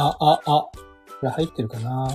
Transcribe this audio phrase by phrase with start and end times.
[0.00, 0.72] あ、あ、あ、こ
[1.22, 2.08] れ入ってるかな。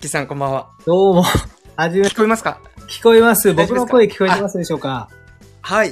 [0.00, 0.70] ッキーさん、こんばんは。
[0.86, 1.22] どうも。
[1.76, 2.58] はじめ、聞こえますか？
[2.88, 3.52] 聞こえます。
[3.52, 5.10] 僕の声聞こえてますでしょうか？
[5.60, 5.90] はい。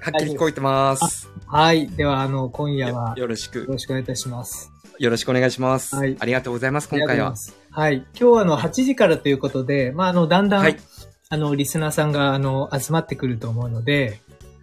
[0.00, 1.28] はっきり聞こえてます。
[1.48, 1.88] はい。
[1.88, 4.70] では、あの、今夜は、よよろしく、ろしくお願いいたします。
[5.00, 5.96] よろしくお願いします。
[5.96, 7.34] はいありがとうございます、今回は。
[7.72, 7.96] はい。
[7.96, 10.76] 今日はあの、8時からということで、まあ、あの、だんだん、はい
[11.28, 14.20] あの、リスナーさんが、あの、集まってくると思うので、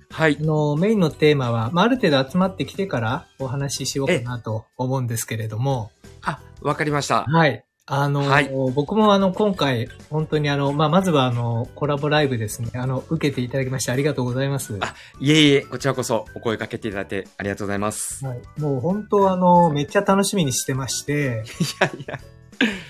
[0.09, 0.43] はいあ。
[0.43, 5.91] の、メインのテーマは、まあ、ある程度集まってきてからお話ししようかなと思うんですけれども、
[6.21, 7.25] あ、わかりました。
[7.25, 7.66] はい。
[7.89, 8.51] あの、はい。
[8.75, 14.77] 僕もあの、今回、本当にあの、まあ、まずはあの、コラボライブですね、あの、受けていただきましてありがとうございます。
[14.81, 18.25] あいえいえ、こちらこそお声かけていただいてありがとうございます。
[18.25, 18.41] はい。
[18.59, 22.19] もう本当あの、めっちゃ楽しみにしてまして、 いやいや、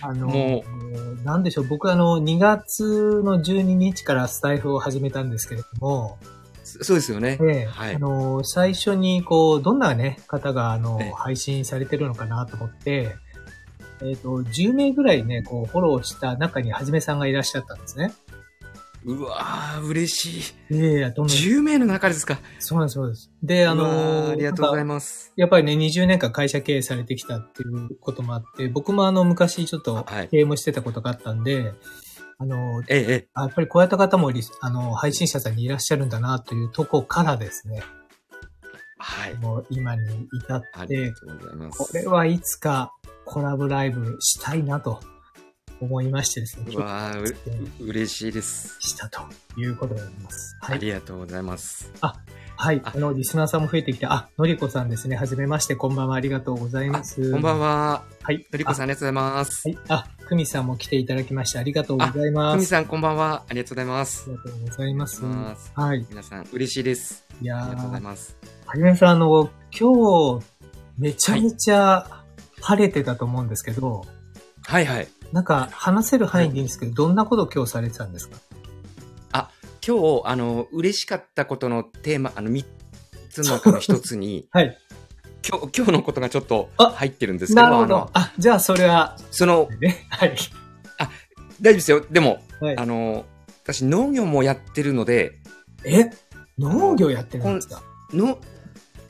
[0.01, 0.63] あの、も
[1.23, 6.17] なんでしょう、僕あの、2月の12日からスタイフを始めたんですけれども、
[6.63, 7.37] そそうですよね。
[7.39, 7.65] ええ。
[7.65, 7.95] はい。
[7.95, 13.15] あの、最初にこう、どんなね、方があのええ、配信されてるのかなと思って、
[14.01, 18.13] えっ、と、10名ぐらいね、こう、フォローした中にはじめさんがいらっしゃったんですね。
[19.05, 20.75] うわー、嬉しい。
[20.75, 21.37] いやいや、どんどん。
[21.37, 22.39] 10名の中ですか。
[22.59, 23.31] そうなんです、そうです。
[23.41, 24.85] で、あのーありがとうございす。
[24.85, 25.33] ます。
[25.37, 31.73] やっぱりね、20年間会社経営されてきたっていうこともあって、僕もあの、昔ちょっとはい経営もしてたことがあったんで、
[32.37, 34.31] あの、ええ、やっぱりこうやった方も
[34.61, 37.81] あの、配信者さんにいらっしゃるんだなというとこからですね、
[38.99, 39.35] はい。
[39.35, 41.13] もう今に至あって。
[41.77, 42.93] これはいつか
[43.27, 45.01] コラボライブしたいなと
[45.81, 47.51] 思いましてですね、うわー、う決定
[47.83, 48.77] う嬉しいです。
[48.79, 49.21] したと
[49.57, 50.57] いうことでございます。
[50.61, 50.79] はあい。
[50.79, 51.91] りがとうございます。
[52.01, 52.81] はい。
[52.83, 55.15] ああの、リスナーさんも増えてきて、あ、のりこさんですね。
[55.17, 56.15] はじめまして、こんばんは。
[56.15, 57.31] ありがとうございます。
[57.33, 57.67] こんばんは。
[57.67, 58.03] は。
[58.23, 58.45] はい。
[58.51, 59.67] のりこさん、ありがとうございます。
[59.67, 59.77] はい。
[59.89, 62.57] あ、くみさんも来ていただきまして、ありがとうございます。
[62.57, 63.43] ふみさん、こんばんは。
[63.47, 64.31] ありがとうございますあ。
[64.31, 65.23] りがとうございます。
[65.75, 66.05] はい。
[66.09, 67.25] 皆さん、嬉しいです。
[67.41, 68.37] いやありがとうございー、ます。
[68.65, 70.45] はじめさん、あの、今日、
[70.97, 72.23] めちゃめちゃ
[72.61, 74.05] 晴れてたと思うんですけど、
[74.63, 75.07] はいはい。
[75.31, 78.37] なんか、話せる範囲でいいんですけど、どんなこと今日されてたんですか？
[79.85, 82.65] 今日、あの、嬉しかったことのテーマ、あの、3
[83.29, 84.77] つの中の1つに、 はい。
[85.49, 90.05] 今日、今日のことがちょっとあ入ってるんですけど、なるほどあの。、あ、じゃあそれは、その、ね。
[90.09, 90.35] はい。
[90.35, 92.01] 大丈夫ですよ。
[92.11, 93.23] でも、はいあの、
[93.63, 95.39] 私、農業もやってるので、
[95.85, 96.09] え？
[96.59, 97.81] 農業やってるんですか？
[98.11, 98.39] の、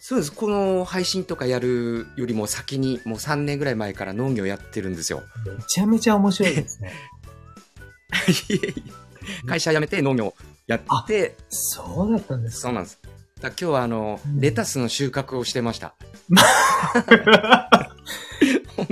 [0.09, 0.31] そうです。
[0.31, 5.22] この配信とかやるよりも先に、もう3年ぐらい前から農業やってるんですよ。
[5.45, 6.94] めちゃめちゃ面白いですね。
[9.46, 10.34] 会社辞めて農業
[10.66, 13.01] やって、そうだったんですかそうなんです。
[13.41, 15.94] だ今日はあの、うんレタスの収穫をしてました。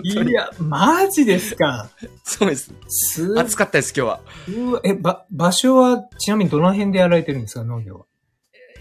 [0.04, 1.90] いや、マジですか
[2.26, 2.74] そうです。
[2.90, 4.20] す暑かったです、今日は。
[4.50, 8.06] うわえ、ば、場所は、ちなみにどの辺でやられてるんですか、農業は？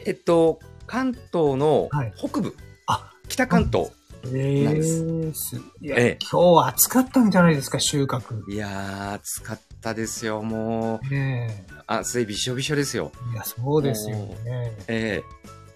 [0.05, 2.55] えっと、関東のはい北部、
[2.87, 3.91] あ、北関東。
[4.27, 5.57] えなんでー、す。
[5.81, 8.51] いや、ええ今日は暑かったんじゃないですか、収穫。
[8.51, 11.11] いやー、暑かったですよ、もう。
[11.11, 13.13] ね暑いびしょびしょですよ。
[13.31, 13.33] え。
[13.33, 14.77] いや、そうですよね。
[14.89, 15.23] え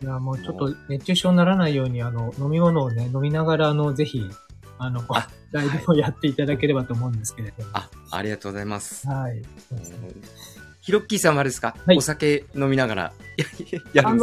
[0.02, 4.22] いや、もうちょっと熱中症にならないように、あの、飲み物をね、飲みながら、あの、ぜひ、
[4.78, 7.70] あの、あライブをやっていただければと思うんですけれども。
[7.72, 9.06] あ、ありがとうございます。
[9.08, 9.42] はい。
[9.68, 10.08] そうですね
[10.88, 11.98] ヒロッキーさんはあれですか、はい。
[11.98, 13.12] お酒飲みながら。
[13.36, 13.44] や
[13.74, 14.22] やるんですか、あの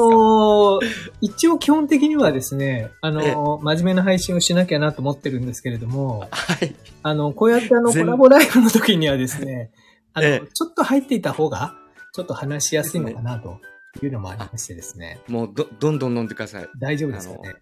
[0.80, 0.80] ー
[1.22, 3.34] 一応基本的にはですね、あのーええ。
[3.36, 6.74] 真面目な配信をしなきゃなと思ってるんですけれども、はい。
[7.04, 9.70] あの、こうやってあの、コ全ラボライブの時にはですね、
[10.14, 11.76] あの、ええちょっと入っていた方が、
[12.16, 13.60] ちょっと話しやすいのかなと
[14.02, 16.70] いうのもありましてですね、もうど、どんどん飲んでください。
[16.80, 17.54] 大丈夫ですかね？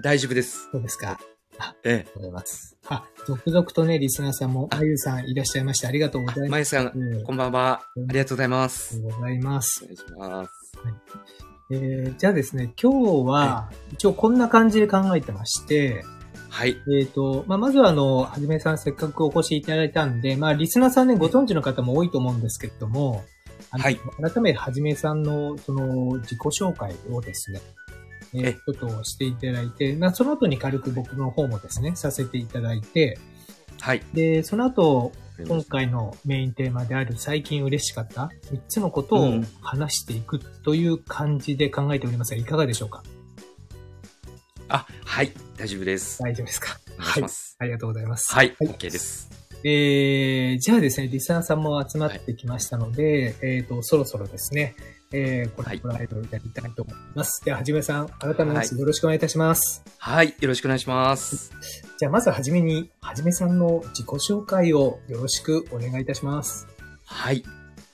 [0.00, 0.68] 大丈夫です。
[0.70, 1.18] そうですか？
[1.84, 2.76] えありがとうございます。
[2.88, 6.48] あ、続々とね、リスナーさんも、あまゆさんいらっしゃいまして、ありがとうございえ。
[6.48, 6.58] ま。
[6.58, 7.82] ますゆさん、うんこんばんは。
[7.96, 9.00] うんありがとうございまありす。
[9.00, 9.86] がとうございますお。
[9.86, 10.52] 願いします。
[11.70, 16.04] えー、じゃあですね、今日は、一応こんな感じで考えてまして、
[16.48, 16.76] はい。
[17.00, 23.24] えっ、と、まあ、まずはあの、はじめさんせっかくお越しいただいたんで、まあ、リスナーさんね、ご存知の方も多いと思うんですけれども、
[23.70, 27.60] はい改めてはじめさんのその自己紹介をですね、
[28.34, 33.18] えーえちょっとしていただいて、まあ、その後に軽く僕の方もですね、させていただいて、
[33.80, 34.02] はい。
[34.14, 35.12] で、その後、
[35.48, 43.02] 今回のメインテーマである最近嬉しかった3つのことをうん話していくという感じで考えておりますが、いかがでしょうか？
[44.68, 45.32] あ、はい。
[45.56, 46.22] 大丈夫です。
[46.22, 46.78] 大丈夫ですか？
[46.96, 47.56] お願いします。
[47.58, 48.32] ありがとうございます。
[48.32, 48.54] はい。
[48.60, 49.30] OK です。
[49.64, 54.74] えー、じゃあですね、リスナーさんも集まってきましたので、えっ、と、そろそろですね、
[55.12, 57.44] えー、これ、はいこの間やりたいと思います。
[57.44, 59.84] では、はじめさん、改めましてはよろしくお願いいたします。
[59.98, 60.34] はい。
[60.40, 61.52] よろしくお願いします。
[61.98, 66.66] じゃあ、まずはじめに、はじめさんの自己紹介をよろしくお願いいたします。
[67.04, 67.44] はい。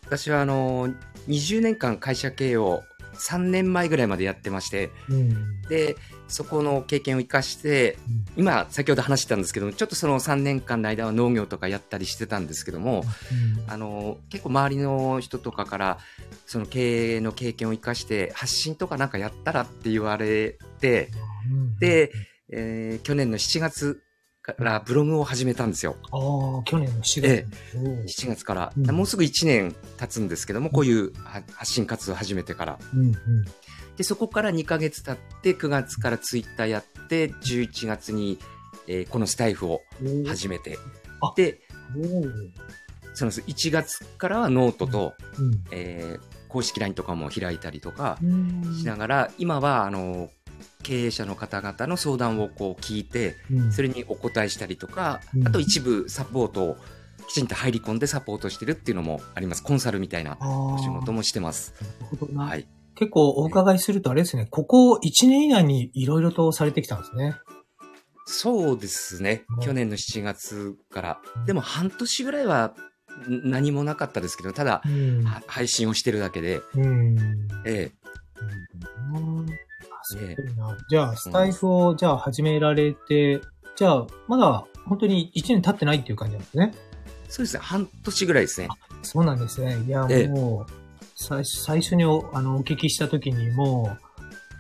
[0.07, 0.89] 私は、あの、
[1.29, 2.83] 20年間会社経営を
[3.15, 5.63] 3年前ぐらいまでやってまして、うん。
[5.63, 5.97] で、
[6.29, 7.99] そこの経験を生かして、
[8.37, 13.05] 今、先ほど話してたんですけども、ちょっとその3年間の間は農業とかやったりしてたんですけども、
[13.67, 15.99] あの、結構周りの人とかから、
[16.47, 21.11] その経営の経験を生かして、発信とかなんかやったらって言われて、
[21.51, 22.13] うん、で、
[22.51, 24.03] えー去年の7月
[24.43, 25.97] からブログを始めたんですよ。
[26.11, 26.17] あ
[26.61, 27.27] あ、去年の4月。
[27.27, 27.47] え
[27.77, 28.73] おー7月から。
[28.77, 32.79] うんもうすぐ1年経つんですけども、こういうは発信活動を始めてから。
[32.95, 33.15] うんうん。
[33.99, 38.39] で、そこから2ヶ月経って、9月からツイッターやって、11月に、
[38.87, 39.83] えーこのスタイフを
[40.27, 40.79] 始めて
[41.21, 41.35] あ。
[41.37, 41.61] で、
[43.13, 50.31] その1月からはノートと、うんえー公式 LINE とかも開いたりとかうんしながら、今は、あの、
[50.83, 56.77] 経営者の方々の相談をこう聞いて、うんそれにお答えしたりとか、うんあと一部サポートを
[57.29, 59.63] きちんと入り込んでサポートしてるっていうのもあります。
[59.63, 61.75] コンサルみたいなお仕事もしてます。
[62.35, 62.67] はい。
[62.99, 67.37] 結構お伺いするとあれですね、ここ1年以内にいろいろとされてきたんですね。
[68.27, 69.61] そうですねうん。
[69.61, 71.21] 去年の7月から。
[71.47, 72.75] でも半年ぐらいは
[73.29, 77.17] ん何もなかったですけど、ただ、うんは配信をしてるだけで、うん。
[77.65, 77.93] え
[79.15, 79.55] うんあ
[80.03, 80.77] すごいな。
[80.91, 83.41] じゃあ、スタイフを、じゃあ始められて、
[83.77, 86.73] じゃあ、まだ本当に1年経ってないっていう感じなんですね。
[86.75, 86.79] え
[87.29, 87.61] そうですね。
[87.63, 88.69] 半年ぐらいですね。
[89.03, 89.79] そうなんですね。
[89.87, 90.88] いや、ええもう、最
[91.21, 94.09] 最初におあのお聞きしたときにもう、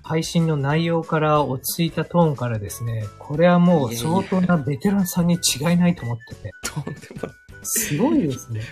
[0.02, 7.37] 配信の内容から落ち着いたトーンからですね、これはもう相当なベテランさんに違いないと思ってて、とんでもない。
[7.62, 8.62] すごいですね。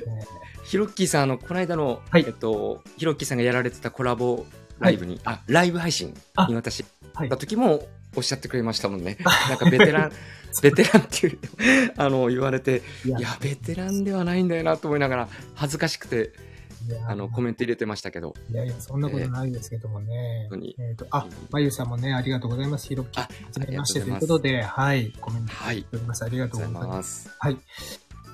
[0.64, 2.24] ヒロッキーさん、あの、この間の、はい。
[2.26, 4.46] えっと、ヒロッキーさんがやられてたコラボ
[4.80, 6.84] ライブに、あ、ライブ配信あに私、
[7.14, 7.36] はいった。
[7.36, 7.86] 時も
[8.16, 9.16] おっしゃってくれましたもんね。
[9.48, 10.12] なんかベテラン、
[10.60, 11.38] ベテランっていう、
[11.96, 16.32] あの、言われて、いやベテランではないんだよなと思いながら、恥ずかしくて、
[17.06, 20.46] あの、コメント入れてましたけど、いやいや、そんなことないですけどもね。
[20.50, 20.76] 本当に。
[20.78, 22.88] えっ、と、あ、まゆさんもね、ありがとうございます。
[22.88, 23.19] ひろき。
[23.19, 25.78] あはじめましてということで、はい、コメントはい。
[25.78, 26.25] しております。
[26.25, 26.96] ありがありがとうございま。
[26.96, 27.37] ますす。
[27.38, 27.58] はい。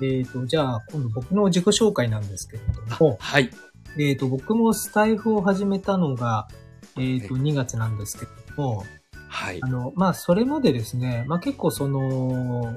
[0.02, 3.50] えっ、と、じゃあ、今度僕の自己紹介なんですけれあども、はい。
[3.98, 6.48] えっ、と、僕もスタイフを始めたのが、
[6.96, 8.84] えっ、と、はい2月なんですけれども、
[9.28, 9.66] はいあ。
[9.66, 12.76] の、まあ、それまでですね、まあ、結構その、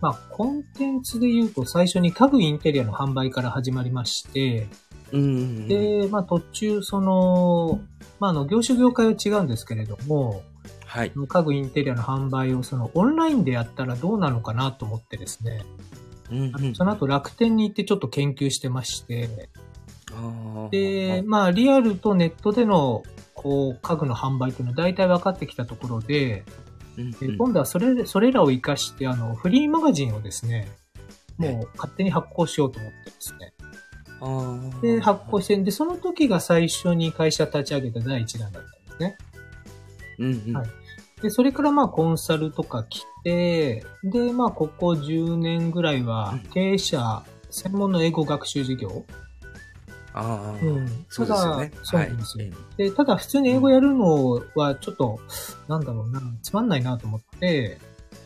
[0.00, 4.66] まあ、コンテンツで言うと最初に家具インテリアの販売から始まりまして、
[5.12, 5.68] うんうんうん。
[5.68, 7.80] で、まあ、途中、その、
[8.18, 10.42] まあ、あの、業種業界は違うんですけれども、
[10.90, 11.12] はい。
[11.28, 15.62] 家具インテリアの販売をそのオンラインでやったらどうなのかなと思ってですね、
[16.30, 19.50] うんうんその後楽天に行ってちょっと研究してまして、
[20.70, 26.44] で、まあリアルとネットでのこう家具の販売というのは大体分かってきたところで、
[26.98, 30.68] うんえうん今度はそれ、それらを活かしてあのフリーマガジンをですね、
[31.36, 33.49] もう勝手に発行しようと思ってですね。
[34.82, 39.18] で、発行して、で、その時が最初に会社立ち上げた第一弾だったんですね。
[40.18, 40.56] うんうん。
[40.56, 40.68] はい。
[41.22, 46.50] で、それからまあコンサルとか来て、で、まあここ10年ぐらいはうん。
[46.50, 49.04] 経営者専門の英語学習事業。
[50.12, 51.06] ああ、うん。
[51.08, 51.72] そうですよね。
[51.82, 52.44] そうなんですよ。
[52.44, 52.54] はい。
[52.76, 55.20] で、ただ普通に英語やるのはちょっと、
[55.68, 57.78] なんだろうな、つまんないなと思って、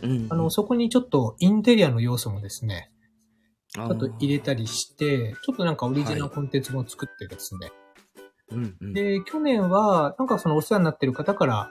[0.03, 0.27] うんうん。
[0.31, 2.91] あの、そこにちょっとインテリアの要素もですね、
[3.75, 7.73] ちょちょっと入れたりして、ちょっとなんかオリジナルコンテンツも作ってですね。
[8.53, 11.71] うんうんで、去年は、なんかそのお世話になってる方から、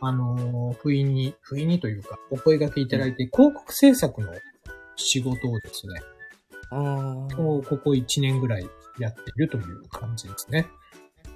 [0.00, 4.32] あのー不意に、不意にというか、お声掛けいただいて、広告制作の
[4.96, 6.00] 仕事をですね、
[6.70, 8.68] あうここ1年ぐらい
[8.98, 10.66] やっているという感じですね。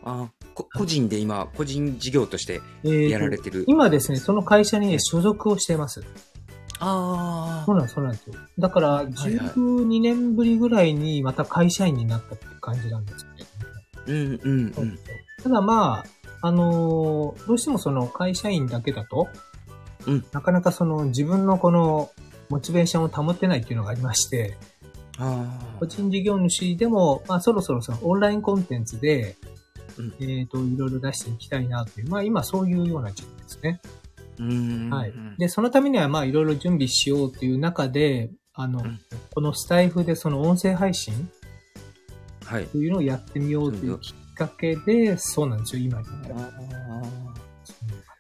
[0.05, 3.65] あーこ個人で今、個人事業としてやられてる。
[3.69, 6.03] 今ですね、その会社にね所属をしています。
[6.81, 8.35] あそうなんです、そうなんですよ。
[8.59, 13.49] だから、はい12年ぶりぐらいにまた会社員になったって感じなんですけど、
[14.07, 14.99] うんうんうん。
[15.43, 16.05] ただま
[16.43, 19.29] あ、あのーどうしてもその会社員だけだと、
[20.07, 20.25] うん。
[20.33, 22.11] なかなかその自分のこの
[22.49, 24.57] モチベーションを保てないっていうのがありまして、
[25.19, 29.37] あ個人事業主でも、まあ、そろそろそのオンラインコンテンツで、
[29.99, 30.15] うん。
[30.21, 33.81] えっ、と、いろいろ出していきたいなという、まあ、今そういうような時期ですね。
[34.39, 34.91] うん。
[34.91, 35.37] はいうん。
[35.37, 39.01] で、そのためには、まあ、いろいろ準備しようという中で、あの、うん
[39.35, 41.31] このスタイフでその音声配信
[42.45, 42.67] はい。
[42.67, 46.35] というのをやってみようというきっかけで、そうなんですよ、今に至る。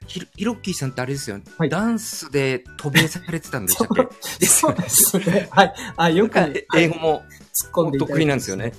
[0.07, 4.05] ひろひろっきーさんってあれですよ、はいダンスで渡米されてたんでしたっけ？
[4.39, 5.49] ですそうですね。
[5.51, 5.75] はい。
[5.97, 6.39] あ、よく、
[6.77, 7.23] 英語も
[7.53, 8.73] 突っ込んで得意なんですよね。。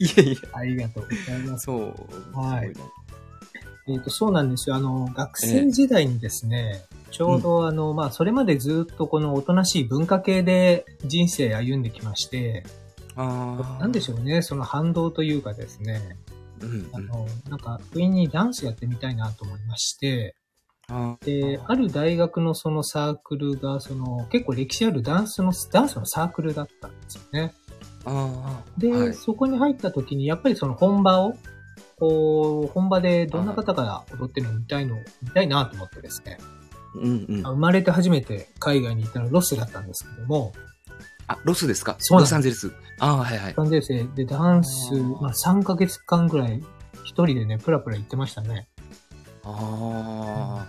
[0.00, 0.36] いえいえ。
[0.52, 1.66] ありがとうございます。
[1.66, 2.36] そう。
[2.36, 2.72] はい
[3.88, 4.76] えっ、と、そうなんですよ。
[4.76, 12.64] あの、学生時代にですね、ちょうどあの、まあ、それまでずっとこのおとなしい文化系で人生歩んできまして、
[13.16, 13.80] ああ。
[13.80, 16.16] なんでしょうね、その反動というかですね、
[16.60, 16.88] うんうん。
[16.92, 20.36] あの、なんか、不意にダンスやってみたいなと思いまして、
[21.24, 27.54] で、ある大学のそのサークルが、その、結構歴史あるダンスの、ダンスのサークルだったんですよね。
[28.78, 31.36] で、はいそこに入った時に、やっぱりその本場を、
[32.02, 36.36] こう、本場でどんな方が踊ってるのを見たいの、見たいなと思ってですね。
[36.96, 37.42] うんうん。
[37.42, 40.52] 生まれて初めて海外に行ったのはロスだったんですけども、
[41.28, 41.94] あ、ロスですか？
[42.00, 42.72] そうロサンゼルス。
[42.98, 43.54] ああ、はいはい。
[43.54, 46.60] 3年生でダンスまあ3ヶ月間ぐらい
[47.04, 48.66] 一人でね、プラプラ行ってましたね。
[49.44, 50.66] あ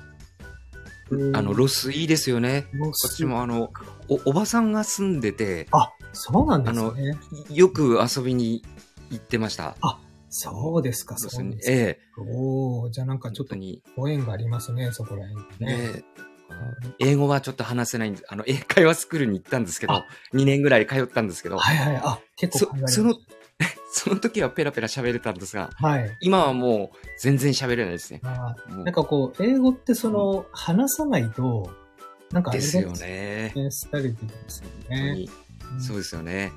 [1.09, 1.39] であ。
[1.39, 2.67] あの、ロスいいですよね。
[2.73, 3.71] ロスこっちもあの、
[4.07, 7.17] お、おばさんが住んでて、あ、そうなんですね。
[7.49, 8.63] よく遊びに
[9.09, 9.75] 行ってました。
[10.35, 11.43] そうですか、そうですか。
[11.43, 11.99] にええ。
[12.17, 13.83] おーじゃあなんかちょっとに。
[13.95, 15.93] ご縁がありますね、そこら辺にね。
[15.93, 16.03] ね
[16.99, 18.25] 英語はちょっと話せないんです。
[18.27, 23.15] あの、英会話スクールに行ったんですけどあ、2年ぐらい通ったんですけど、はいはい、あ、結そ構考えられその
[23.91, 26.17] その時はペラペラ喋れたんですが、たはい。
[26.19, 28.21] 今はもう全然喋れないですね。
[28.23, 31.71] なんかこう、英語ってその、話さないと、
[32.31, 33.51] なんかあれですよね。
[33.55, 33.99] ですよ
[34.89, 35.13] ね。
[35.13, 35.29] に
[35.79, 36.51] そうですよね。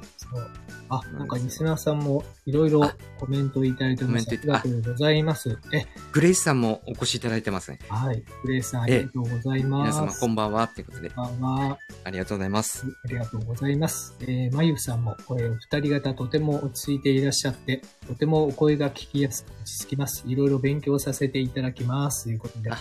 [0.88, 4.28] あ、なんかリスナーさんもいろいろコメントいただいてます。
[4.28, 5.58] ありがとうございます。
[5.72, 7.78] え、グレイスさんもお越しいただいてますね。
[7.88, 8.22] はい。
[8.44, 9.98] グレイさんありがとうござい皆ます。
[9.98, 10.68] 様こんばんは。
[10.68, 11.78] ということで、こんばんは。
[12.04, 12.86] ありがとうございます。
[13.04, 14.14] ありがとうございます。
[14.20, 20.22] えー、まゆさんも、これ、お二人方とても落ち着いていらっしゃって、とてもお声が聞きやすく落ち着きます。
[20.26, 22.24] いろいろ勉強させていただきます。
[22.24, 22.70] ということで。
[22.70, 22.78] あ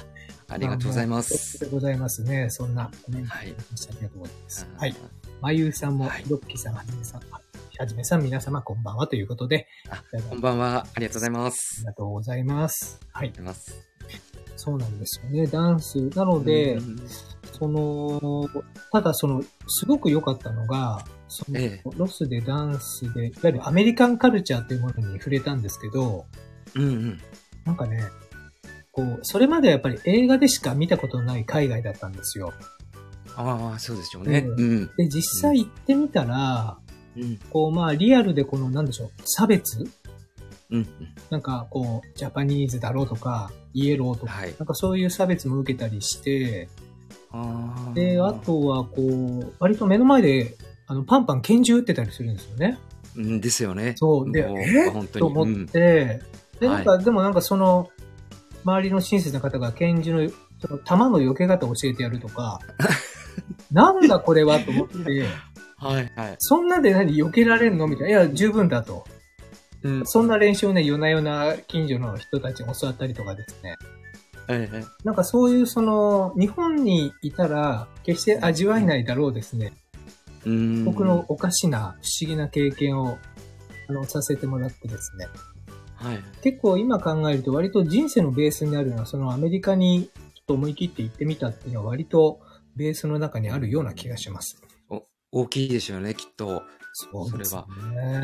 [0.47, 1.57] ありがとうございまあす。
[1.57, 2.49] りがとうございますね。
[2.51, 4.67] そんなコメントはいいただきましてありがとうございます。
[4.75, 4.95] あはい。
[5.45, 7.39] まゆさんも、はいひろっきさん、はじめさん、あ
[7.77, 9.67] はじめさん、皆様こんばんはということで、
[10.27, 10.87] こんばんは。
[10.95, 11.81] ありがとうございまあす。
[11.81, 12.99] りがとうございます。
[13.11, 13.29] はいあり。
[13.29, 13.85] がとうございます。
[14.55, 15.45] そうなんですよね。
[15.45, 15.99] ダンス。
[16.15, 16.97] なので、うん
[17.59, 18.49] その、
[18.91, 26.25] ただその、すごく良かったのが、そのえロスでダンスで、いわゆるアメリカンカルチャーというものに触れたんですけど、
[26.73, 27.21] うんうん。
[27.65, 28.01] なんかね、
[28.91, 32.51] こう、それまではやっぱり映画でしか見たことのない海外だったんですよ。
[33.35, 34.45] ああ、そうでしょうね。
[34.47, 34.85] ううん。
[34.97, 36.77] で、実際行ってみたら、
[37.17, 37.37] うん。
[37.49, 39.85] こう、まあ、リアルでこの、なんでしょう、差別？
[40.71, 40.87] うん。
[41.29, 44.55] なんか、こう、ジャパニーズだろうとか、イエローとか、はい。
[44.57, 46.69] なんかそういう差別も受けたりして、
[47.31, 50.55] あで、あ、とは、こう、割と目の前で、
[50.87, 52.77] あの、パンパン拳銃撃ってたりするんですよね。
[53.15, 53.93] うんですよね。
[53.97, 54.31] そう。
[54.31, 54.89] で、え？
[54.89, 55.19] 本当に。
[55.19, 56.21] と思っうんて、
[56.59, 57.89] で、なんか、はでもなんかその、
[58.63, 62.59] 周りの親切な方が拳銃の、その弾の避け方を教えてやるとか、
[63.71, 65.25] なんだこれはと思って、
[65.77, 66.35] はいはい。
[66.39, 68.23] そんなんで何避けられるのみたいな。
[68.23, 69.05] いや、十分だと。
[69.83, 70.05] うん。
[70.05, 73.75] そんな練習をね、夜な夜な近所の人たちに教わったりとかですね。
[74.47, 74.83] ええ。
[75.03, 79.73] なんかそういうその、日本にいたら、決して味わえないだろうですね。
[80.45, 80.85] うん。
[80.85, 83.17] 僕のおかしな、不思議な経験を、
[83.89, 85.27] あの、させてもらってですね。
[85.95, 86.23] はい。
[86.41, 92.39] 結構今考えると割と人生のベースになるのは、そのアメリカにちょっと思い切って行ってみたっていうのは割と
[92.75, 94.61] ベースの中にあるような気がします。
[95.31, 96.63] 大きいでしょうね、きっと。
[96.93, 98.23] そうですそね。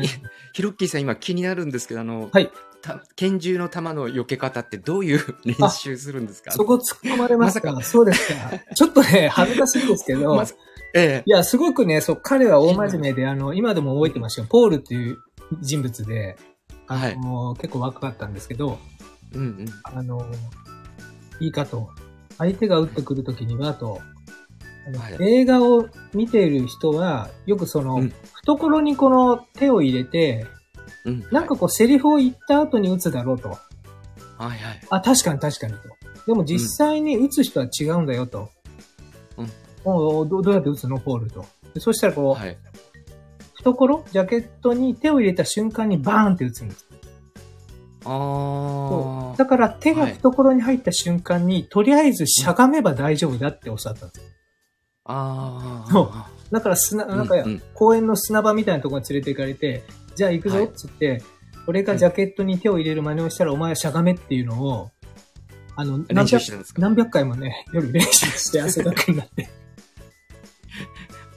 [0.54, 2.50] ヒロッキーさん、今気になるんですけど、あの、はい。
[2.80, 6.50] た拳銃の弾の避け方ってどういう練習するんですか？
[6.52, 8.50] そこ突っ込まれましたまさそうですか。
[8.74, 10.56] ちょっとね、 恥ずかしいんですけど、まず
[10.94, 11.22] ええ。
[11.26, 14.46] いや、すごくね、そう、彼は大真面目で、あの、今でも覚えてますよ。
[14.48, 15.18] ポールっていう
[15.60, 16.36] 人物で、
[16.88, 18.78] あの、結構若かったんですけど、
[19.34, 19.66] うんうん。
[19.84, 20.26] あの、
[21.40, 21.90] いいかと。
[22.38, 24.00] 相手が撃ってくるときには、と、
[24.98, 28.12] はい映画を見ている人は、よくその、うん
[28.44, 30.46] 懐にこの手を入れて、
[31.04, 31.24] うん。
[31.30, 33.50] なんかこうセリフを言った後に撃つだろうと。
[33.50, 33.58] はい
[34.40, 34.58] はい。
[34.90, 35.78] あ、確かに確かにと。
[36.26, 38.50] でも実際に撃つ人は違うんだよと。
[39.36, 39.50] うん
[39.84, 40.98] おどどうやって撃つの？
[40.98, 41.44] ポールと。
[41.72, 42.58] でそしたらこう、はい。
[43.54, 46.88] 懐、ジャケットに手を入れた瞬間にバーンって撃つんです。
[48.04, 49.36] ああ。
[49.36, 54.32] だから手が懐に入った瞬間に、とりあえずしゃがめば大丈夫だっておっしゃったんです。
[55.04, 56.30] ああ。
[56.50, 59.82] だから砂、なんかうんうん公園の砂場みたいなところに連れて行かれて、
[60.14, 61.22] じゃあ行くぞはいっつって、
[61.66, 64.90] 俺がジャケットに手を入れる真似をしたら、お前はしゃがめっていうのを、
[65.74, 66.42] あの、練何百
[66.78, 69.48] 何百回もね、夜練習して汗だくになって。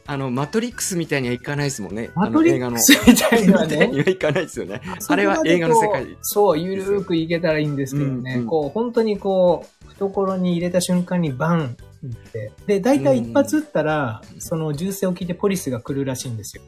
[0.08, 2.12] あの、マトリックスみたいにはいかないですもんね。
[2.16, 3.98] マトリックスみたいなねみたいに。
[4.02, 4.82] はいかないですよね。
[5.08, 6.06] あれは映画の世界。
[6.22, 8.34] そう、ゆるーくいけたらいいんですけどね。
[8.36, 12.52] うんうんこう、本当にこう、懐に入れた瞬間にバンって。
[12.68, 16.64] で、大体一発撃ったら、その銃声を聞いてポリスが来るらしいんですよ。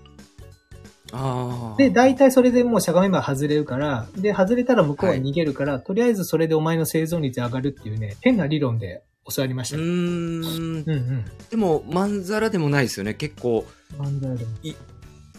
[1.12, 1.78] ああ。
[1.78, 9.04] で、大体それでもうしゃがめば外れるから、で、外れたら向こうは逃げるから、とりあえずそれでお前の生存率上がるっていうね、変な理論で
[9.34, 9.78] 教わりました。
[9.78, 9.86] うーん。
[9.86, 11.26] うんうん。
[11.50, 13.14] でも、まんざらでもないですよね。
[13.14, 13.66] 結構、
[13.98, 14.38] なんだろう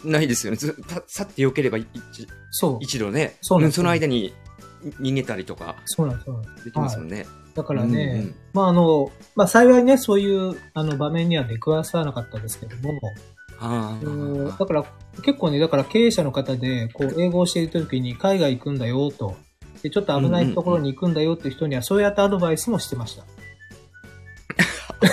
[0.03, 0.57] ないですよね。
[0.57, 1.87] ずたさって避ければ一
[2.51, 2.77] そう。
[2.81, 4.33] 一度ね、そうその間に
[4.99, 6.65] 逃げたりとかそうなんですそうなんです。
[6.65, 7.25] できますもんね。
[7.55, 8.35] だからね、うんうん。
[8.53, 12.99] まああの、まあ幸いね、そういうあの場面には出くわさなかったですけども、
[13.59, 13.99] あ。
[14.57, 14.85] だから
[15.21, 19.35] 結構ね、だから経営者の方で、こう、英語を教えるときに海外行くんだよと、
[19.83, 23.23] で、ちょっと危ないところに行くんだよっていう人には、そうやってアドバイスもしてました。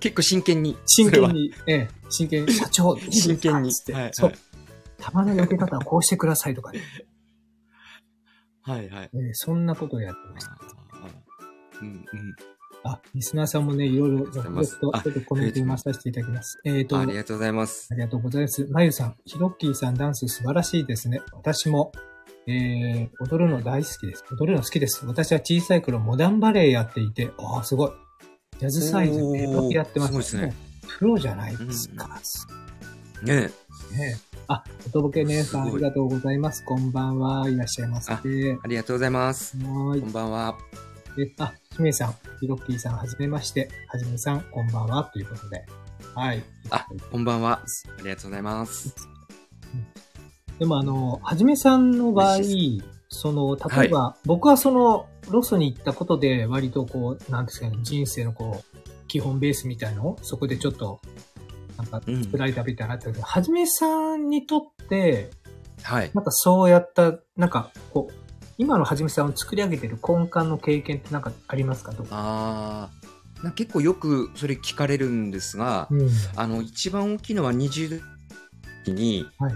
[0.00, 0.76] 結構真剣に。
[0.86, 4.32] 真剣に、ええ、真剣に、社長、真剣につって、はいはいそう。
[4.98, 6.80] 弾の避け方はこうしてくださいとかね、
[8.62, 9.10] はいはい。
[9.14, 10.56] ええそんなことをやってました。
[11.80, 12.04] うんうん。
[12.84, 16.60] あ、リスナーさんもね、いろいろ続々とあちょっとコメント読まさせていただきます。
[16.64, 17.88] えっ、と、ありがとうございます。
[17.92, 18.66] ありがとうございます。
[18.70, 21.22] まゆさん、ヒロッキーさんダンス素晴らしいですね。
[21.32, 21.92] 私も、
[22.46, 24.24] えー、踊るの大好きです。
[24.32, 25.06] 踊るの好きです。
[25.06, 27.90] 私は小さい頃モダンバレエやっていて、ああ、すごい。
[28.58, 30.72] ジャズサイズ、おーメロディやってましたすごいですね。
[30.98, 32.20] プロじゃないですか。
[33.22, 36.64] ねねえあ、おとぼけ姉さん、ありがとうございます。
[36.64, 37.48] こんばんは。
[37.48, 38.12] いらっしゃいませ。
[38.12, 39.56] あありがとうございます。
[39.58, 40.58] はーこんばんは。
[41.16, 41.22] い。
[41.22, 43.68] え、あ、ひめさん、ヒロッキーさん、はじめまして。
[43.88, 45.04] はじめさん、こんばんは。
[45.12, 45.64] ということで。
[46.14, 46.42] はい。
[46.70, 47.62] あ、こんばんは。
[47.98, 48.94] ありがとうございます。
[50.58, 61.00] でもあの、はじめさんの場合嬉、その、例えば、僕はその、ロスに行ったことで、割とこう、なんですかね、人生のこう、基本ベースみたいのを、そこでちょっと、
[61.90, 65.30] なんいなのあったけど、はじめさんにとって、
[65.82, 66.10] はい。
[66.14, 68.14] なんかそうやった、なんか、こう、
[68.58, 71.92] 今のはじめさんを作り上げてる根幹の経験ってなんかありますか？
[72.10, 72.90] あ
[73.42, 73.44] あ。
[73.44, 76.08] な結構よくそれ聞かれるんですが、うん。
[76.36, 78.00] あの、一番大きいのは20
[78.84, 79.54] 時に、はい。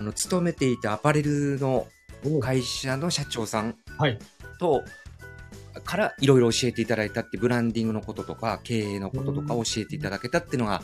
[0.00, 1.86] あの、勤めていたアパレルの
[2.24, 4.18] お会社の社長さんはい。
[4.58, 4.82] と、
[5.84, 10.82] からいろいろ教えていただいたって、ブランディングのこととか、経営のこととか教えていただけたっていうのが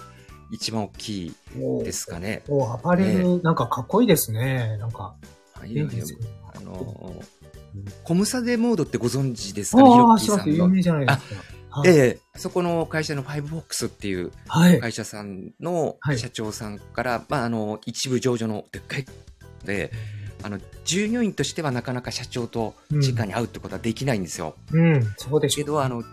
[0.54, 2.42] 一番大きいおですかね。
[2.48, 4.76] おアパレル、なんかかっこいいですね。
[4.78, 5.14] なんか、
[5.66, 5.88] いやい。
[6.54, 7.22] あの、
[8.04, 9.82] コムサデモードってご存知ですか？
[9.82, 10.52] ね、ヒロああ、ッキー。
[10.52, 10.68] 有の。
[10.68, 11.24] 名じゃないですか。
[11.70, 14.78] はいええ、そこの会社のファイブボックスっていうはい。
[14.78, 19.06] 会社さんのはい社長さんから、まあ、あの、一部上場のでっかい
[19.64, 19.90] で、
[20.44, 24.54] あの、従業員としてはなかなか社長と直に会うってことはできないんですよ。
[24.72, 25.64] うん、そうでしょう。
[25.64, 26.04] けど、あの、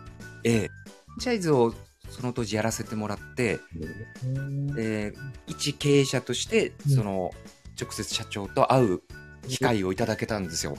[0.44, 0.70] ええ、フラ
[1.18, 1.76] ンチャイズを
[2.12, 3.60] その当時やらせてもらって、
[4.26, 5.14] うんで、
[5.48, 7.32] 一経営者として、うんその、
[7.82, 9.02] 直接社長と会う
[9.48, 10.76] 機会をいただけたんですよ。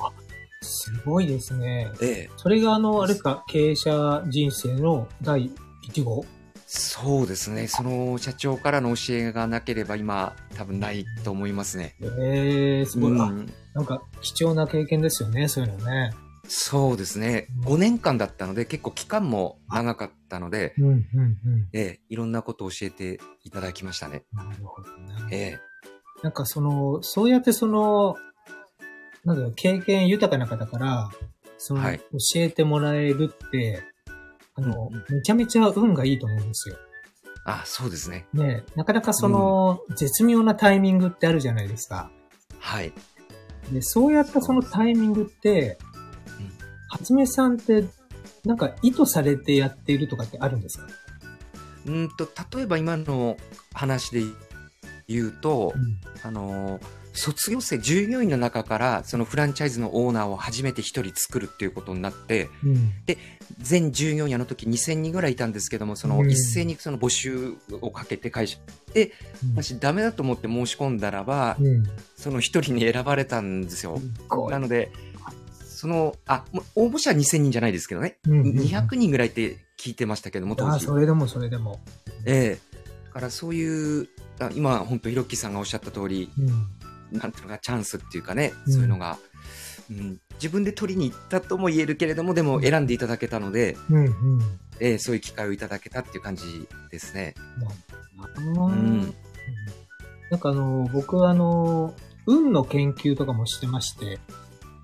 [0.60, 1.90] すごいですね。
[2.00, 5.50] ええ、それがあの、あれですか、経営者人生の第
[5.90, 6.24] 1号？
[6.66, 7.66] そうですね。
[7.66, 11.96] その社長からの教えがなければ今、多分ないと思いますね。
[12.00, 16.12] ええすごい、あうんなんか貴重な経験ですよね、そういうのね。
[16.48, 17.46] そうですね。
[17.64, 21.68] うん5年間だったので、結構期間も長かったので、うん、うん、うん。
[21.72, 24.24] ええ、いろんなことを教えていただきましたね。
[24.32, 25.14] なるほどね。
[25.30, 25.58] ええ、
[26.22, 28.16] なんかその、そうやってその、
[29.24, 31.10] なんだろう、経験豊かな方から、
[31.58, 33.84] その、はい教えてもらえるって、
[34.54, 36.76] あの、うんめちゃめちゃ運がいいと思うんですよ。
[37.44, 38.26] あ、そうですね。
[38.32, 42.10] ねなかなかその、絶妙なタイミングってあるじゃないですか。
[42.58, 42.92] はい。
[43.72, 45.78] で、そうやったそのタイミングって、
[46.92, 47.84] うんはじめさんって、
[48.44, 50.86] なんか意図されてやっているとかってあるんですか？
[51.86, 53.36] うんと、例えば今の
[53.72, 54.22] 話で
[55.08, 62.90] 言うと、うんあのー卒業生、従業員の中から、そのフランチャイズのオーナーを初めて一人作るっていうことになって、うん。
[63.58, 67.52] 全従業員あの時2000人ぐらいいたんですけども、そのうん一斉にその募集
[67.82, 68.56] をかけて会社
[68.94, 69.12] で、
[69.54, 71.82] もしダメだと思って申し込んだらば、うん。
[72.16, 74.00] その一人に選ばれたんですよ。
[74.48, 74.90] なので、
[75.82, 76.44] その、あ、
[76.76, 78.18] 応募者は2000人じゃないですけどね。
[78.28, 80.86] うんうんうん200人ぐらいって聞いてましたけども、当あ、時。
[80.86, 81.80] それでもそれでも。
[82.24, 87.18] ええだからそういう、あ今、本当、ひろっきさんがおっしゃった通り、うん。
[87.18, 89.18] なんていうのか、チャンスっていうかね、うんそういうのが、
[89.90, 94.12] うん、自分で取りに行ったとも言えるけれども、でも選んでいただけたので、うん、うん。
[94.78, 97.34] ええそういう機会をいただけたっていう感じですね。
[98.38, 99.14] うん
[100.30, 101.92] なんかあの、僕はあの、
[102.26, 104.20] 運の研究とかもしてまして、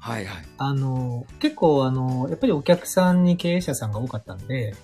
[0.01, 0.47] はいはい。
[0.59, 4.75] あの、結構あの、やっぱりお客さんに経営者さんが多かったんで、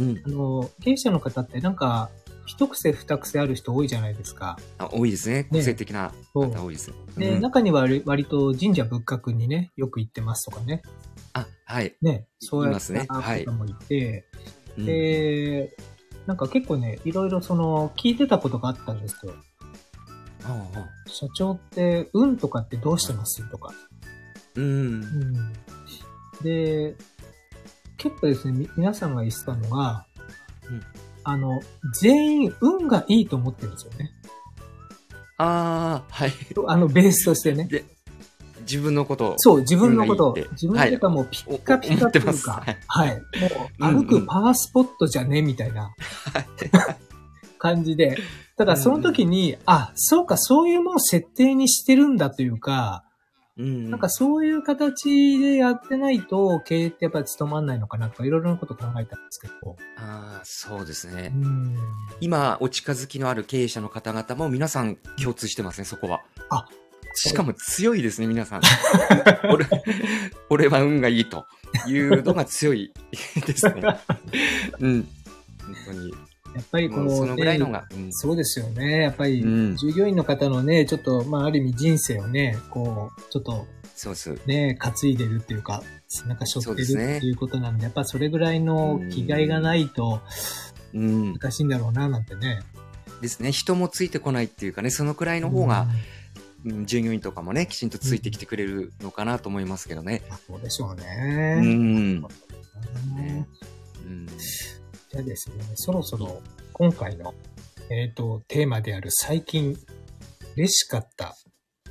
[0.00, 0.22] うん。
[0.24, 2.10] あの、経営者の方ってなんか、
[2.46, 4.56] 一癖二癖ある人多いじゃないですか。
[4.78, 5.44] あ多いですね。
[5.50, 6.92] 個性的な方多いです。
[7.18, 10.82] で、うん中には割割と神社仏閣にね、よく行ってますとかね。
[11.32, 11.96] あ、はい。
[12.00, 14.24] ね、そうやっいますねたはい方もいて、
[14.78, 15.76] うんで、
[16.26, 19.34] なんか結構ね、いろいろその、聞いてたことがあったんですよ。
[20.44, 23.72] ああ社長って、運とかってどうしてますとか。
[24.56, 24.64] うん。
[24.64, 24.68] う
[25.04, 25.52] ん
[26.42, 26.94] で、
[27.96, 30.06] 結構ですね、み皆さんが言ってたのが、
[30.68, 30.82] うん
[31.28, 31.60] あの、
[32.00, 34.12] 全員運がいいと思ってるんですよね。
[35.38, 36.32] ああ、はい。
[36.68, 37.64] あの、ベースとしてね。
[37.64, 37.84] で、
[38.60, 39.34] 自分のことを。
[39.38, 43.22] そう、自分のこと運がいいって、自分とはもうピッカピカというか、はいはい。
[43.80, 45.92] もう、歩くパワースポットじゃねみたいな
[47.58, 48.16] 感じで。
[48.56, 53.02] ただ、その時に、あ、そうか、そういうもう設定にしてるんだというか、
[53.58, 53.90] うん。
[53.90, 59.76] なんかそういう形でやってないと、経営ってやっぱり務まんないのかなとか、いろいろなこと考えたんですけど。
[59.96, 61.38] ああ、そうですねう。
[61.38, 61.76] ん。
[62.20, 66.22] 今、お近づきのある経営者の方々も皆さん共通してますね、そこは。
[66.50, 66.66] あ
[67.14, 68.60] しかも強いですね、皆さん。
[69.50, 69.66] 俺、
[70.50, 71.46] 俺は運がいいと
[71.88, 72.92] いうのが強い
[73.46, 73.82] ですね。
[74.80, 75.08] うん。
[75.64, 76.25] 本当に。
[76.56, 77.84] やっぱりこう、もうそのぐらいのねが。
[77.92, 79.02] うんそうですよね。
[79.02, 84.38] やっぱり、うん従業員の方のね、ちょっと、まあ、ある意味人生をね、こう、ちょっと、そうです。
[84.46, 85.82] ね、担いでるっていうか、
[86.26, 90.20] なんか背負ってるっていうことなんで、やっぱそれぐらいの気概がないと
[90.94, 91.32] うん。
[91.34, 92.60] 難しいんだろうな、なんてね。
[93.20, 93.52] ですね。
[93.52, 95.88] 人もついてこないっていうかね、そのくらいの方が、うん
[96.84, 100.22] 従業員とかもね、きちんとついてきてくれるのかなと思いますけどね。
[100.48, 101.60] そうでしょううね。
[101.60, 102.20] ん。
[102.22, 103.46] ね
[104.04, 104.26] うん
[105.22, 107.34] ですね、そろそろ今回の、
[107.90, 109.76] えっ、と、テーマである最近
[110.56, 111.36] 嬉しかった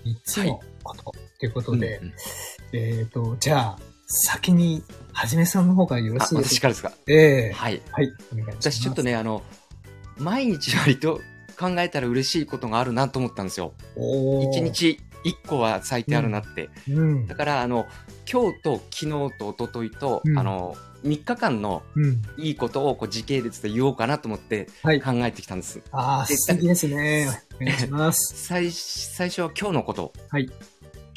[0.05, 1.03] 3つのこと
[1.39, 2.13] ということで、うんうん
[2.73, 4.83] えっ、と、じゃあ、先に、
[5.13, 6.55] はじめさんの方からよろあ、しいですか？
[6.55, 6.91] 私からですか？
[7.07, 7.81] ええはい。
[7.91, 8.71] はい、お願いします。
[8.71, 9.41] 私ちょっとね、あの、
[10.17, 11.21] 毎日割と
[11.57, 13.73] 考えたら嬉しいことがあるなと思ったんですよ。
[13.95, 14.61] おー一。
[14.61, 16.69] 日一個は最低あるなって。
[16.87, 17.35] うんだ。
[17.35, 17.87] から、あの、
[18.31, 19.09] 今日と昨日
[19.39, 22.21] と一昨日と、うんあの、3日間のうん。
[22.37, 25.01] いいことをこう時系列で言おうかなと思ってはい。
[25.01, 25.81] 考えてきたんです。
[25.91, 27.27] ああ、で素敵ですね。
[27.61, 28.33] お願いします。
[28.47, 30.13] 最最初は今日のこと。
[30.29, 30.49] はい。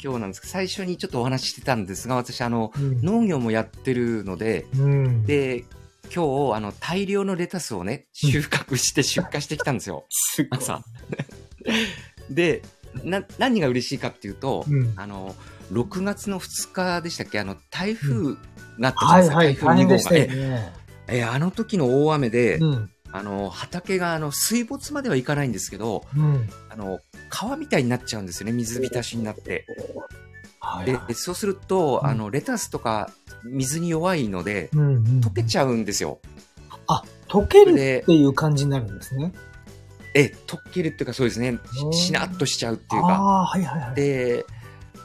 [0.01, 3.01] 今日なんですけど、最初にちょっとお話ししてたんですが、私、あの、うん。
[3.01, 5.65] 農業もやってるので、うん、で、
[6.13, 10.05] 今日、あの、大量のレタスをね、収穫して出荷してきたんですよ。
[10.09, 10.81] すごい朝。
[12.29, 12.61] で、
[13.03, 14.93] な、何が嬉しいかっていうと、うん。
[14.95, 15.35] あの、
[15.71, 17.39] 6月の2日でしたっけ？
[17.39, 18.37] あの、台風
[18.79, 19.67] があったじゃないですか。
[19.67, 19.87] はいはい、大台風2号が。
[19.87, 20.73] 変でしたよえ、ね。
[21.11, 22.89] えあの時の大雨で、うん。
[23.11, 26.47] あの、畑が、あの、水没まではいかないんですけど、うん。
[26.69, 28.51] あの、川みたいになっちゃうんですよね。
[28.51, 29.41] 水浸しになって。
[29.43, 29.65] で
[30.59, 33.09] はいはい。、そうすると、うんあの、レタスとか
[33.43, 35.03] 水に弱いので、うんうん。
[35.21, 36.19] 溶けちゃうんですよ。
[36.87, 39.31] あ、溶けるでっていう感じになるんですね。
[40.13, 41.57] え、溶けるっていうかそうですね。
[41.93, 43.07] ししなっとしちゃうっていうか。
[43.07, 43.95] はいはいはい。
[43.95, 44.45] で、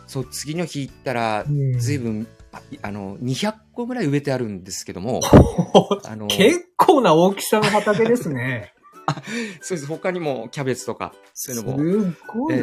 [0.06, 5.20] そう、次の日行ったらう、ん、ずいぶん、ああの、200個ぐらい植えてあるんですけども、
[6.04, 8.72] あの、結構な大きさの畑ですね。
[9.60, 9.86] そうです。
[9.86, 12.56] 他にもキャベツとか、そういすうのも、ごい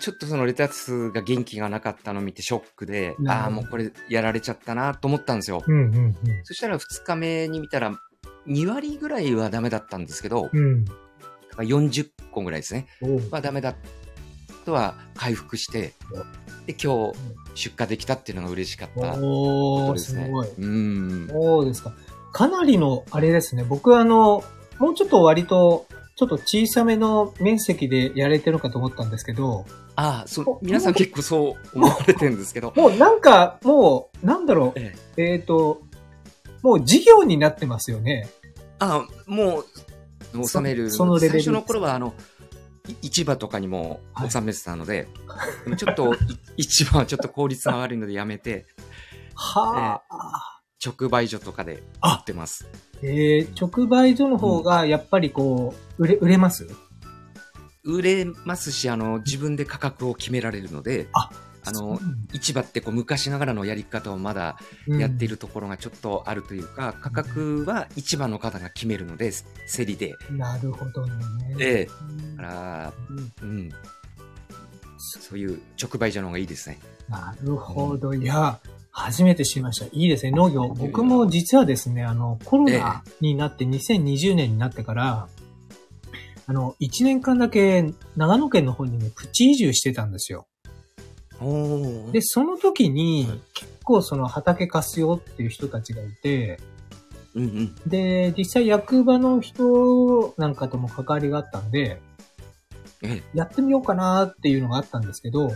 [0.00, 5.62] ちょっとそのレタスが元気がなかったのを見てショックで、ああ、もうこれやられちゃったなと思ったんですよ。
[5.64, 7.92] うんうんそしたら2日目に見たら、
[8.48, 10.58] 2割ぐらいはダメだったんですけど、うん。
[10.58, 10.84] うん。
[10.84, 10.96] だか
[11.58, 12.88] ら40個ぐらいですね。
[13.00, 13.76] おうはダメだ
[14.64, 15.94] とは回復して、
[16.66, 17.18] で、今日
[17.54, 20.24] 出荷できたっていうのが嬉しかったことですね。
[20.24, 20.48] すごい。
[20.48, 21.28] うん。
[21.30, 21.94] そうですか。
[22.32, 23.64] かなりの、あれですね。
[23.64, 24.44] 僕はあの、
[24.78, 35.82] もうちょっと割と、ちょっと小さめの面積でやれてるかと思ったんですけど、ああ、そおう、皆さん結構そう思われてるんですけど、 もうなんか、もう、なんだろう、えええっ、と、
[36.62, 38.28] もう事業になってますよね。
[38.78, 39.64] ああ、も
[40.34, 40.90] う、収める。
[40.90, 42.35] そそのレベル最初の頃は、あの、い
[43.02, 45.08] 市場とかにもはい収めてたので、
[45.64, 46.14] で もちょっと、
[46.56, 48.66] い市場はちょっと効率が悪いのでやめて、
[49.34, 50.60] はあ。
[50.84, 52.68] 直売所とかで売あってます。
[53.02, 56.68] えー、直売所の方が、やっぱりこう、売れ、売れます？
[57.84, 61.30] 売れますし、あの、自分で価格を決められるので、あ
[61.66, 61.98] あの、
[62.32, 69.32] 市場ってこう昔ながらのやり方をまだやっているところがちょっとあるというか、価格は市場の方が決めるので、
[69.74, 70.14] 競りで。
[70.30, 71.12] うんなるほどね。
[71.58, 73.70] ええから、うんうん。
[74.98, 76.78] そういう直売所の方がいいですね。
[77.08, 78.14] なるほど。
[78.14, 78.58] いや、
[78.90, 79.86] 初めて知りました。
[79.86, 80.68] いいですね、農業。
[80.68, 85.28] 僕も実はですね、あの、コロナになって2020年になってから、
[86.46, 90.46] あの、1年間だけ長野県の方にね、プチ移住してたんですよ。
[91.40, 96.58] おで、その時にはい、結構その畑貸すよっていう人たちがいて、
[97.34, 97.74] うんうん。
[97.86, 102.00] で、実際役場の人なんかとも関わりがあったんで、
[103.02, 105.52] ええ、やってみようかなっていうのがあったんですけど、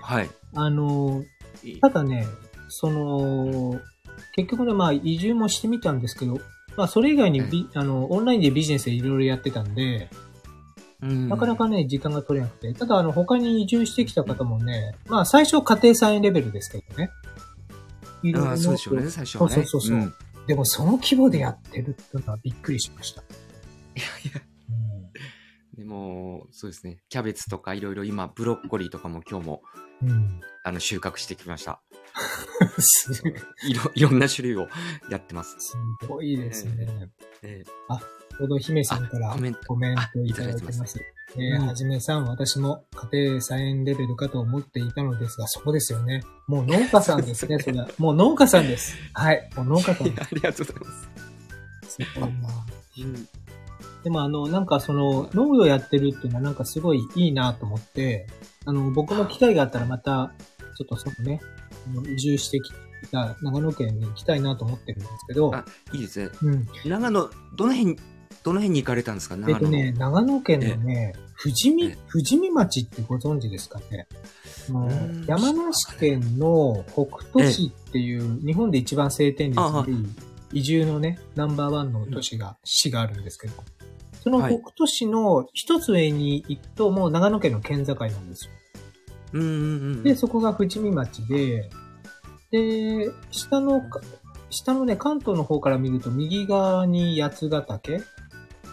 [0.00, 0.30] はい。
[0.54, 1.24] あの、
[1.80, 2.26] ただね、
[2.68, 3.80] その、
[4.36, 6.38] 結局ね、まあ移住もしてみたんですけど、
[6.76, 10.27] まあそれ以外にビ、あの、オンラインでビジネスでいろいろやってたんで、うん
[11.00, 17.10] なかなかね、時間が取れなくて、ただあの、他に移住してきた方もね、まあ最初家庭菜園レベルですけどね。
[18.22, 19.54] いろいろああ、そうでしょうね、最初はね。
[19.54, 20.14] そうそうそうそうん
[20.48, 23.20] でもその規模でやってるっていうのはびっくりしました。
[23.20, 23.24] い
[23.96, 24.40] やいや、
[25.76, 26.96] でも、そうですね。
[27.10, 29.62] キャベツとかいろいろ今、ブロッコリーとかも今日も、
[30.02, 30.10] うん。
[30.10, 30.40] うん。
[30.64, 31.82] あの、収穫してきました。
[32.80, 33.22] す
[33.68, 34.68] いろ、いろんな種類を
[35.10, 35.56] やってます。
[35.58, 35.76] す
[36.08, 37.10] ごいですね。
[37.42, 40.68] ええちょうど姫さんからあコメントいただいてま。
[40.68, 41.00] あいただいてます
[41.36, 46.22] えーうんはじめさん、私も家庭菜園レベルかと思っていたのですが、そうですよね。
[46.46, 47.88] もう農家さんですね、 それは。
[47.98, 48.96] もう農家さんです。
[49.12, 49.50] はい。
[49.56, 50.92] もう農家さんいや ありがとうございま
[51.82, 51.90] す。
[51.90, 52.48] すごいな。
[52.98, 53.28] うん
[54.04, 58.28] でもあの、なんかその、農業やってるっていうのはなんかすごいいいなと思って、
[58.64, 60.32] あの、僕も機会があったらまた、
[60.76, 61.40] ちょっとそのね、
[62.14, 62.70] 移住してき
[63.10, 66.30] た長野県に行きたいなと思ってるんですけど、あいいですね。
[66.42, 66.68] うん。
[66.86, 67.96] 長野、どの辺、
[68.42, 69.36] どの辺に行かれたんですか？
[69.36, 69.76] 長野の。
[69.78, 74.06] えっとね、長野県のね、富士見ええ、富士見町ってご存知ですかね？
[75.26, 80.06] 山梨県の北杜市っていう、日本で一番晴天率のいい
[80.60, 83.54] 移住のね、ナンバーワンの都市が、市があるんですけど、
[84.22, 88.52] そのはい北杜市の一つ上に行くと、もう長野県の県境なんですよ。
[89.34, 89.54] うんうんう
[89.96, 90.02] ん。
[90.02, 91.70] で、そこが富士見町で、
[92.50, 94.00] で、下のか、
[94.50, 98.02] 下のね、関東の方から見ると、右側に八ヶ岳、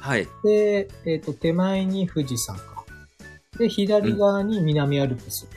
[0.05, 0.27] はい。
[0.43, 2.85] で、えっ、と、手前に富士山か。
[3.57, 5.47] で、左側に南アルプス。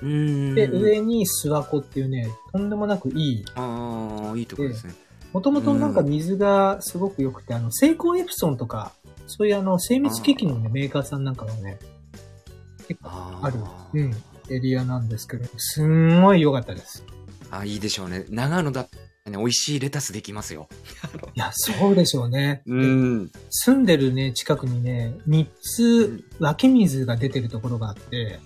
[0.00, 0.54] うん。
[0.54, 3.44] で、上に諏訪湖っていうね、とんでもなくいい。
[3.56, 4.94] ああ、いいとこですね。
[5.32, 8.92] もともとなんか水がすごく良くて、あの、セイコーエプソンとか、
[9.26, 11.80] そういうあの、精密機器のね、メーカーさんなんかがね、
[12.86, 14.14] 結構あある、ーうん、
[14.48, 17.02] エリアなんですけど、すんごい良かったです。
[17.50, 18.26] あ、いいでしょうね。
[18.30, 18.86] 長野だ
[19.30, 20.68] ね、美味しいレタスできますよ。
[21.34, 22.62] いや、そうでしょうね。
[22.66, 23.30] うん。
[23.50, 28.40] 住んでるね、近くにね、3つ湧き水が出てるところがあって、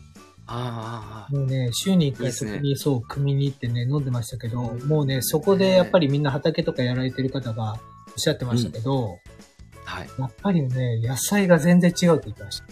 [0.48, 7.78] ああ、もうね、週に1回そこにそう、組みに行ってね、飲んでましたけど、もうね、そこでやっぱりみんな畑とかやられてる方がおっ
[8.16, 9.18] しゃってましたけど、
[9.84, 10.08] はい。
[10.18, 12.66] やっぱりね、野菜が全然違うって言ってました。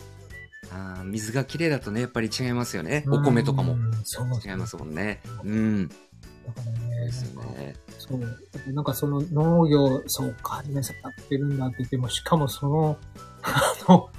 [0.73, 3.05] あー水がきれいだとね、やっぱり違いますよね。
[3.09, 3.93] お米とかもうん。
[4.05, 5.21] そう違いますもんね。
[5.45, 5.91] うん。
[6.47, 7.75] だからね、ですね。
[7.99, 8.21] そう。
[8.21, 8.35] だか
[8.67, 12.99] らなんかその農業、そうか、はじめさんやってるんだって言っても、しかもその、
[13.43, 14.11] あの、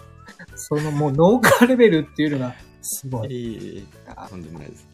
[0.56, 3.32] そのもう農家レベルっていうのが、すごい。
[3.32, 3.88] いい
[4.30, 4.88] とんでもないです。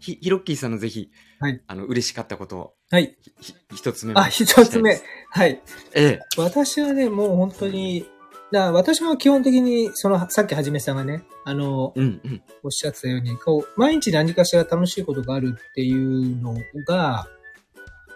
[0.00, 1.60] ひ、ヒロッキーさんのぜひ、はい。
[1.66, 3.16] あの、嬉しかったことを、はい。
[3.22, 5.00] ひひ一つ目あ、一つ目。。
[5.30, 5.62] はい。
[5.94, 6.20] ええ。
[6.36, 8.06] 私はね、もう本当に、
[8.50, 12.42] だから私も基本的に、その、さっきはじめさんがね、あの、うんうん。
[12.62, 16.54] おっしゃってたように、こう、毎日何かしら楽しいことがあるっていうの
[16.86, 17.26] が、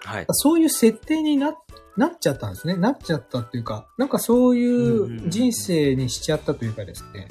[0.05, 0.27] はい。
[0.31, 1.55] そういう設定にな、
[1.97, 2.77] なっちゃったんですね。
[2.77, 7.29] なっちゃったっていうか、なんかそういう人生にしちゃったというかですね。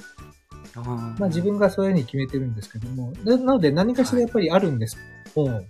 [0.76, 0.86] あー
[1.20, 4.96] まあ自分がそういうふうに決めてるんですけども、ななので何かしらやっぱりあるんです
[5.34, 5.62] けども、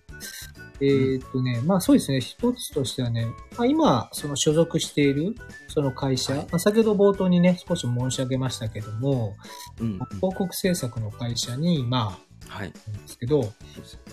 [0.81, 5.35] えーっとね、まあそうですね、一つとしてはね、まあ、今、その所属している、
[5.67, 9.35] その会社、はいまあ、先ほど冒頭にね、少し申し上げましたけども、
[9.79, 9.99] うんうん。
[10.15, 12.73] 広告制作の会社に、まあ、はい。
[12.91, 13.53] なんですけど、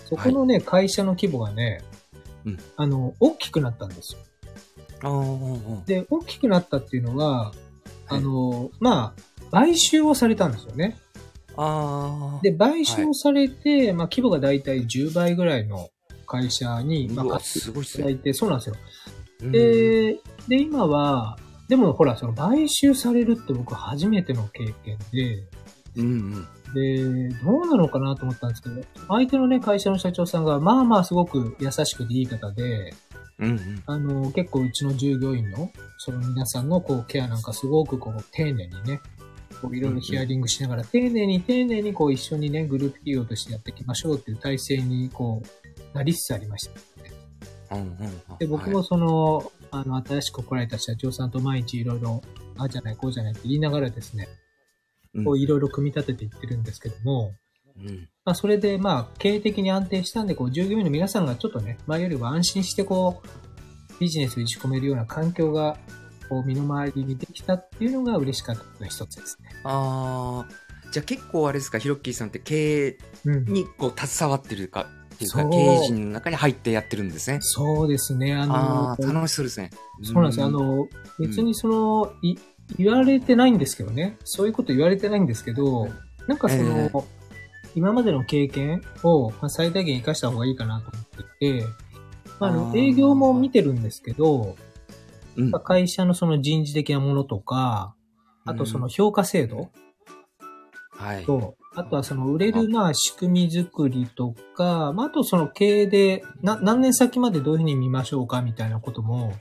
[0.05, 1.81] そこのね、会社の規模がね、
[2.45, 4.19] うんあの、大きくなったんですよ。
[5.01, 7.51] あーで、大きくなったっていうのは、
[8.07, 10.97] あの、まあ、買収をされたんですよね。
[11.57, 12.41] あー。
[12.41, 15.89] で、買収されて、まあ、規模がだいたい10倍ぐらいの
[16.29, 18.75] 会社に、まあ、ていただいて、そうなんですよ。
[18.75, 21.37] うんで、で、今は、
[21.69, 25.43] でもほら、その買収されるって僕初めての経験で、
[25.95, 26.07] うんう
[26.39, 26.47] ん。
[26.73, 32.93] で、どうなのかなと思ったんですけど、相手のね、会社の社長さんが、まあまあすごく優しくていい方で、
[33.39, 33.83] うんうん。
[33.85, 38.99] あの、結構うちの従業員の、その皆さんのこう、ケアなんかすごくこう、丁寧にね、
[39.61, 45.58] こういろいろヒアリングしながら、丁寧に丁寧にこう、一緒にね、グループ企業としてやっていきましょうっていう体制にこう、
[45.93, 47.75] なりつつありました。
[47.75, 52.21] うんうんで、僕もその、あの、新しく来られた社長さんと毎日いろいろ、
[52.57, 54.35] ああじゃない、こうじゃないって言いながらですね、はい
[55.25, 57.33] こういろいろ組み立てていってるんですけども、
[57.77, 63.27] うんまあ、それで、まあ、経営的に安定したんで、こう、従業員の皆さんがちょっとね、前よりは安心して、こう、
[63.99, 65.77] ビジネスを打ち込めるような環境が
[66.29, 69.49] こう身の回りにできたっていうのが嬉しかったのが一つですね。
[69.63, 73.45] ああ、じゃあ結構あれですか、ヒロッキーさんって経営うん。
[73.45, 74.87] にこう携わってるか、
[75.19, 77.39] っていうか、の中に入ってやってるんですね。
[77.41, 78.33] そうですね。
[78.33, 79.69] あの、ああ、楽しそうですね。
[80.01, 80.45] そうなんですよ。
[80.45, 80.87] あの、
[81.19, 82.35] 別にその、い、
[82.77, 84.17] 言われてないんですけどね。
[84.23, 85.89] そういうこと言われてないんですけど、
[86.27, 87.19] なんかその、ええ
[87.75, 91.65] 今までの経験を、まあ、最大限活かした方がいいかなと思っていて、
[92.39, 94.55] まあ、営業も見てるんですけど、
[95.37, 97.93] うん、会社のその人事的なものとか、
[98.45, 99.69] あとその評価制度
[100.99, 101.25] はい。
[101.25, 109.33] と、あとはその売れるまあ仕組み作りとか、まああとその経営でな何年先までどういうふうに見ましょうかみたいなことも、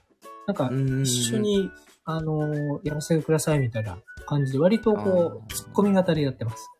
[0.46, 1.68] なんかうん一緒に、
[2.04, 6.70] あの、やらせてくださいみたいな感じで割とこう、突っ込み型でやってます。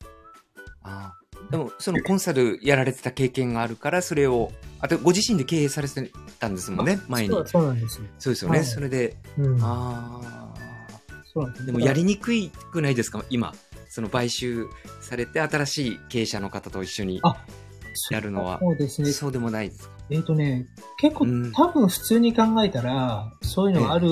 [0.83, 7.41] あーでも、そのコンサルやられてた経験があるから、それを、あとご自身で経営されてたんですもんね、前にそ。
[7.41, 8.07] うそうなんですよ。
[8.19, 8.59] そうですよね。
[8.59, 9.59] はいそれで、うん。
[9.61, 10.55] あ
[11.25, 11.67] そうなんですあ。
[11.67, 13.53] でもやりにくいくないですか、今？
[13.91, 14.67] その買収
[15.01, 17.45] されて新しい経営者の方と一緒にあ
[18.11, 19.11] やるのはそうですね。
[19.13, 19.95] そうでもないですか？
[20.11, 20.67] えっ、とね、
[21.01, 24.09] 結構、うん多分普通に考えたら、そういうのがある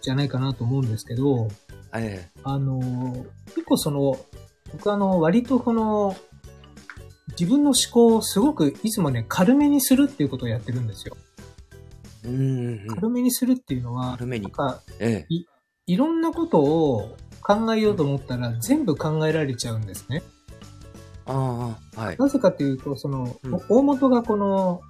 [0.00, 1.48] じゃないかなと思うんですけど、
[1.94, 4.18] えあの、結構その、
[4.72, 6.14] 僕あの、割とこの、
[7.38, 11.16] 自分の思考をすごくいつもね、軽めにするっていうことをやってるんですよ。
[12.24, 12.86] えうんうんうん。
[12.86, 14.52] 軽めにするっていうのは、軽めになん。
[14.52, 15.34] か、ええ。
[15.86, 20.24] いろんなことを考えようと思ったら全部考えられちゃうんですね。
[21.26, 22.16] ああ、はい。
[22.18, 24.80] なぜかというと、その、うん大元がこの、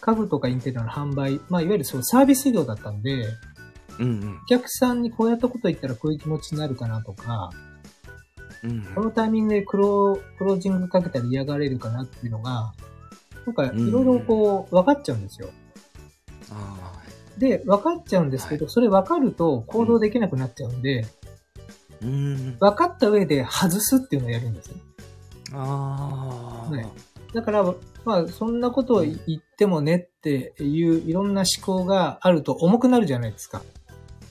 [0.00, 3.26] 家具とかインテリアの販売、まあ、いわゆるそのサービス業だったんで、
[3.98, 7.50] うんお客さんにこうやったこと言ったらこういう気持ちになるかなとか、
[8.62, 8.70] うん。
[8.70, 12.72] うんこのタイミングでクロクロージングかけたら嫌がれるかなっていうのが、
[13.44, 15.50] なんかいろいろこう分かっちゃうんですよ。
[16.50, 16.92] あ
[17.38, 21.15] で、分かっちゃうんですけど、それ分かると行動できなくなっちゃうんで、あ。
[22.02, 22.56] うん。
[22.58, 24.80] 分かった上で外すっていうのをやるんですね。
[25.52, 26.70] ああ。
[26.70, 26.86] はい
[27.34, 27.62] だから、
[28.06, 33.62] まあ、そんなことを言ってもねっていういろんな思考があると重くなるじゃないですか。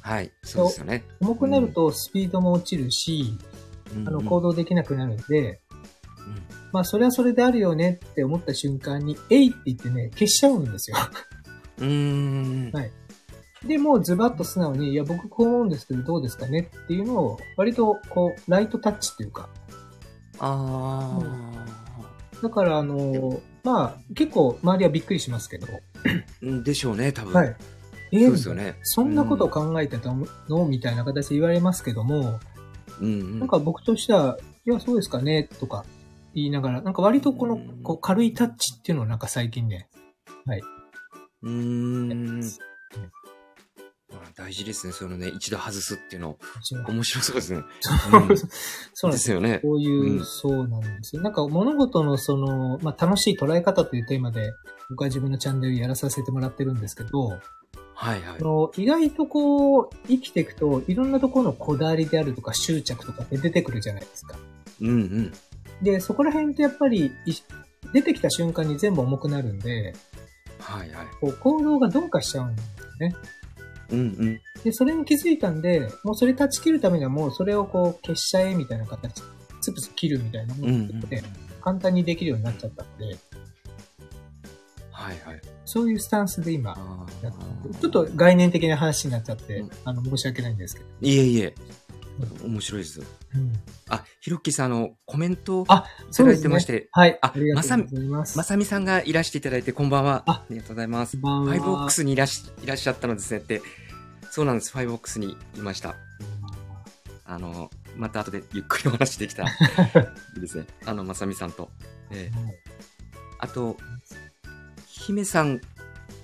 [0.02, 0.32] はい。
[0.44, 1.04] そうですよね。
[1.22, 3.38] 重くなるとスピードも落ちるし、
[4.08, 5.62] あの行動できなくなるんで、
[6.72, 10.98] まあ、それはそれであるよねって思った瞬間に、えいって言ってね、消しちゃうんですよ。
[11.80, 11.88] うん。
[11.88, 12.72] うん。
[12.74, 12.92] はい
[13.66, 16.70] で、もうズバッと素直に、いや、僕こう思うんですけど、どうですかね？
[16.84, 19.50] っていうのを、割と、こう、ライトタッチっていうか、
[20.40, 21.20] あ
[22.44, 25.70] だから、あの、まあ、結構、周りはびっくりしますけど、あ。
[26.44, 27.34] うんでしょうね、多分。
[27.34, 27.56] はい。
[28.12, 28.76] えそうですよね。
[28.84, 30.14] そんなことを考えてた
[30.48, 30.66] の？
[30.66, 32.40] みたいな形で言われますけども、
[33.02, 33.40] うんうん。
[33.40, 35.86] なんか僕としては、いや、そうですかね、とか
[36.36, 39.90] 言いながら、なんか割とこのうん、こう、軽いタッチっていうのをなんか最近ね、
[41.42, 42.42] うーん。
[44.16, 44.94] まあ大事ですね。
[44.94, 46.38] そのね、一度外すっていうの、
[46.88, 47.60] 面白そうですね。
[47.60, 47.66] うん
[48.94, 49.60] そうなんですよね。
[49.62, 51.22] こういう、うんそうなんですよ。
[51.22, 54.54] なんか物事のその、まあ、楽しい捉え方というテーマで、
[54.90, 57.40] 僕は自分のチャンネルやらさせてもらってるんですけど、
[57.96, 58.44] はいはいあ。
[58.44, 64.38] の意外とこう、生きていくと、いろんなところのこだわりであるとか執着とかって出てくるじゃないですか。
[64.82, 65.34] うんうん。
[65.82, 67.34] で、そこら辺ってやっぱり、い
[67.94, 69.94] 出てきた瞬間に全部重くなるんで、
[70.60, 71.08] はいはい。
[71.22, 73.16] こう行動が鈍化しちゃうんですよね。
[73.90, 74.42] うんうん。
[74.64, 79.22] で、それに気づいたんで、もうそれ断ち切るためにはもうそれをこう消しちゃえみたいな形、
[79.62, 80.68] つぶつぶ切るみたいなも。
[80.68, 81.24] ので、
[81.62, 83.18] 簡単にできるようになっちゃったんで、
[84.92, 85.42] はいはい。
[85.66, 86.74] そういうスタンスで今、
[87.80, 90.88] ちょっと概念的な話になっちゃって、うんあの、申し訳ないんですけど。
[91.02, 91.56] いえいえ。
[92.44, 93.02] 面白いです。
[93.02, 93.04] う
[93.38, 93.54] ん、
[93.90, 97.18] あ、ひろっきさん、あの、コメントをいあ、ただいてまして、はい。
[97.22, 100.24] あありがとうございまさみさんがいらしていただいて、こんばんは。
[100.26, 101.18] あありがとうございます。
[101.18, 103.62] ファイブボックスにいらしいらっしゃったのですねって。
[104.32, 104.72] そうなんです。
[104.72, 105.96] ファイブボックスにいました。
[107.26, 109.50] あの、また後でゆっくりお話できたら
[110.36, 110.66] いいですね。
[110.86, 111.70] あの、まさみさんと。
[112.12, 112.76] ええ
[113.40, 113.78] あと、
[114.88, 115.62] 姫さん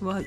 [0.00, 0.22] は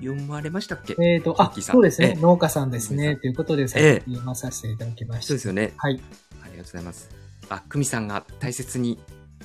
[0.00, 0.96] 読まれましたっけ？
[0.98, 2.18] えっ、ー、さんそうですねえ。
[2.18, 3.16] え農家さんですね。
[3.16, 5.28] ということで、先ええほど読まさせていただきました。
[5.28, 5.72] そうですよね。
[5.76, 6.00] はい。
[6.42, 7.10] ありがとうございます。
[7.48, 8.98] あ、久美さんが大切に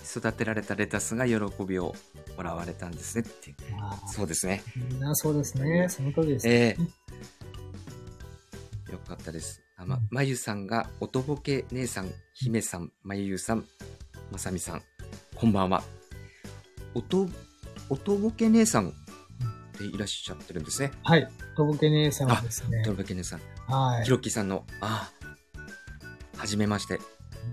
[0.05, 1.35] 育てられたレタスが喜
[1.65, 1.95] びを
[2.37, 3.55] もらわれたんですねって。
[3.79, 4.63] あーそうですね。
[4.99, 5.87] なそうですね。
[5.89, 6.47] その通りです。
[6.47, 9.61] ええよかったです。
[9.75, 13.65] あま、まゆさんが、おとぼけ姉さん、姫さん、まゆゆさん、
[14.31, 14.81] まさみさん、
[15.35, 15.83] こんばんは。
[16.93, 17.27] おと、
[17.89, 18.93] おとぼけ姉さん
[19.77, 20.91] でいらっしゃってるんですね。
[21.03, 21.29] はい。
[21.55, 22.85] とぼけ姉さんはですねお。
[22.85, 24.09] とぼけ姉さん、はいひ。
[24.09, 25.11] ろっきさんの、あ
[26.35, 26.99] あ、はじめまして。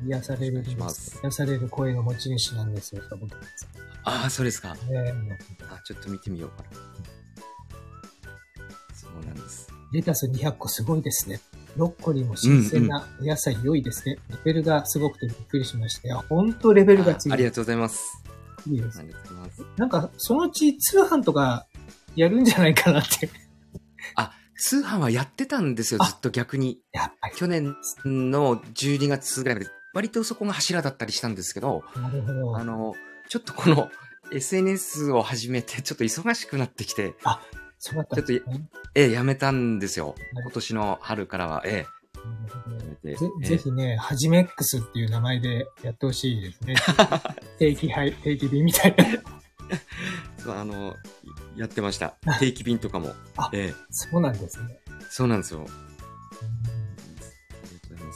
[0.06, 3.66] 癒されるします癒される声の持ち主なんですよ、とぼけ姉さ
[4.04, 4.74] ああ、そうですか。
[4.74, 4.76] ん。
[4.88, 5.38] ね
[5.70, 6.68] あ、ちょっと見てみようかな。
[8.94, 9.68] そうなんです。
[9.92, 11.40] レタス200個すごいですね。
[11.76, 14.18] ブロッコリーも新鮮なお野菜良いですね。
[14.30, 16.08] レベルがすごくてびっくりしました。
[16.08, 17.32] いや、ほんとレベルが違う。
[17.32, 18.22] ありがとうございます。
[18.66, 19.02] いいですあ。
[19.02, 19.66] りがとうございます。
[19.76, 21.66] なんか、そのうち通販とか
[22.16, 23.28] やるんじゃないかなって。
[24.14, 26.80] あ、通販はやってたんですよ、あずっと逆に。
[26.92, 27.36] やっぱり。
[27.36, 32.56] 去年の12月ぐらいまで、割とそこが柱だったりしたんですけど、なるほど。
[32.56, 32.94] あの、
[33.28, 33.90] ちょっとこの
[34.32, 37.14] SNS を始めて、ちょっと忙しくなってきて、
[37.78, 38.68] そうだったんですね。
[38.94, 40.08] ええ、やめたんですよ。
[40.08, 42.04] はい今年の春からは、ええ。
[43.04, 46.74] ぜええぜひね、はじめ X っていう名前でやってほしいですね。
[47.58, 49.04] 定期配、定期便みたいな。
[50.38, 50.94] そうあの、
[51.56, 52.16] やってました。
[52.40, 53.50] 定期便とかもあ。
[53.52, 54.78] ええ、そうなんですね。
[55.08, 55.66] そうなんですよ。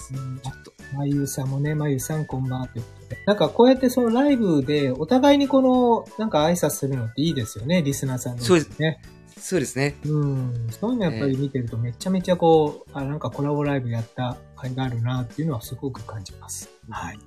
[0.08, 3.22] ちょっと、まゆさんもね、まゆさんこんばんはということで。
[3.26, 9.00] なんかこうやってそのライブでお互いにこの、なんか挨拶するのっていいですよね、リスナーさんの、そうですね。
[9.38, 9.96] そうですね。
[10.04, 10.68] うん。
[10.70, 16.68] そういうのやっぱり見てるとめちゃめちゃこう、あなんかコラボライブやった甲斐があるなっていうのはすごく感じます。
[16.90, 17.18] はい。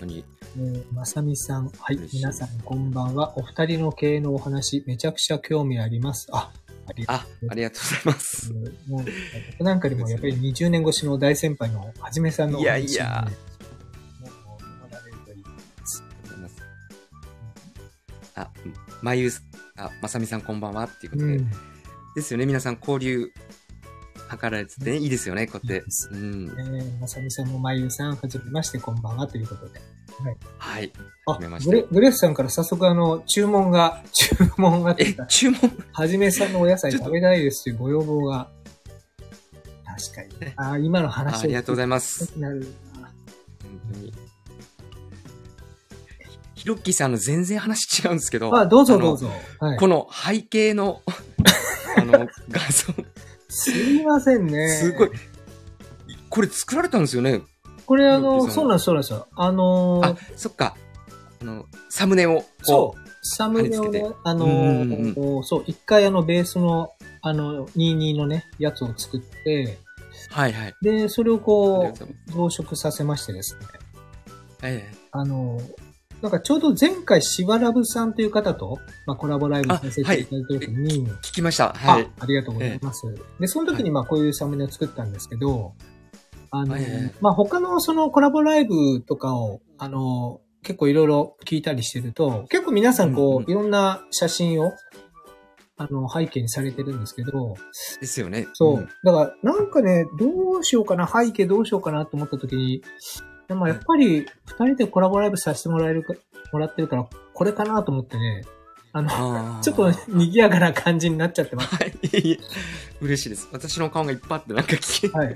[0.00, 0.24] 本当に。
[0.56, 3.38] えーまさみさん、はい皆さんこんばんは。
[3.38, 6.28] お二人の経営のお話、めちゃくちゃ興味あります。
[6.32, 6.50] あ、
[6.86, 8.52] ありがとうあ、ありがとうございます。
[8.88, 9.04] もう、
[9.58, 13.02] 僕なんかでもやっぱり20年越しの大先輩のはじめさんのお話いやいやいいです。
[13.02, 13.28] あ
[16.38, 16.62] ます
[18.34, 18.50] あ、
[19.02, 19.42] まゆす、
[19.76, 21.36] あ、まさみさんこんばんはっていうことで。
[21.36, 21.50] うん。
[22.16, 23.30] ですよね、皆さん交流
[24.30, 25.86] 図られててね、いいですよね、こうやって。
[26.12, 26.48] うん。
[26.48, 29.80] えー、まさみさんもまゆさん、はじめまして、こんばんはということで。
[30.58, 30.92] はい。
[31.26, 35.14] あ、はじめましてグレグレフさんから早速あの、注文が、注文がえ。
[35.28, 35.58] 注文？
[35.92, 38.48] はじめさんのお野菜食べたいですというご要望が。
[39.84, 40.52] 確かに。
[40.56, 42.38] あー、今のあ話ありがとうございまます。
[42.38, 42.66] なるな
[43.02, 43.12] 本
[43.92, 44.12] 当に。
[46.54, 48.54] ひろっきーさんの全然話違うんですけど。
[48.54, 49.30] あ、どうぞどうぞ。
[49.60, 49.78] はい。
[49.78, 51.02] この背景の、
[51.96, 52.92] あの、画像、
[53.60, 54.68] すいませんね。
[54.68, 55.10] すごい。。
[56.28, 57.42] これ作られたんですよね。
[57.86, 59.26] これあの、そうなんです、そうなんですよ。
[59.34, 60.76] あのーあ、そっか。
[61.42, 62.44] あの、サムネを。
[62.62, 63.00] そう。
[63.22, 69.78] サムネをねあのうんうんーそう、一回あの、ベースの、あの、22のね、やつを作って、
[70.30, 70.74] はいはい。
[70.82, 73.60] で、それをこうう、増殖させましてですね。
[74.62, 75.89] えあのー
[76.22, 81.72] なんかちょうど前回、しばらぶさんという方と、まあ、コラボライブさせていただいた時に、え聞きました。
[81.72, 82.02] はい。
[82.02, 83.02] あありがとうございます。
[83.38, 85.74] で、その時にまあこういうサムネを作ったんですけど、
[86.50, 94.72] あの、はいはいはいまあ他のそのコラボライブとかを、あの、結構いろいろ聞いたりしてると、結構皆さんこう、うんうんいろんな写真を、
[95.78, 97.54] あの、背景にされてるんですけど、
[98.00, 98.46] ですよね。
[98.52, 98.80] そう。
[98.80, 102.82] んだから、なんかね、どうしようかな、背景どうしようかなと思った時に、
[103.50, 106.14] でもやっぱり、二人でコラボライブさせてもらえるか、
[106.52, 108.44] もらってるから、これかなと思ってね、
[108.92, 111.74] あの、あー ちょっと賑やかな感じになっちゃってます。
[111.74, 111.92] はい。
[113.00, 113.48] 嬉しいです。
[113.50, 115.34] 私の顔がいっぱいあって、なんか聞いはい。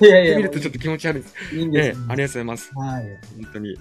[0.00, 1.56] いやいや、見るとちょっと気持ち悪いです。
[1.56, 1.98] いいんです。
[1.98, 2.70] ええ、ありがとうございます。
[2.76, 3.04] はい。
[3.42, 3.70] 本当に。
[3.70, 3.74] え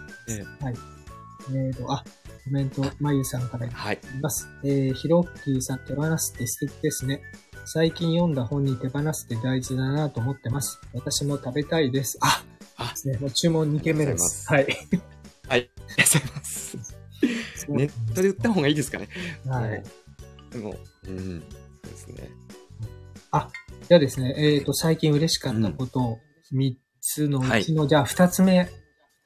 [1.54, 2.04] え、えっ、と、あ、
[2.44, 4.00] コメント、まゆさんからいはい。
[4.24, 4.50] ます。
[4.64, 7.22] えー、ひろっきーさん、手放すって素敵ですね。
[7.66, 10.82] 最近読んだ本に手放すって大事だなと思ってます。
[10.94, 12.18] 私も食べたいです。
[12.22, 12.44] あ、
[12.82, 13.18] あですね。
[13.18, 14.48] もう注文2件目です。
[14.48, 14.68] はい。
[15.50, 16.78] ありがとうございます。
[17.70, 19.08] ネットで売った方がいいですかね。
[19.48, 19.84] はい。
[20.52, 20.76] でも、
[21.08, 21.42] うん。
[21.84, 22.30] そうですね。
[23.92, 26.20] じゃあですね、えっ、と、最近嬉しかったこと、
[26.54, 28.60] 3つのうちの、じゃあ2つ目、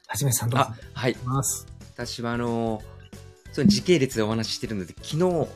[0.07, 0.65] はじめさんどうぞ。
[0.69, 1.15] あ、はい。
[1.23, 1.67] ます。
[1.93, 2.81] 私はあの、
[3.51, 5.47] その時系列でお話ししてるので、昨日の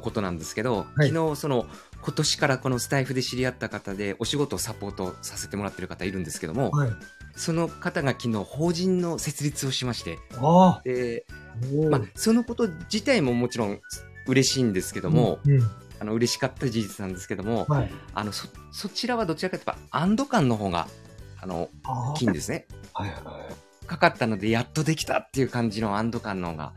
[0.00, 1.66] ことなんですけど、はい昨日その、
[2.02, 6.90] 今年からこのスタイフで知り合った方で、お仕事をサポートさせてもらってる方いるんですけども、はい。
[7.36, 11.26] その方が昨日法人の設立をしまして、ああ、で、
[11.90, 13.80] まあ、そのこと自体ももちろん
[14.26, 15.70] 嬉しいんですけども、うん、うん。
[16.00, 17.90] あの嬉しかった事実なんですけども、はい。
[18.14, 20.88] あのそそちらはどちらかというと安堵感の方が
[21.40, 22.66] あのあ大きいんですね。
[22.94, 23.48] あ、はいは
[23.86, 26.72] かかったのでやっとできたっていう感じの安堵感の方が。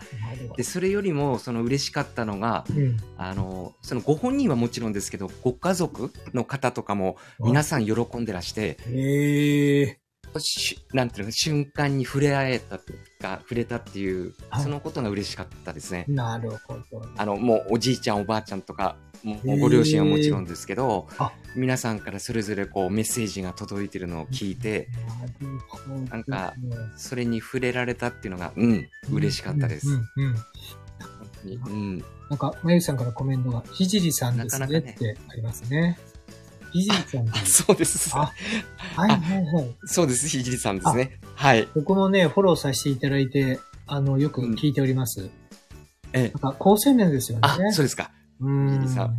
[0.56, 2.98] でそれよりもその嬉しかったのがうん。
[3.18, 10.00] あのそのご本人はもちろんですけどご家族の方とかも皆さん喜んでらしてええ
[10.40, 16.06] しなんていうの瞬間に触れ合えたとか触れたっていうはいそのことが嬉しかったですね。
[16.08, 16.84] なるほど。
[17.18, 24.90] あのもうおじいちゃんおばあちゃんとかもうご両親はもちろんですけど、あ皆さんからそれぞれこうメッセージが届いてるのを聞いて、
[25.42, 25.96] なるほど。
[25.96, 26.54] なんか
[26.96, 29.90] それに触れられたっていうのがうん嬉しかったです。
[29.90, 30.36] うんうんうん
[31.00, 35.98] 本当にうんなんか、まゆさんからコメントが、ひじりさんですねなかなかねってありますね。
[36.72, 37.28] ひじりさん。
[37.46, 38.12] そうです。
[38.16, 38.32] あ
[38.96, 39.76] はいはいはい。
[39.86, 40.28] そうです。
[40.28, 41.20] ひじりさんですね。
[41.36, 41.68] はい。
[41.76, 45.30] 僕もね、フォローさせていただいて、あの、よく聞いております。
[46.14, 47.42] ええなんか、高青年ですよね。
[47.44, 48.12] あ、そうですか。
[48.40, 49.16] うーんひじりさん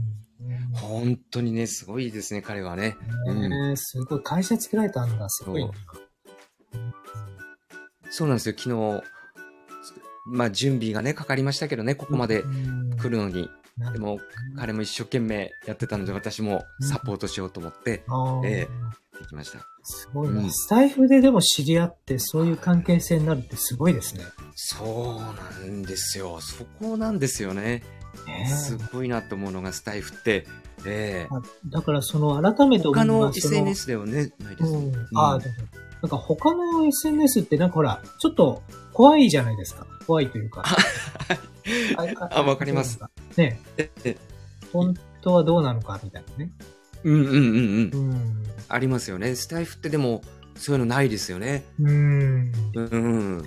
[0.72, 2.96] 本当にね、すごいですね、彼はね。
[3.26, 4.22] ねすごい。
[4.22, 5.70] 会社作られたんだ、すごいな。
[8.10, 9.02] そうなんですよ、昨日、
[10.30, 12.42] まあ準備がね、かかりましたけどね、ここまで
[13.00, 13.48] 来るのに。
[13.92, 14.18] でも、
[14.56, 18.04] 彼も一生懸命やってたので、私もサポートしようと思って、
[18.44, 19.58] ええできました。
[19.82, 24.22] すごいな、うん、スタイフででも知り合って、そういう関係性になるってすごいですね。
[24.54, 26.40] そうなんですよ。
[26.40, 27.82] そこなんですよね。
[28.46, 30.46] すごいなと思うのがスタイフって、
[30.84, 34.70] えー、だからその改めて他の SNS ではね、ないです。
[34.72, 35.38] うん、ああ、
[36.02, 38.62] なんか他の SNS ってなんかほら、ちょっと
[38.92, 39.86] 怖いじゃないですか。
[40.06, 40.64] 怖いというか。
[42.30, 42.98] あ、わかります。
[43.38, 43.60] ね。
[44.72, 46.50] 本当はどうなのかみたいなね。
[47.04, 48.10] うんうんうんうん。
[48.10, 49.34] うん、ありますよね。
[49.34, 50.22] スタイフってでも、
[50.56, 51.64] そういうのないですよね。
[51.80, 52.52] うん。
[52.74, 53.42] うん。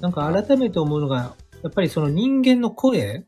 [0.00, 3.24] なんか改めて思うのが、やっぱりその人間の声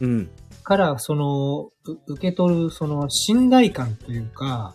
[0.00, 0.30] うん。
[0.62, 1.70] から、その、
[2.06, 4.74] 受け取る、その、信頼感というか、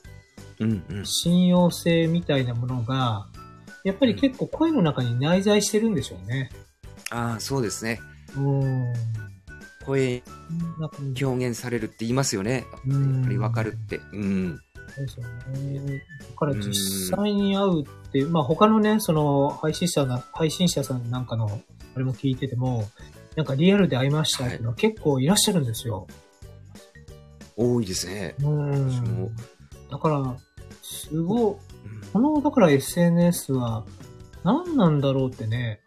[0.59, 3.27] うんうん、信用性みたいなものが、
[3.83, 6.49] やっぱり結構声の中に内在してるんでしょうね。
[7.09, 8.01] ああ、そうですね。
[8.35, 8.93] うん。
[9.87, 10.21] 声、
[11.19, 12.65] 表現されるって言いますよね。
[12.85, 14.01] やっぱりわかるって。
[14.11, 14.55] うん。
[14.97, 16.03] ですよね。
[16.29, 21.61] だから実際に会うっていう、まあ他のね、その配信者な、配信者さんなんかの、
[21.95, 22.89] あれも聞いてても、
[23.37, 26.07] なんかリアルで会いましたっていうのは結構いらっしゃるんですよ。
[27.55, 28.35] 多いですね。
[28.43, 29.35] うん。
[29.89, 30.37] だから、
[30.81, 31.55] すごい、
[32.11, 33.85] この、だから SNS は
[34.43, 35.79] 何なんだろうってね、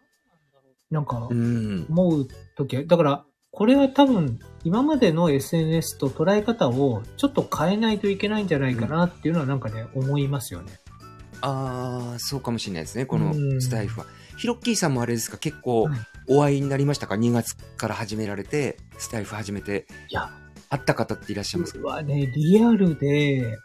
[0.89, 2.27] なんか思う
[2.57, 10.79] とき、だからこれは多分今までの SNS と捉え方をちょっと変えないといけないんじゃないかなっていうのはなんかね、思いますよね。
[11.41, 14.05] ああ、そうかもしれないですね、このスタイフは。
[14.37, 15.89] ヒロッキーさんもあれですか、結構
[16.29, 19.85] お会いになりましたか、2月から始められて、スタイフ始めて。
[20.09, 20.29] いや、
[20.69, 21.87] 会った方っていらっしゃいますか？
[21.87, 23.57] はね、リアルで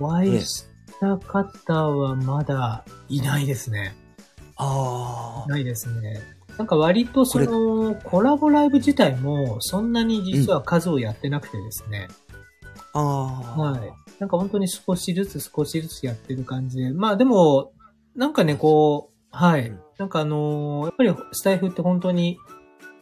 [0.00, 0.64] お会いし
[1.00, 3.94] た方はまだいないですね。
[4.56, 5.48] ああ。
[5.48, 6.20] ないですね。
[6.58, 12.08] なんか割とそのコラボライブ自体もそんなに実は数をやってなくてですね。
[12.94, 13.60] うん、ああ。
[13.60, 13.92] はい。
[14.18, 16.92] なんか本当に少しずつ少しずつやってる感じで。
[16.92, 17.72] まあでも、
[18.14, 19.72] なんかね、こう、はい。
[19.98, 22.38] なんかあのー、やっぱりスタイフって本当に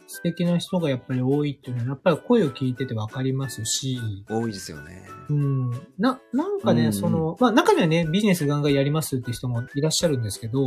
[0.07, 3.99] 素敵な人がやっぱり多いっていうのは、やっぱり声を聞いててわかりますし。
[4.29, 5.07] 多いですよね。
[5.29, 5.71] うん。
[5.99, 10.65] な、なんかね、うん、その、まあ中にはね、ビジネスガンガンやりますって人もいらっしゃるんですけど、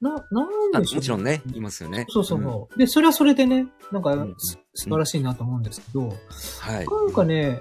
[0.00, 2.06] な、なんでしょう、もちろんね、いますよね。
[2.08, 4.16] そうそうそう、うん、で、それはそれでね、なんか、
[4.74, 6.08] 素晴らしいなと思うんですけど、
[6.60, 6.86] はい。
[6.86, 7.60] なんかね、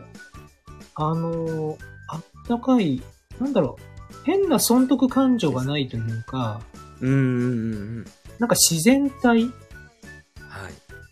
[0.95, 1.77] あの
[2.09, 3.01] あったかい、
[3.39, 6.61] なんだろう、変な損得感情がないというか、
[7.01, 8.05] うんうんうん。
[8.39, 9.43] なんか自然体？
[9.43, 9.53] はい。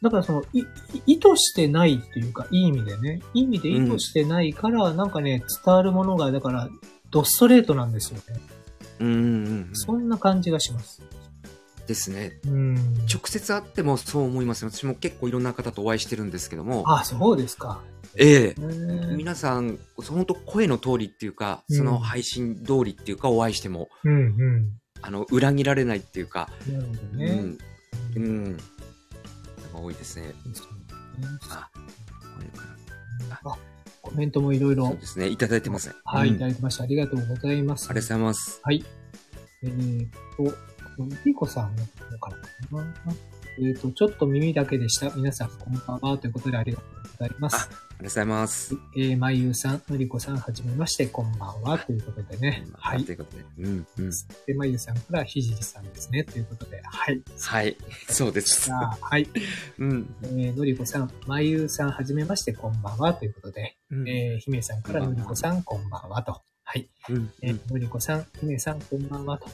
[0.02, 0.64] だからその、い、
[1.06, 6.70] 意図してないっていうか、いい意味でね、いい意味で意図してないから、うん、なんかね、伝わるものが、だから、
[7.10, 8.42] ドストレートなんですよね。
[9.00, 9.70] うんうんうん。
[9.74, 11.02] そんな感じがします。
[11.88, 12.40] ですね。
[13.12, 16.84] 直接会ってもそう思います私も結構いろんな方とお会いしてるんですけども。
[16.86, 17.82] あそうですか。
[18.16, 24.72] ええ皆さん、本当声の通りっていうか、その配信通りっていうか、お会いしても、うんうん、
[25.02, 27.58] あの、裏切られないっていうか、なるほどね。
[28.16, 28.24] うん。
[28.24, 28.58] うん。
[29.74, 30.34] 多いですね。
[31.50, 32.66] あ、これか
[33.44, 33.52] ら。
[33.52, 33.58] あ、
[34.08, 34.88] コメントもいろいろ。
[34.88, 35.28] そうですね。
[35.28, 35.94] いただいてます。
[36.06, 36.84] はい、いただきました。
[36.84, 37.90] ありがとうございます。
[37.90, 38.62] ありがとうございます。
[38.64, 38.86] はい。
[39.64, 41.84] えー、っと、ピーコさんの
[42.20, 42.38] からか
[42.72, 43.14] な。
[43.60, 45.10] えっ、と、ちょっと耳だけでした。
[45.16, 46.18] 皆さん、こんばんは。
[46.18, 47.87] ということでありがとうございます。
[48.00, 48.76] ありがとうございます。
[48.96, 51.80] えー、まゆうさん、のりこさん、はじめまして、こんばんは。
[51.80, 52.64] ということでね。
[52.74, 53.04] はい。
[53.04, 53.44] ということで。
[53.58, 54.12] うんうん。
[54.46, 56.24] で、まゆうさんからひじりさんですね。
[56.24, 57.24] ということで、はい。
[57.42, 57.76] はい。
[58.08, 58.70] そうです。
[58.72, 59.28] はい。
[59.80, 60.16] うん。
[60.22, 63.16] えー、のりこさん、まゆうさん、はじめまして、こんばんは。
[63.16, 66.22] ということで、うん、えー、ひめさんからのりこさん、こんばんは。
[66.22, 66.40] と。
[66.66, 66.88] はい。
[67.10, 69.40] うん、えー、のりこさん、ひめさん、こんばんは。
[69.40, 69.50] と。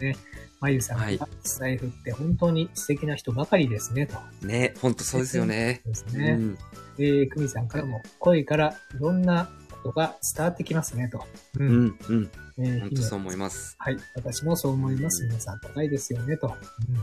[0.00, 0.16] ね。
[0.60, 4.18] まゆさんがスタイフって本当に素敵な人ばかりですね、と。
[4.46, 5.80] ね、本当そうですよね。
[5.84, 6.36] ですね。
[6.38, 6.58] うん、
[6.98, 9.50] えー、くみさんからも声からいろんな
[9.82, 11.24] ことが伝わってきますね、と。
[11.58, 12.30] うん、うん、うん。
[12.58, 13.76] えー、本当そう思います。
[13.78, 15.24] はい、私もそう思います。
[15.24, 16.54] 皆さん高いですよね、と。
[16.88, 17.02] うんうん。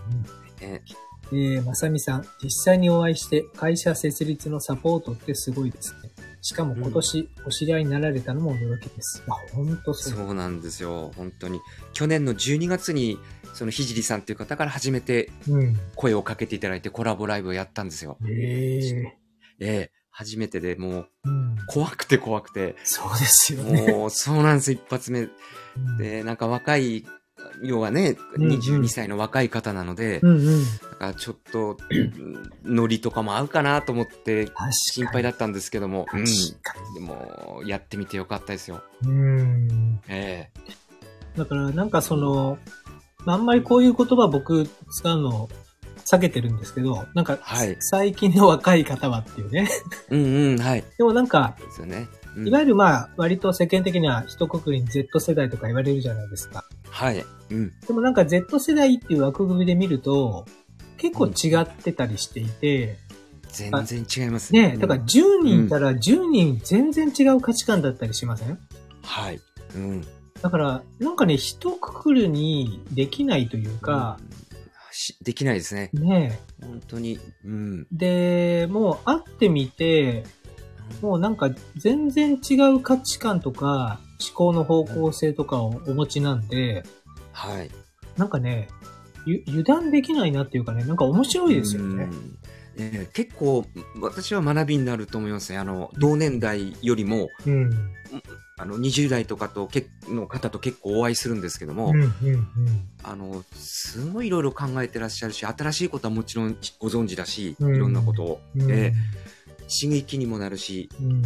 [0.62, 6.10] えー、えー、まさみさん、実際にお会いして会社設立のサポートってすごいですね。
[6.42, 9.24] しかも今年お知り合いになられたのも驚きです。
[9.26, 10.14] うん、あ、本当そう。
[10.14, 11.12] そうなんですよ。
[11.18, 11.60] 本当に。
[11.94, 13.20] 去年の12月に、
[13.54, 15.32] そのひじりさんという方から初めて
[15.96, 18.18] 声をかけていただいてコラボライブをやったんですよ。
[18.26, 19.18] ええ
[19.60, 21.07] ええ初めてでもう、
[21.68, 22.76] 怖くて怖くて。
[22.84, 23.93] そうですよね。
[23.93, 25.30] もう、そうなんです、一発目。
[25.97, 27.05] で、なんか若い
[27.62, 30.64] 要はね、うんうん22歳の若い方なので、うんうん。
[30.64, 34.47] だからちょっと、うんノリとかも合うかなと思って。
[34.72, 36.26] 心配だったんですけども、うん。
[36.26, 36.32] で
[37.01, 38.82] も、やってみてよかったですよ。
[39.01, 39.12] に。
[39.12, 40.01] うん。
[40.07, 40.49] え
[41.36, 42.57] だからなんかその、
[43.26, 45.49] まああんまりこういう言葉僕使うの
[46.12, 49.70] 避けてるんですけど、なんか、はい最近の若い方はっていうね。
[50.10, 50.84] えうんうん、はい。
[50.97, 52.07] でもなんか、ですよね。
[52.36, 56.64] うんいわゆるまあ、割と世間的には一括りに Z 世代とか言われるじゃないですか。
[56.88, 57.26] はい。
[57.49, 57.74] うん。
[57.86, 60.45] でもなんか Z 世代っていう枠組みで見ると、
[60.97, 62.97] 結構違ってたりしていて、
[63.51, 65.07] 全然違いますねだから10
[65.43, 68.60] 人うんいたら10人全然違う価値観だったりしません？
[69.01, 69.41] はい。
[69.76, 70.05] うん。
[70.41, 74.49] だから、なんかね、一括りにできないというか、うん
[75.00, 75.89] しできないですね。
[75.93, 77.20] ね本当に。
[77.45, 77.88] うん。
[77.91, 80.26] で、もう会ってみて、
[81.02, 86.84] もうなんか全然違う価値観とか思考の方向性とかをお持ちなんで、
[87.32, 87.72] はい。
[88.18, 88.68] なんかね、
[89.26, 92.04] ゆ油断できないなっていうかね、なんか面白いですよね。
[92.04, 92.38] うん
[92.82, 93.66] ええ結構、
[94.00, 95.58] 私は学びになると思いますね。
[95.58, 97.70] あの、同年代よりも、うん。
[98.60, 102.45] あの、20代とかとけの方と結構お会いするんですけども、うん、うん、うん。
[103.03, 108.41] あの、すごいいろいろ考えてらっしゃるし、新しいことはもちろんご存知だし、うんいろんなことを。
[108.55, 109.30] うんええ
[109.70, 111.24] 刺激にもなるし、うん。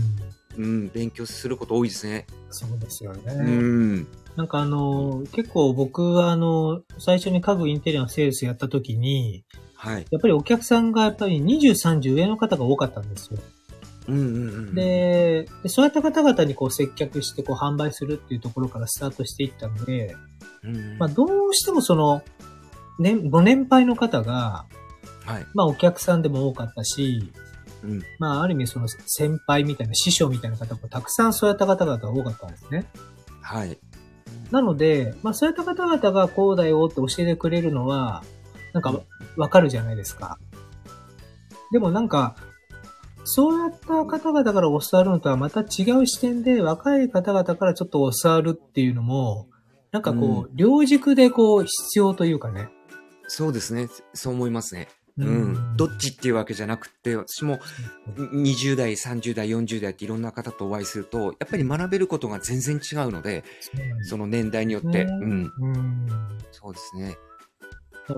[0.55, 2.27] うん、勉強すること多いですね。
[2.51, 3.33] そうですよね。
[3.33, 4.07] うん。
[4.35, 10.05] なんかあの、結構僕はあの、最初に家具インテリアのセールスやった時に、はい。
[10.11, 13.39] やっぱりお客さんがやっぱり20、30上の方が多かったんですよ。
[14.07, 14.27] うんうんう
[14.71, 14.75] ん。
[14.75, 20.15] で、でそういった方々にこう接客してこう販売するっていうところからスタートしていったので、
[20.63, 22.21] うん、まあどうしてもその、
[22.99, 24.65] ね、ご年配の方が、
[25.25, 25.45] はい。
[25.53, 27.31] まあお客さんでも多かったし、
[27.83, 28.03] うん。
[28.19, 32.85] まあある意味その先輩みたいな師匠みたいな方もたくさんそういった方々が多かったんですね。
[33.41, 33.77] はい。
[34.51, 38.23] なので、まあそういった方々がこうだよって教えてくれるのは、
[38.73, 39.01] なんかうん
[39.35, 40.37] わかるじゃないですか。
[41.71, 42.35] でもなんか、
[43.23, 49.47] そうやった方々から教わるのとはまた違う視点で若い方々からちょっと教わるっていうのも、
[49.91, 52.69] なんかこう、両軸でこう必要というかね。
[53.27, 53.87] そうですね。
[54.13, 54.87] そう思いますね。
[55.17, 55.77] うん。
[55.77, 57.59] どっちっていうわけじゃなくて、私も
[58.17, 63.43] 20代、30代、40代っていろんな方とお会いすると、やっぱり学べることが全然違うので、
[64.01, 65.05] その年代によって。
[65.05, 65.53] ねうん。
[65.59, 66.07] うん。
[66.51, 67.15] そうですね。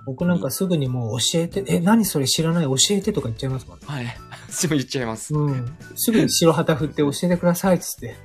[0.06, 3.86] 僕なんかすぐにもう教えて、え、何それ知らない教えてとか言っちゃいますもんね。
[3.88, 4.18] はい。
[4.50, 5.34] 私も言っちゃいます。
[5.34, 5.78] うん。
[5.96, 8.16] すぐに白旗振って教えてくださいっつって。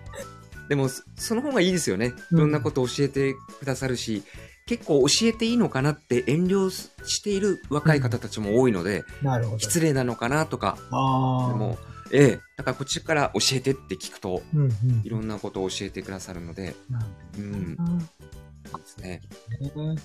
[0.68, 2.14] でも、そその方がいいですよね。
[2.30, 4.22] うんいろんなことを教えてくださるし、
[4.66, 9.58] 結構教えていいのかなって遠慮している若い方たちも多いので、なるほど。
[9.58, 11.52] 失礼なのかなとか、ああ。
[11.52, 11.76] でも、
[12.12, 14.70] ええ、だからこっちから教えてって聞くと、うんうん。
[15.04, 17.06] いろんなことを教えてくださるので、なる
[17.38, 17.76] うん、
[18.70, 19.22] ほどですね。
[19.60, 19.96] ね。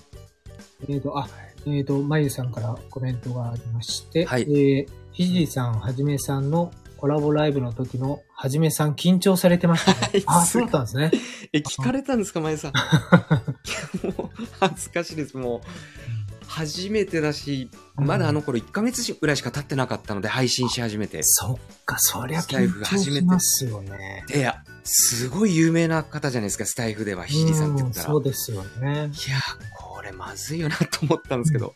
[0.88, 1.28] えっ、と、あ、
[1.66, 10.22] えっ、と、まゆさんからコメントがありまして、はいえー、ひじりさん、はじめさんのコラボライブの時のはじめさん緊張されてましたね。
[10.26, 11.10] あ、そうだったんですね。
[11.52, 12.72] え、聞かれたんですか、まゆさん。
[14.06, 14.30] もう
[14.60, 15.36] 恥ずかしいです。
[15.36, 21.20] もう、初めてだし、まだあの頃1ヶ月ぐらいしか経ってなかったので、配信し始めて。
[21.22, 24.24] そっか、そりゃスタイ緊フ初めて張しますよね。
[24.34, 28.06] いや、すごい有名な方じゃないですか、スタイフでは、ひじりさんって言ったら。
[28.08, 28.90] うんそうですよね。
[28.90, 29.38] いや、
[29.76, 31.72] これまずいよなと思ったんですけど、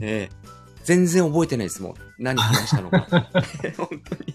[0.00, 1.94] ええ全然覚えてないですもん。
[2.18, 3.06] 何話したのか。
[3.76, 4.34] 本当に。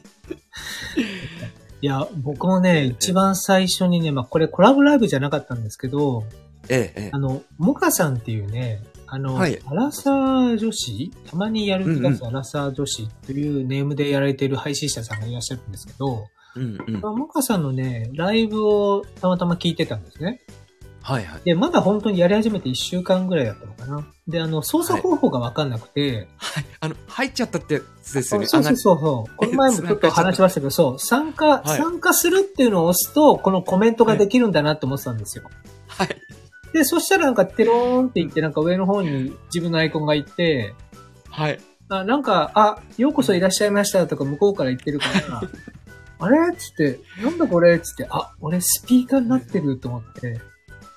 [1.82, 6.24] いや、僕もね、一番最初にね、まあこれコラボライブじゃなかったんですけど、
[6.70, 7.18] ええ、ええあ。
[7.18, 17.02] の、モカさんっていうね、あの、はいアラサー女子たまにやる気がするアラサー女子というネームでやられている配信者さんがいらっしゃるんですけど、うんうん。
[17.02, 20.42] まあモカさんのね、ライブをたまたま聞いてたんですね。
[21.06, 21.42] はいはい。
[21.44, 24.08] で、まだ本当にやり始めて1週間ぐらいだったのかな。
[24.28, 26.66] で、あの、操作方法がわかんなくて、はい。
[26.80, 28.48] あの、入っちゃったってやつですよね。
[28.48, 29.36] そうそうそうそう。
[29.38, 35.44] この前もちょっと話しましたけど、そう、参加、はい参加するっていうのを押すと、このコメントができるんだなって思ってたんですよ。
[35.88, 36.18] はい。
[36.74, 40.74] で、そしたらなんかテローンって言って、なんか上の方に自分のアイコンがいて、
[41.30, 41.60] はい。
[41.90, 45.42] あなんか、あ、ようこそいらっしゃいましたとか向こうから言ってるから、
[46.18, 46.52] あれ？
[46.52, 47.76] っつって、なんだこれ？
[47.76, 50.42] っつって、あ、俺スピーカーになってると思って、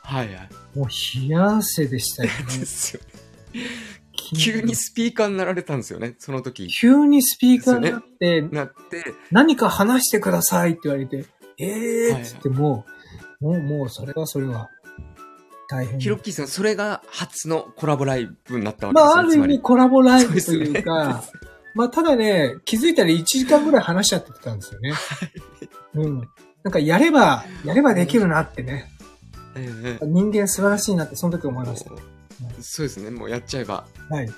[0.08, 0.48] はいはい。
[0.74, 2.64] もう冷や汗でしたよねで。
[2.64, 3.02] すよ。
[4.38, 6.68] 急にスピーカーになられたんですよね、その時。
[6.68, 11.26] 急にスピーカーになって、なって、何か話してくださいって言われて、
[11.58, 12.86] えはいーっつっても
[13.42, 14.70] う、もう、もう、それはそれは、
[15.68, 16.00] 大変。
[16.00, 19.46] ヒロッキーさん、それが初のコラボライブになったわけまあ、あですね。
[19.46, 21.22] る意味コラボライブとそうですよねいうか、
[21.74, 24.94] まあ、ただね、気づいたら1時間ぐらい話しちゃってたんですよね。
[25.94, 26.28] うん。
[26.62, 28.90] なんか、やれば、やればできるなってね。
[29.58, 31.90] ええ人間素晴らしいなってその時思いました。
[32.60, 33.86] そうですね、もうやっちゃえば。
[34.10, 34.30] はい。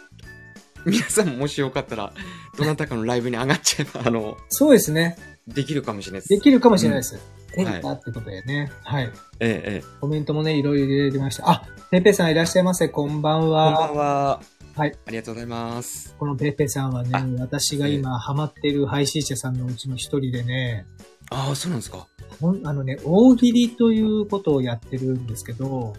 [0.87, 2.13] 皆さんももしよかったら、
[2.57, 5.17] どなたかのライブに上がっちゃえば、あの、そうですね。
[5.47, 6.29] できるかもしれないです。
[6.29, 7.17] できるかもしれないです。
[7.17, 7.19] ん
[7.55, 8.71] 変化ってことでね。
[8.85, 9.05] はい。
[9.05, 9.11] ええ
[9.41, 9.85] ええ。
[10.01, 11.51] コメントもね、いろいろ入れてました。
[11.51, 12.89] あ、ペイペイさんいらっしゃいませ。
[12.89, 13.89] こんばんこんばは。
[13.89, 14.41] んは。
[14.77, 14.97] はい。
[15.07, 16.15] ありがとうございます。
[16.19, 20.87] このペイペイさんはねあ、私が今ハマってる配信者さんのうちの一人でね、
[21.31, 22.07] ああ、そうなんですか。
[22.41, 25.95] ほんあのね、大喜利ということをやってるんですけど、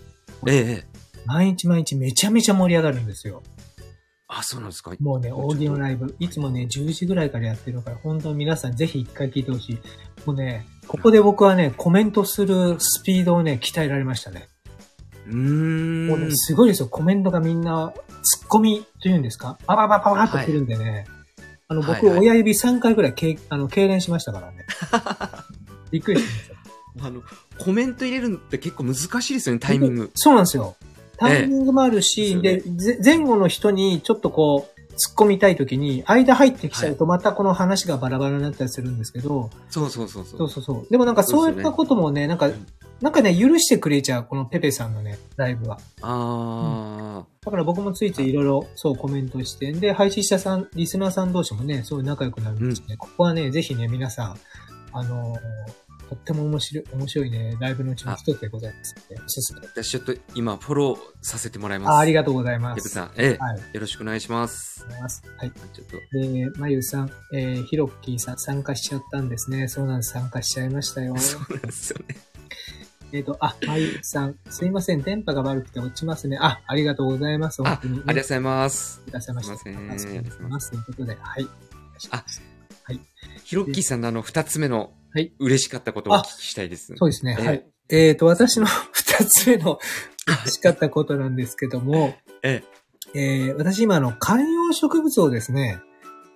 [0.47, 0.85] ええええ。
[1.25, 3.43] 毎日毎日めちゃめちゃ盛り上がるんですよ。
[4.27, 4.93] あ、そうなんですか。
[4.99, 9.79] もうね、大喜利のライブ、いつもね、10時ぐらいからやってるから、本当に皆さんぜひ一回聞いてほしい。
[10.25, 14.47] もうね、ここで僕はね、コメントするスピードをね、鍛えられましたね。
[15.27, 16.07] うーん。
[16.07, 16.87] もうね、すごいですよ。
[16.87, 19.57] コメントがみんな、ツッコミというんですか？
[19.67, 21.05] パパパパパッと来るんでね。
[21.67, 24.65] あの、僕、はいはい親指3回ぐらいけいあの、痙攣しましたからね。
[25.91, 26.55] びっくりしました。
[27.07, 27.21] あの、
[27.57, 30.11] コメント入れるのって結構難しいですよね、タイミング。
[30.15, 30.75] そうなんですよ。
[31.17, 40.37] タイミングもあるし、ええで、ぜ前後の人にちょっとこう、突っ込みたいときに、間入ってきちゃうとまたこの話がバラバラになったりするんですけど、そうそうそうそう。
[40.37, 40.91] そうそうそう。
[40.91, 42.49] でもなんかそういったこともね、なんか、
[43.01, 45.79] なんかね、許してくれちゃう、このペペさんのね、ライブは。
[46.01, 52.97] あだから僕もついついいろいろ、そうコメントして、で、配信者さん、リスナーさん同士もね、すごい仲良くなるんですね。
[52.97, 54.37] ここはね、ぜひね、皆さん、
[54.93, 59.61] あのーとっても面白い、面白いね、ライブのうちの一つでございますので、おすすめ。
[59.61, 59.63] あ。
[59.63, 61.89] 私ちょっと今フォローさせてもらいます。
[61.91, 62.75] あありがとうございます。
[62.75, 63.59] ペペさん、ええ、はい。
[63.71, 64.85] よろしくお願いします。
[64.89, 65.51] はい。
[65.51, 69.69] ちょっと、で、まゆさん、えー、ひろっきーさん参加しちゃったんですね。
[69.69, 70.11] そうなんです。
[70.11, 71.15] 参加しちゃいましたよ。
[71.17, 72.17] そうなんですよね。
[73.13, 75.03] えっと、あ、まゆさん、すいません。
[75.03, 76.37] 電波が悪くて落ちますね。
[76.41, 77.61] あ、ありがとうございます。
[77.63, 79.01] あ、あ本当に、りがとうございます。
[79.07, 79.57] いらっしゃいました。
[79.57, 80.71] すいませんあそうですます。
[80.71, 81.47] ということで、はい。
[82.09, 82.25] あ
[83.43, 86.93] ヒロッキーさんのあの、二つ目のはい、嬉しかったことをお聞きしたいです。
[86.95, 87.35] そうですね。
[87.37, 87.65] ええはい。
[87.89, 89.77] えっ、と、私の 二つ目の
[90.25, 92.63] 嬉しかったことなんですけども、え
[93.13, 95.81] え、えー、私今あの観葉植物をですね、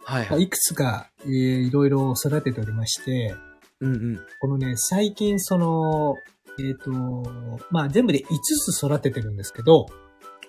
[0.03, 0.43] はいはい。
[0.43, 3.33] いくつか、えー、いろいろ育てておりまして、
[3.79, 4.19] うんうん。
[4.41, 6.15] このね、最近その、
[6.59, 6.91] えっ、と、
[7.71, 8.25] まあ全部で5
[8.73, 9.86] つ育ててるんですけど、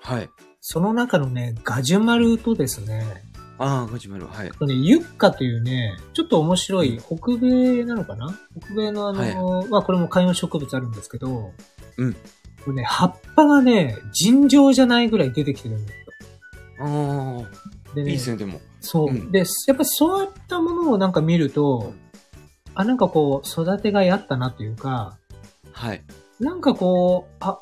[0.01, 0.28] はい。
[0.61, 3.22] その中のね、ガジュマルとですね、
[3.59, 4.50] ああ、ガジュマル、はい。
[4.66, 8.38] ね、ユッカというね、ちょっと面白い北米なのかな？
[8.61, 11.52] 北米のあの、まあこれも観葉植物あるんですけど、
[11.96, 12.12] うん。
[12.12, 12.18] こ
[12.68, 16.07] れね、葉っぱがね、尋常じゃないぐらい出てきてるんですよ。
[16.80, 17.44] あ
[17.92, 18.61] あ、でね、いいですね、でも。
[18.80, 21.94] そう、うんで、やっぱそういったものをなんか見ると、
[22.74, 25.16] あ、なんかこう、育てがいあったなというか、
[25.72, 26.02] はい。
[26.40, 27.59] なんかこう、あ、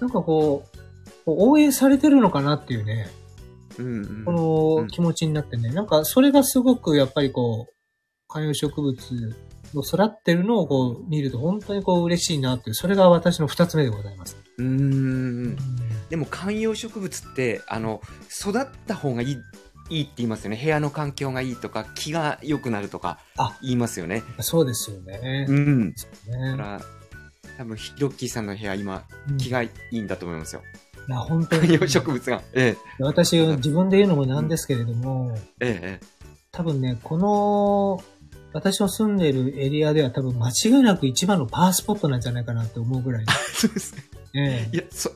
[0.00, 0.80] なんかこう
[1.26, 3.08] 応援されてるのかなっていうね、
[3.78, 4.24] うんうん。
[4.24, 7.74] こうんの気持ちになってね、なんかそれがすごくやっぱりこう、
[8.28, 8.96] 観葉植物
[9.74, 14.36] の育ってるのをこう見ると本当にこう嬉しいなっていう、それが私の二つ目でございます。
[14.58, 15.56] うーん。
[16.08, 18.00] でも観葉植物って、あの、
[18.30, 19.38] 育った方がいい、
[19.90, 20.60] いいって言いますよね。
[20.62, 24.22] 部屋の環境がいいとか、気が良くなるとかあ、言いますよね。
[24.40, 25.46] そうですよね。
[25.52, 25.88] ん。
[25.88, 25.94] ね
[26.26, 26.80] だから、
[27.58, 30.62] 多分ヒロッキーさんの部屋、今、うん気がいいんだと思いますよ。
[31.08, 31.76] いや、本当観に。
[31.78, 32.42] 葉植物が。
[32.52, 36.06] え私、自分で言うのもなんですけれども、え、ええ、え
[36.52, 38.02] 多分ね、この、
[38.52, 43.24] 私の住んでるエリアでは多分間違いなく一番のパワースポットなんじゃないかなって思うぐらい。
[43.24, 43.26] え。
[43.52, 44.02] そうですね。
[44.34, 45.10] えいや、そ、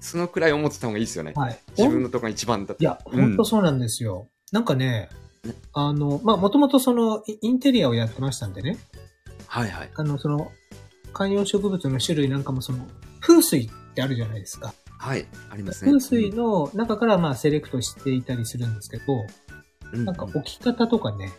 [0.00, 1.38] そのくらい思ってた方がいいですよねえ。
[1.38, 1.58] はい。
[1.76, 2.82] 自分のとこが一番だって。
[2.82, 4.28] いや、うん本当そうなんですよ。
[4.52, 5.10] なんかね
[5.44, 8.78] ね、あの、まあ、もともとその、イインテリアをやってましたんでね、
[9.46, 9.90] はいはい。
[9.94, 10.50] あの、その、
[11.12, 12.86] 観葉植物の種類なんかもその、
[13.20, 14.74] 風水ってあるじゃないですか。
[15.00, 15.26] はい。
[15.50, 15.90] ありますね。
[15.90, 19.04] 風水の中からまあ、セレクトしていたりするんですけど、
[19.94, 21.32] うん、なんか置き方とかね、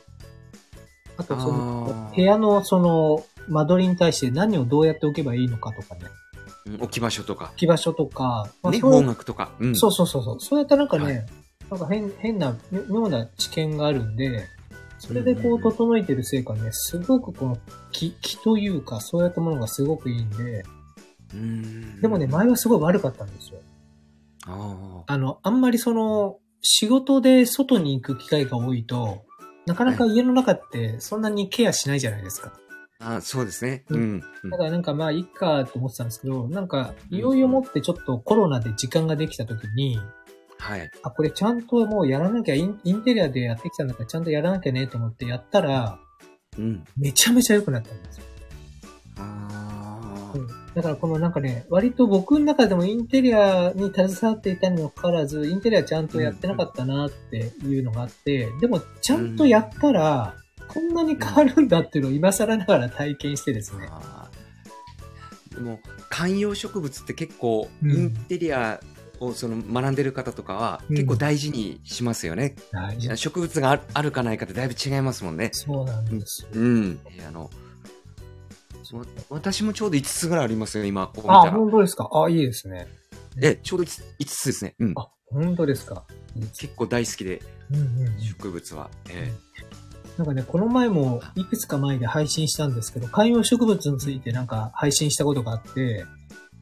[1.18, 9.52] あとそあのー、部屋のその、間取りに対して何をどうやって置けばいいのかとかね、うん置き場所とか、置き場所とか、まあね、そう方角とか。
[9.60, 9.76] うん。
[9.76, 10.40] そうそうそうそう。
[10.40, 11.26] そうやったなんかね、はい
[11.72, 14.46] なんか変、変な、み妙な知見があるんで、
[15.00, 17.58] それでこう整えてるせいかね、すごくこの
[17.92, 20.81] 気、気というか、そうやったものがすごくいいんで、うん。
[22.02, 23.60] でもね、前はすごい悪かったんですよ。
[24.48, 29.24] ああの、あんまりその、仕事で外に行く機会が多いと、
[29.66, 32.54] なかなか家の中ってそんなにケアしないじゃないですか。
[33.00, 33.16] あ。
[33.16, 33.84] あそうですね。
[33.90, 34.20] ううん
[34.50, 40.00] だからなんかまあ、いいかと思ってたんですけど、なんか、いよいよもってちょっとコロナで時間ができた時に、
[40.58, 40.92] はい。
[41.02, 46.00] あ、これちゃんともうやらなきゃ、インインテリアでやってきたんだからちゃんとやらなきゃねと思ってやったら、
[46.58, 46.84] うん。
[46.98, 48.26] めちゃめちゃ良くなったんですよ。
[49.18, 49.81] あうん
[50.76, 60.36] だからこのなんかね、割と僕の中でもインテリアに携わっていたにもかかわらず、インテリアちゃんとやってなかったなっていうのがあって、でもちゃんとやったら、
[60.68, 63.88] こんなに変わるんだっていうのを今更ながら体験してですね。
[63.92, 64.42] あー。
[65.62, 68.80] も観葉植物って結構うんインテリア
[69.20, 72.56] をその学んでる方とかはうん結構大事にしますよね。
[72.72, 75.50] 大事植物があるかないかってだいぶ違いますもんね。
[75.54, 76.50] そうなんですよ。
[76.54, 77.00] うん。
[77.18, 77.50] えあの
[78.94, 81.52] わ私もちょうど5つぐらいありますよ、今、こう見たあ、ら。
[81.52, 82.10] 本当ですか？
[82.14, 82.88] あ、いいですね。
[83.42, 84.76] え、ちょうど 5, 5つですね。
[84.80, 84.94] うん。
[84.98, 86.04] あ、本当ですか？
[86.58, 88.90] 結構大好きで、うんうんうん植物は。
[89.10, 89.32] え
[90.18, 96.06] なんかね、この前もいくつか前で配信したんですけど、観葉植物についてなんか配信したことがあって、え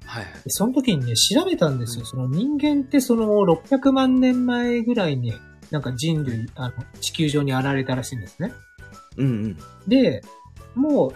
[0.05, 0.25] はい。
[0.25, 2.01] でその時にね、調べたんですよ。
[2.01, 5.33] うんその人間ってその600万年前ぐらいに、
[5.71, 8.53] なんか人類、あの、地球上に現れたらしいんですね。
[9.17, 9.57] うん
[9.87, 10.21] で、
[10.75, 11.13] もう、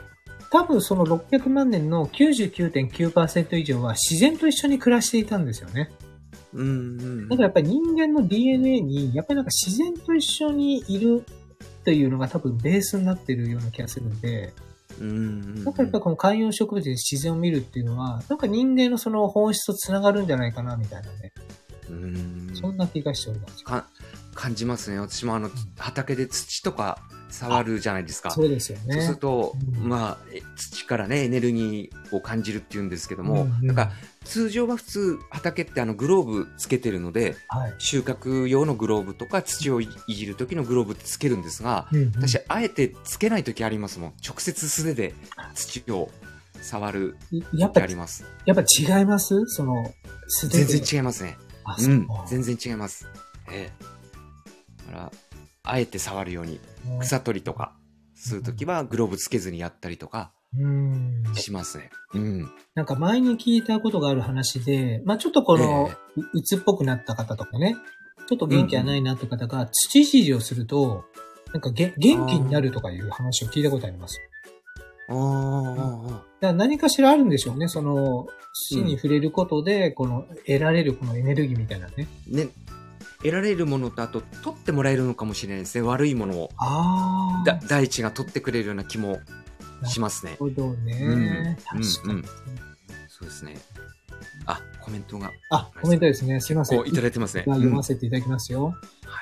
[0.53, 5.89] 多分その600万年の99.9%以上は自然と一緒に暮らしていたんですよね。
[6.53, 6.67] うん。
[6.67, 7.27] うんうん。
[7.29, 11.25] だからやっぱり人間の DNA に、やっぱりなんか自然と一緒にいる
[11.83, 14.53] というのが多分ベースになってるような気がするんで、
[15.01, 15.63] うんうん。
[15.63, 21.33] なんかやっぱりこの観葉植物で自然を見るっていうのは、なんか人間のその本質と繋がるんじゃないかな、みたいなね。
[21.89, 22.51] うん。
[22.53, 23.63] そんな気がしております。
[24.33, 24.99] か感じますね。
[24.99, 28.31] 私もあの、畑で土とか触るじゃないですか。
[28.31, 28.95] そうですよね。
[28.95, 33.91] そうすると、うんまあ、え土からね、エネルギーを感じるっていうんですけども、うんうんなんか、
[34.23, 37.73] 通常は普通、畑ってあの、グローブつけてるので、はい。
[37.77, 44.13] 収穫用のグローブとか土をいいじる時のグローブってつけるんですが、うんうん私、あえてつけない時ありますもん。
[44.25, 45.13] 直接素手で
[45.55, 46.09] 土を
[46.61, 47.17] 触る
[47.51, 48.23] やっぱ時あり、ます。
[48.45, 49.45] やっぱ違います？
[49.47, 49.93] その、
[50.27, 50.85] 素手全で。
[50.85, 51.37] 然違いますね。
[51.79, 52.07] うん。
[52.27, 53.07] 全然違います。
[53.51, 53.92] ええ。
[54.87, 55.11] だから、
[55.63, 56.59] あえて触るように、
[57.01, 57.75] 草取りとか、
[58.15, 61.23] するときはグローブつけずにやったりとかうん。
[61.35, 61.89] しますね。
[62.13, 62.51] うん。
[62.75, 67.75] なんか前に聞いたことがある話で、まあちょっとこの、ううつっぽくなった方とかね、
[68.29, 71.05] ちょっと元気がないなって方が土いじりをすると、
[71.53, 74.19] なんかげ元気になるとかいう話を聞いたことあります。
[75.09, 77.67] ああ、だ何かしらあるんでしょうね。
[77.67, 78.27] その、
[78.69, 82.07] 土に触れることで、この、得られるこのエネルギーみたいなね。
[82.27, 82.49] ね、
[83.23, 85.81] 得られるものと、あと、取ってもらえるのかもしれないですね。
[85.81, 86.49] 悪いものを。
[87.45, 89.19] だ大地が取ってくれるような気も
[89.85, 90.45] しますねな。
[90.45, 90.93] るほどね。
[91.01, 92.13] うん確かに。
[92.13, 92.25] うん
[93.23, 93.55] そうですね。
[94.45, 96.41] あ、コメントが、あ、コメントですね。
[96.41, 96.77] すいません。
[96.77, 97.43] こういただいてますね。
[97.45, 98.75] 読ませていただきますよ。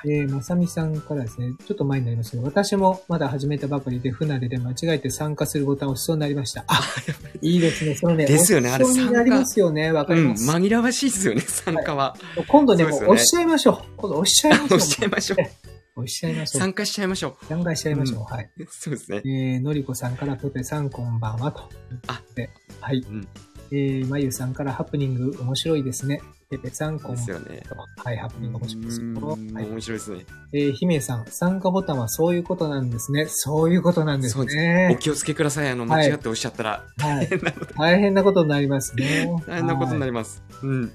[0.04, 6.64] えー、まさみさんからですね、ちょっと前になりますけど、私もまだ始めたばかりで不慣れで間違えて参加するボタンを押しそうになりました。
[6.66, 6.80] あ、
[7.40, 7.94] いいですね。
[7.94, 9.92] そのね、ですよね押しそうになりますよね。
[9.92, 10.50] わかうん、ります。
[10.50, 12.16] 紛らわしいですよね、参加は。
[12.48, 13.78] 今度ね、ねう押しちゃいましょう。
[13.96, 14.76] 今度押しちゃいましょう。
[14.76, 15.38] 押しちゃいましょう。
[15.94, 16.60] 押しちゃいましょう。
[16.60, 18.24] 参加しちゃいましょ参加しちゃいましょう。
[18.24, 18.50] はい。
[18.58, 18.66] う。
[18.70, 19.28] そうですねえ。
[19.58, 21.68] ー、のりこさんからペペさんこんばんはと。
[22.06, 22.48] あで、
[22.80, 23.04] はい。
[23.06, 23.28] うん。
[23.74, 26.20] えー、まゆさんからハプニング面白いですね。
[26.50, 27.62] ペペさんこんばんはね。
[27.66, 27.74] と。
[28.04, 29.64] はい、ハプニング面白いですはい。
[29.64, 30.26] 面白いですね。
[30.52, 33.24] えー、姫さん、参加ボタンはそういうことなんですね。
[33.28, 34.98] そういうことなんですそうですおね。
[35.00, 35.70] 気をつけください。
[35.70, 37.28] あの、はい間違っておっしゃったら、はい。
[37.78, 39.34] 大変なことになりますね。
[39.46, 40.42] 大変なことになりります。
[40.62, 40.92] うん。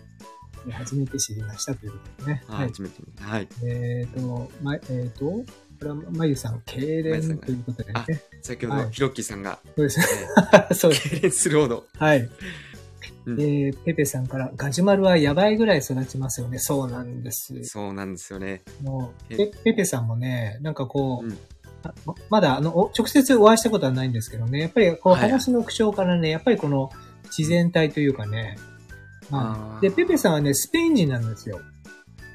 [0.71, 2.43] 初めて知りましたということでね。
[2.47, 2.69] は、はいい。
[2.69, 3.01] 初めて。
[3.19, 3.47] はい。
[3.63, 4.77] えっ、と、ま、え
[5.11, 5.45] っ、と、こ
[5.81, 8.05] れはまゆさん、痙攣ということでね。
[8.41, 9.99] 先ほど、はいヒロッキーさんが、そうです
[10.73, 11.43] そうです。
[11.43, 11.85] するほど。
[11.97, 12.29] はい。
[13.27, 16.59] うんえー、ペペさんから、ガジュマルはやばいぐらい育ちますよね。
[16.59, 17.53] そうなんです。
[17.63, 18.61] そうなんですよね。
[18.81, 21.37] もう、えペペペさんもね、なんかこう、うん
[21.83, 26.89] あままだ、あの、お直接お会いしたことはないんですけどね、やっぱりこう、はい話の口調からね、やっぱりこの
[27.37, 28.57] 自然体というかね、
[29.31, 31.59] あーで、ペペさんはね、スペイン人なんですよ。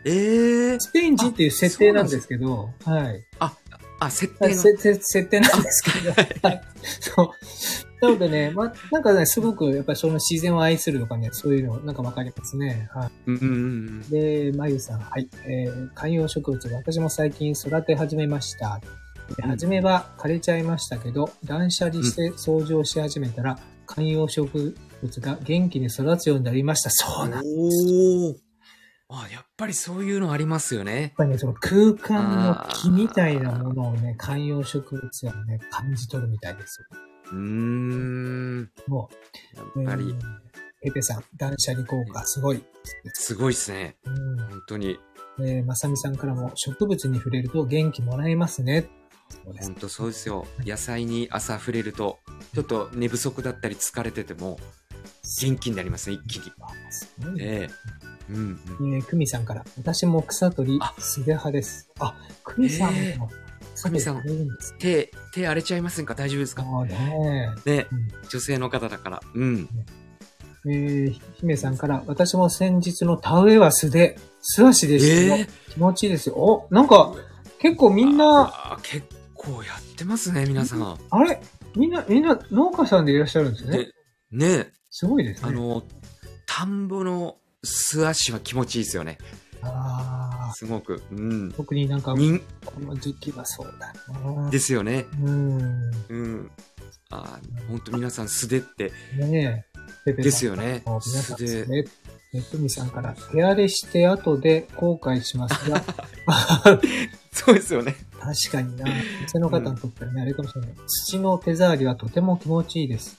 [0.05, 3.25] ええスペイン人っていう設定なんですけど、はい。
[3.39, 3.57] あ、
[4.01, 6.13] あ、設定設定なんですけど、
[6.49, 6.63] はい。
[7.01, 7.31] そう。
[8.03, 12.89] なのでね、ま、なんかね、すごく、やっぱりその自然を愛するとかね、そういうの、なんかわかりますね。
[12.93, 13.11] はい。
[13.27, 14.11] うんうんうん。
[14.11, 15.29] で、まゆさん、はい。
[15.47, 18.81] えー、観葉植物、私も最近育て始めました。
[19.37, 26.91] でうん初めは枯れちゃいましたけど、断捨離して掃除をし始めたら、観葉植物が元気に育つようになりました。
[26.91, 28.37] そうなんやっおお。
[29.15, 31.15] あ、やっぱりそういうのありますよね。
[31.17, 37.12] ぱりね、その空間の木みたいなものをね、観葉植物はね、感じ取るみたいですよ。
[37.33, 38.71] うーん。
[38.87, 39.09] も
[39.75, 40.15] う、やっぱり
[40.83, 42.63] えー、ペペさん、断捨離効果すごい。
[43.15, 43.97] すごいですね。
[44.05, 44.37] うん。
[44.37, 44.99] 本当に。
[45.41, 48.89] えーまさみさんからも、植物に触れると元気もらえますね。
[49.45, 50.47] そうです本当そうですよ。
[50.61, 52.19] 野菜に朝触れると、
[52.55, 54.59] ちょっと寝不足だったり疲れてても、
[55.41, 56.53] 元気になりますね、一気に。
[56.91, 58.95] すごいねええうんうん。
[58.95, 61.89] えー、久美さんから、私も草取りあ、素手派です。
[61.99, 62.15] あ、
[62.45, 63.31] 久美さんえも
[63.83, 64.23] 草取りさん。
[64.79, 66.15] 手、手荒れちゃいませんか？
[66.15, 66.63] 大丈夫ですか？
[66.85, 67.53] ね。
[67.65, 69.21] ねうん、女性の方だから。
[69.35, 69.69] うん。
[70.65, 76.37] えー、姫さんから、私も先日の田植えは素手、素足でしたよ、え気持ちいいですよ。
[76.37, 77.13] お、なんか、
[77.59, 79.05] 結構みんな、結
[79.35, 80.99] 構やってますね、皆さん。
[81.11, 81.43] あれ？
[81.75, 83.89] みんな、みんな農家さんでいらっしゃるんですね。
[84.31, 85.49] ね、ねすごいですね。
[85.49, 85.83] あの、
[86.47, 89.19] 田んぼの素足は気持ちいいですよね。
[89.63, 91.03] ああ、すごく。
[91.11, 91.53] うん。
[91.53, 94.51] 特になんか、人この時期はそうだな。
[94.51, 95.07] ですよね。
[95.23, 95.61] うん。
[96.09, 96.51] うん。
[97.11, 99.65] あー本当皆さん素手ってね
[100.07, 100.13] え。
[100.15, 101.85] ですよね皆さん素手ね、
[102.33, 105.83] ネットミさんから、手荒れして後で後悔しますが、
[107.31, 107.95] そうですよね。
[108.19, 108.87] 確かにな。
[109.23, 110.71] 店の方にとってはね、あれかもしれない。
[110.87, 113.19] 土の手触りはとても気持ちいいです。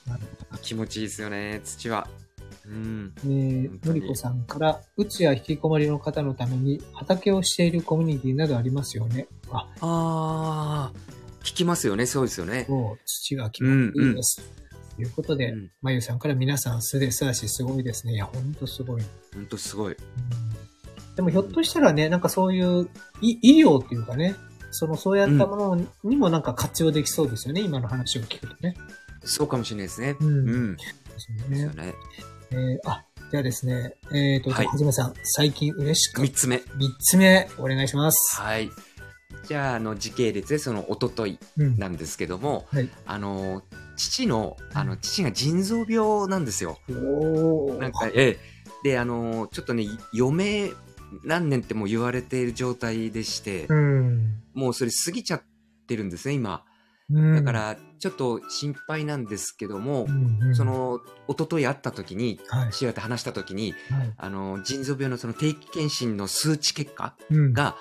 [0.62, 2.08] 気持ちいいですよね、土は。
[2.66, 3.14] うん。
[3.26, 9.28] えーのりこさんから、うつや引きこもりの方のために畑をしているコミュニティなどありますよね。
[9.52, 10.92] あ、ああ、
[11.44, 12.66] 聞きますよね、そうですよね。
[12.70, 14.42] もう土が気持ちいいです。
[14.96, 18.14] ということで、うんまゆさんから皆さん素手素足すごいですね。
[18.14, 19.04] いや、ほんとすごい。
[19.34, 19.94] 本当すごい。
[19.94, 20.00] うん
[21.16, 22.90] でもひょっとしたらね、なんかそういう
[23.22, 24.36] い医療っていうかね、
[24.72, 28.76] そのそうやったものにもなんか活用できそうですよね、今の話を聞くとね。
[29.24, 30.16] そうかもしれないですね。
[30.20, 30.76] うんうん。
[30.76, 30.84] で
[31.20, 31.94] すね。
[32.54, 32.80] ね。
[32.84, 36.60] えーあ、じゃあですね、えっ、と、はいはじめさん、最近嬉しかっ三つ目。
[36.60, 36.76] た。
[36.76, 38.42] 三つ目、お願いします。
[38.42, 38.70] はい。
[39.48, 41.78] じゃあ、あの、時系列で、その、おとというん。
[41.78, 42.90] なんですけども、はい。
[43.06, 43.64] あの、
[43.98, 46.80] 父の、あの、父が腎臓病なんですよ。
[46.90, 48.40] おーなんか、ええ。
[48.84, 50.72] で、あの、ちょっとね、余命
[51.24, 54.42] 何年ってもう言われている状態でして、うん。
[54.54, 55.44] もうそれ過ぎちゃっ
[55.88, 56.66] てるんですね、今。
[57.14, 57.36] うん。
[57.36, 62.72] だか、ら、ちょっと心配なんですけどもう、んうん、そ、の、一昨日会った時に、はい。
[62.72, 64.14] 父親と話した時に、はい。
[64.18, 67.76] あの、腎臓病のその定期検診の数値結果うん、が、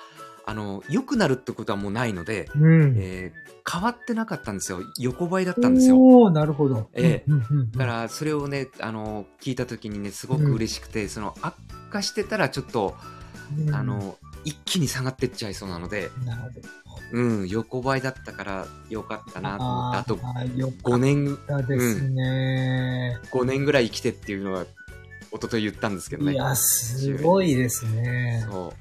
[0.44, 2.94] あの、良くなるってことはもうないので、うん。
[2.98, 4.80] えー変わってなかったんですよ。
[4.98, 5.96] 横ばいだったんですよ。
[5.96, 6.90] おー、なるほど。
[6.94, 11.54] ええうんうんうん、だから、それをね、あの、聞いた時にね、すごく嬉しくて、その、悪
[11.90, 12.96] 化してたら、ちょっと、
[13.66, 16.60] うんあ、の、一気に下がってっちゃいそうなので、なるほど。
[17.12, 23.18] うん、横ばいだったから良かったなと思って、あとあーよか5年、ですね。
[23.30, 24.64] 5年ぐらい生きてっていうのは、
[25.30, 26.32] 一昨日言ったんですけどね。
[26.32, 28.46] いや、すごいですね。
[28.50, 28.72] そ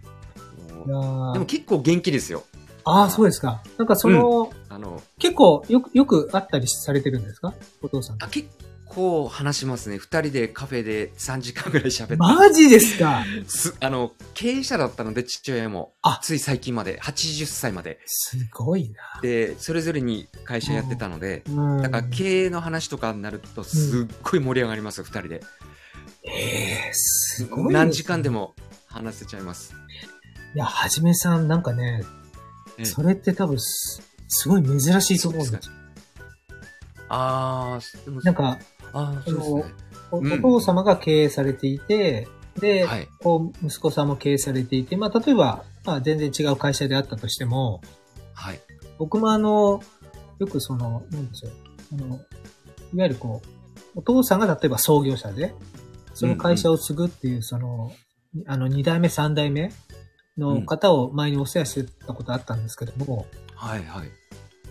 [0.86, 0.88] う。
[0.88, 2.44] でも結構元気ですよ。
[2.84, 3.62] ああ、そうですか。
[3.78, 7.54] なんかその、あの、結構よく、よく会ったりされてるんですか？
[7.82, 8.30] お父さんとあ。
[8.30, 8.50] 結
[8.94, 9.98] 構話しますね。
[9.98, 12.16] 二人でカフェで3時間ぐらい喋って。
[12.18, 13.24] マジですか？
[13.48, 15.94] すあの、経営者だったので、父親も。
[16.02, 18.00] あつい最近まで、80歳まで。
[18.06, 19.22] すごいな。
[19.22, 21.82] で、それぞれに会社やってたので、うん。
[21.82, 25.44] だから経営の話とかになると、すっごい盛り上がりますよ、二人で。
[26.24, 27.74] ええすごいね。
[27.74, 28.54] 何時間でも
[28.88, 29.74] 話せちゃいます。
[30.54, 32.04] いや、はじめさん、なんかね、
[32.78, 35.74] ええそれって多分す、すごい珍しいと思うんですよ。
[37.10, 38.58] あー、でもなんか、
[38.94, 39.76] あーそうですね。
[40.12, 42.28] おうんお父様が経営されていて、
[42.60, 43.08] で、はい。
[43.20, 47.82] こう息子さんも経営されていて、まあ、例えば、まあ、全然違う会社であったとしても、
[48.34, 48.60] はい。
[48.98, 49.82] 僕もあの、
[50.40, 51.52] よくその、なんでしょう、
[51.94, 52.20] あの、いわ
[53.04, 53.42] ゆるこ
[53.96, 55.54] う、お父さんが例えば創業者で、
[56.14, 57.92] その会社を継ぐっていう、その、
[58.48, 59.72] あの、二代目、三代目
[60.38, 63.26] の方を前にお世話してたことあったんですけども、
[63.56, 64.10] はい、はい。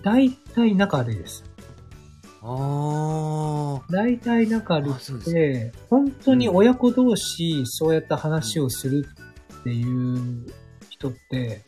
[0.02, 1.44] 大体仲悪いです。
[2.42, 3.92] あー。
[3.92, 9.06] 大体仲悪くあそうですて、本当に親子同士、そうやった話をする
[9.60, 10.46] っていう
[10.88, 11.62] 人って、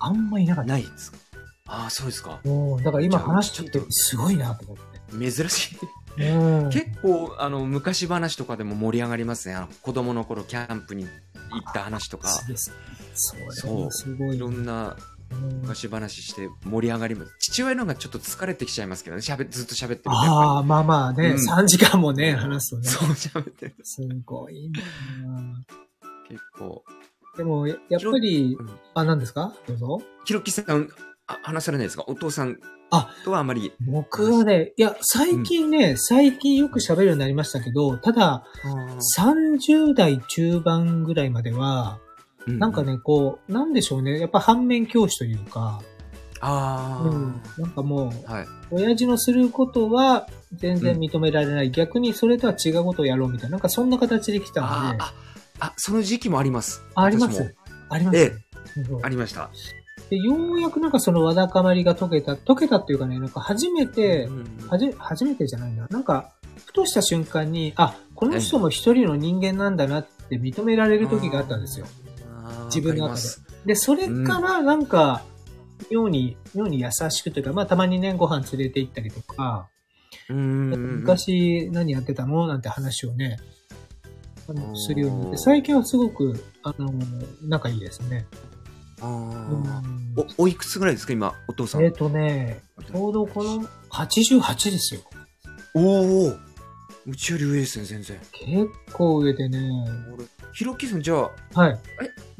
[0.00, 0.72] あんまいなかった。
[0.72, 1.18] ないですか？
[1.66, 2.40] ああ、そうですか。
[2.44, 2.50] う
[2.80, 5.30] んだから今話ちょっとすごいなと思って。
[5.32, 5.78] 珍しい。
[6.20, 9.54] うん結構、あの、昔話とかでも盛り上がりますね。
[9.54, 14.14] あの、子供の頃キャンプに行った話とか、そうです。
[14.14, 14.36] ごい。
[14.36, 17.34] いろんなうん昔話して盛り上がります。
[17.40, 19.22] 父親の方がちょっと疲れてきちゃいますけどね。
[19.22, 22.88] しゃべ、ずっと喋ってるああ、まあまあね、うん3時間もね、話すとね。
[22.88, 23.74] そう喋ってる。
[23.82, 25.64] すごいな
[26.28, 26.82] 結構。
[27.36, 29.54] でも、ややっぱりうん、あ、何ですか？
[29.66, 30.00] どうぞ。
[30.24, 30.88] ひろきさん、
[31.26, 32.04] あ話されないですか？
[32.08, 32.58] お父さん
[32.90, 33.72] あとはあまり。
[33.80, 38.44] 僕はね、いや、最近ね、最近よく喋るようになりましたけど、ただ、
[39.18, 42.00] 30代中盤ぐらいまでは、
[42.56, 44.18] なんか、ね、こう、なんでしょうね。
[44.18, 45.80] やっぱ反面教師というか、
[46.40, 48.46] ああ、うん、なんかもう、はい。
[48.70, 51.70] 親父のすることは全然認められない。
[51.70, 55.14] 逆にそれとは違うことをやろうみたいな、なんかそんな形で来たので、あーあ、
[55.60, 56.84] あ、その時期もあります。
[56.94, 57.54] ああります。
[57.88, 58.16] あります。
[58.18, 58.48] ええ
[59.02, 59.50] ありました。
[60.10, 65.86] でようやくなんかそのわだかまりが解けた、解けたっていうかね、なんか初めて、うんはじ、初めてじゃないな。
[65.90, 66.32] なんか、
[66.64, 71.86] ふとした瞬間に、あ、この人も一人の人間なんだなって認められる時があったんですよ。
[72.66, 73.20] 自分の中
[73.64, 73.74] で。
[73.74, 75.22] で、それからなんか、
[75.90, 79.68] 妙に、妙に優しくというか、まあたまにね、ご飯連れて行ったりとか、
[80.30, 80.70] うん
[81.00, 82.46] 昔何やってたの？
[82.46, 83.38] なんて話をね、
[84.48, 86.92] あのするようになって、最近はすごく、あの、
[87.42, 88.26] 仲いいですね。
[89.00, 89.62] あうん。
[90.16, 91.12] ーお、おいくつぐらいですか？
[91.14, 91.84] 今、お父さん。
[91.84, 95.00] えっ、とね、ちょうどこの88ですよ。
[95.74, 96.28] おお
[97.06, 98.18] うちより上ですね、全然。
[98.32, 99.70] 結構上でね。
[100.48, 101.78] 俺ヒロッキーさん、じゃあ、はい。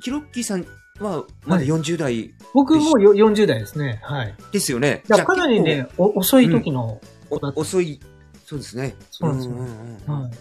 [0.02, 0.66] ヒロッキーさん
[1.00, 4.00] はまだはい40代僕もよ40代ですね。
[4.02, 4.34] はい。
[4.52, 5.02] ですよね。
[5.08, 7.00] だかなりね、お遅い時の
[7.30, 8.00] 結構、お遅い、
[8.44, 8.96] そうですね。
[9.10, 10.32] そうなんですよんうんうんはい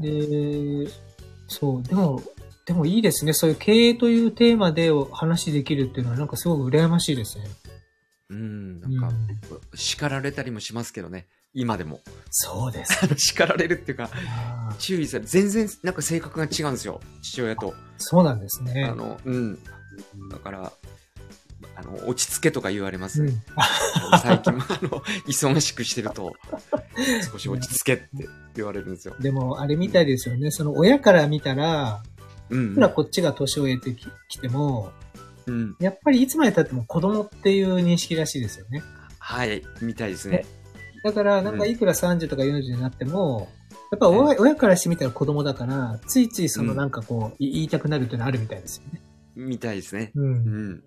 [0.00, 0.90] で、
[1.46, 2.20] そう、でも、
[2.66, 3.32] でもいいですね。
[3.32, 7.44] そういう経営というテーマでお話できるっていうのはなんかすごく羨ましいですね。
[8.30, 9.28] うん、なうんか、ん
[9.74, 11.26] 叱られたりもしますけどね。
[11.54, 12.00] 今でも。
[12.30, 13.06] そうです。
[13.16, 14.10] 叱られるっていうか、
[14.78, 17.00] 注意され、全然なんか性格が違うんですよ。
[17.22, 17.74] 父親と。
[17.96, 18.84] そうなんですね。
[18.84, 19.58] あの、うん。
[20.30, 20.72] だから、
[21.76, 23.30] あの、落ち着けとか言われますね。
[23.30, 26.34] うん、最近も、あの、忙しくしてると、
[27.30, 28.08] 少し落ち着けって
[28.56, 29.14] 言われるんですよ。
[29.20, 30.50] でも、あれみたいですよね。
[30.50, 32.02] その親から見たら、
[32.50, 34.92] うんいくらこっちが年を得てききても、
[35.46, 35.76] うん。
[35.80, 38.82] やっぱりいつまで経っても子供っていう認識らしいですよね。
[39.18, 40.44] はい、みたいですね。
[41.04, 43.48] だから、なんかいくら30とか40になっても、
[43.92, 49.02] やっぱ親,、親からしてみたら子供だから、ついついそのうんなんかこう、い言いたくなるっていうのはあるみたいですよね。
[49.36, 50.12] みたいですね。
[50.14, 50.24] うん。
[50.24, 50.38] ううん。
[50.38, 50.70] ん。
[50.70, 50.80] なん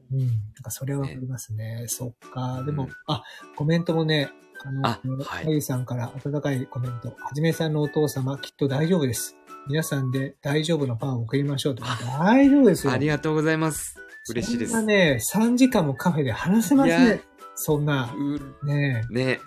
[0.63, 1.85] かそれはわかりますね。
[1.85, 2.63] そっか。
[2.65, 3.21] でも、うんあ、
[3.55, 4.31] コメントもね、
[4.65, 7.09] あの、あはいあゆさんから温かいコメント。
[7.09, 9.37] はじめさんのお父様、きっと大丈夫です。
[9.67, 11.83] 皆さんで大丈夫のパンを送りましょうと。
[12.19, 12.93] 大丈夫ですよ。
[12.93, 13.99] ありがとうございます。
[14.29, 14.71] 嬉しいです。
[14.71, 17.21] そんなね、3時間もカフェで話せますね。
[17.55, 18.13] そんな。
[18.15, 19.39] うねね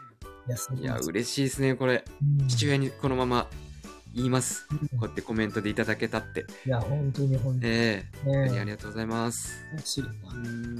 [0.51, 2.05] や、いや、嬉しいですね、これ。
[2.41, 3.49] うん父親にこのまま
[4.15, 4.67] 言います。
[4.71, 6.45] うんこうやってコメントでいただけたって。
[6.67, 9.53] いや、本当に本当にええあねりがとうございます。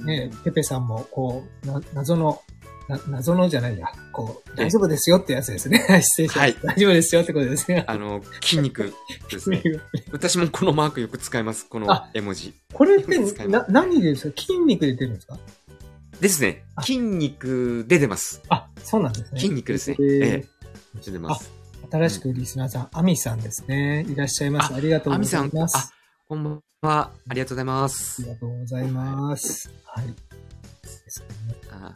[0.05, 2.41] ねえ、ペペさんも、こう、な、謎の、
[2.87, 5.79] な、謎のじゃないや、こう、大丈夫ですよってやつですね。
[6.03, 6.67] 失礼しました。
[6.67, 7.85] 大丈夫ですよってことですね。
[7.87, 8.93] あの、筋肉
[9.31, 9.63] ですね。
[10.11, 11.65] 私もこのマークよく使います。
[11.67, 12.53] このあ絵文字。
[12.73, 13.17] これって
[13.47, 14.41] なま、何でですか？
[14.41, 15.37] 筋肉で出るんですか？
[16.19, 16.83] ですねあ。
[16.83, 18.41] 筋肉で出ます。
[18.49, 19.39] あ、そうなんですね。
[19.39, 19.97] 筋肉ですね。
[19.99, 20.47] えーええ。
[21.05, 21.51] 出てます。
[21.91, 24.05] 新しくリスナーさん、アミさんですね。
[24.07, 24.73] いらっしゃいます。
[24.73, 25.77] あありがとうございます。
[25.77, 25.89] あ、
[26.27, 27.11] こんばんは。
[27.27, 28.27] ありがとうございまあすり。
[28.29, 29.71] がとうございます。
[29.85, 30.07] はい。
[30.07, 30.13] で
[31.09, 31.25] すね
[31.71, 31.93] あ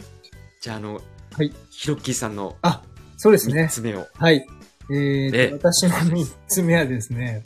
[0.61, 1.01] じゃあ、あの、
[1.33, 1.53] はい。
[1.69, 2.81] ヒロッキーさんのあ、
[3.17, 3.69] そうです3ね。
[3.71, 4.07] つ目を。
[4.15, 4.45] はい。
[4.91, 7.43] えー私の3つ目はですね、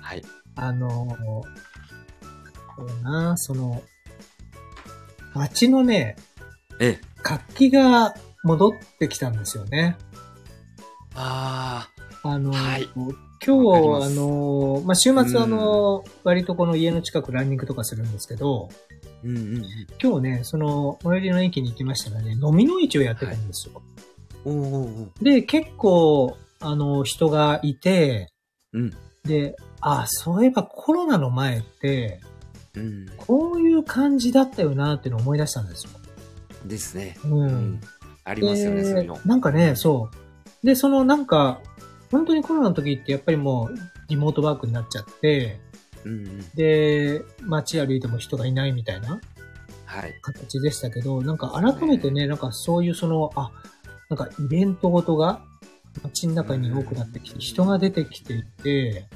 [0.00, 0.22] はい。
[0.56, 0.88] あの、
[2.76, 3.82] こうな、その、
[5.34, 6.16] 街のね、
[6.80, 7.00] ええ。
[7.22, 9.96] 活気が戻ってきたんですよね。
[11.14, 11.88] あ
[12.22, 12.88] あの、はい
[13.44, 18.92] 今日、あますの、まあ、週末あの、割とこの家の近くランニングとかするんですけど、あ。
[19.24, 19.64] うんうんうん。
[20.00, 23.82] 今日ね、その、最寄りの駅に行きましたらね、飲みの市をやってたんですよ。
[24.44, 28.28] おーおで、結構、あの、人がいて、
[28.72, 28.92] うん。
[29.24, 32.20] で、あ、そういえばコロナの前って、
[32.74, 33.06] うん。
[33.16, 35.90] こういう感じだったよなっていうのを思い出したんですよ。
[36.64, 37.16] ですね。
[37.24, 37.28] う。
[37.28, 37.80] うんん。
[38.24, 39.18] ありますよね、でそういうの。
[39.24, 40.10] なんかね、そ
[40.62, 40.66] う。
[40.66, 41.60] で、そのなんか、
[42.10, 43.74] 本当にコロナの時ってやっぱりもう
[44.08, 45.60] リモートワークになっちゃって、
[46.04, 46.50] うんうん。
[46.54, 49.20] で、街歩いても人がいないみたいな
[49.86, 50.14] はい。
[50.22, 53.50] 形でしたけど、なんか改めてね、なんかそういうその、あ、
[54.08, 55.42] なんかイベントごとが
[56.02, 59.06] 街の中に多くなってきて、人が出てきていて、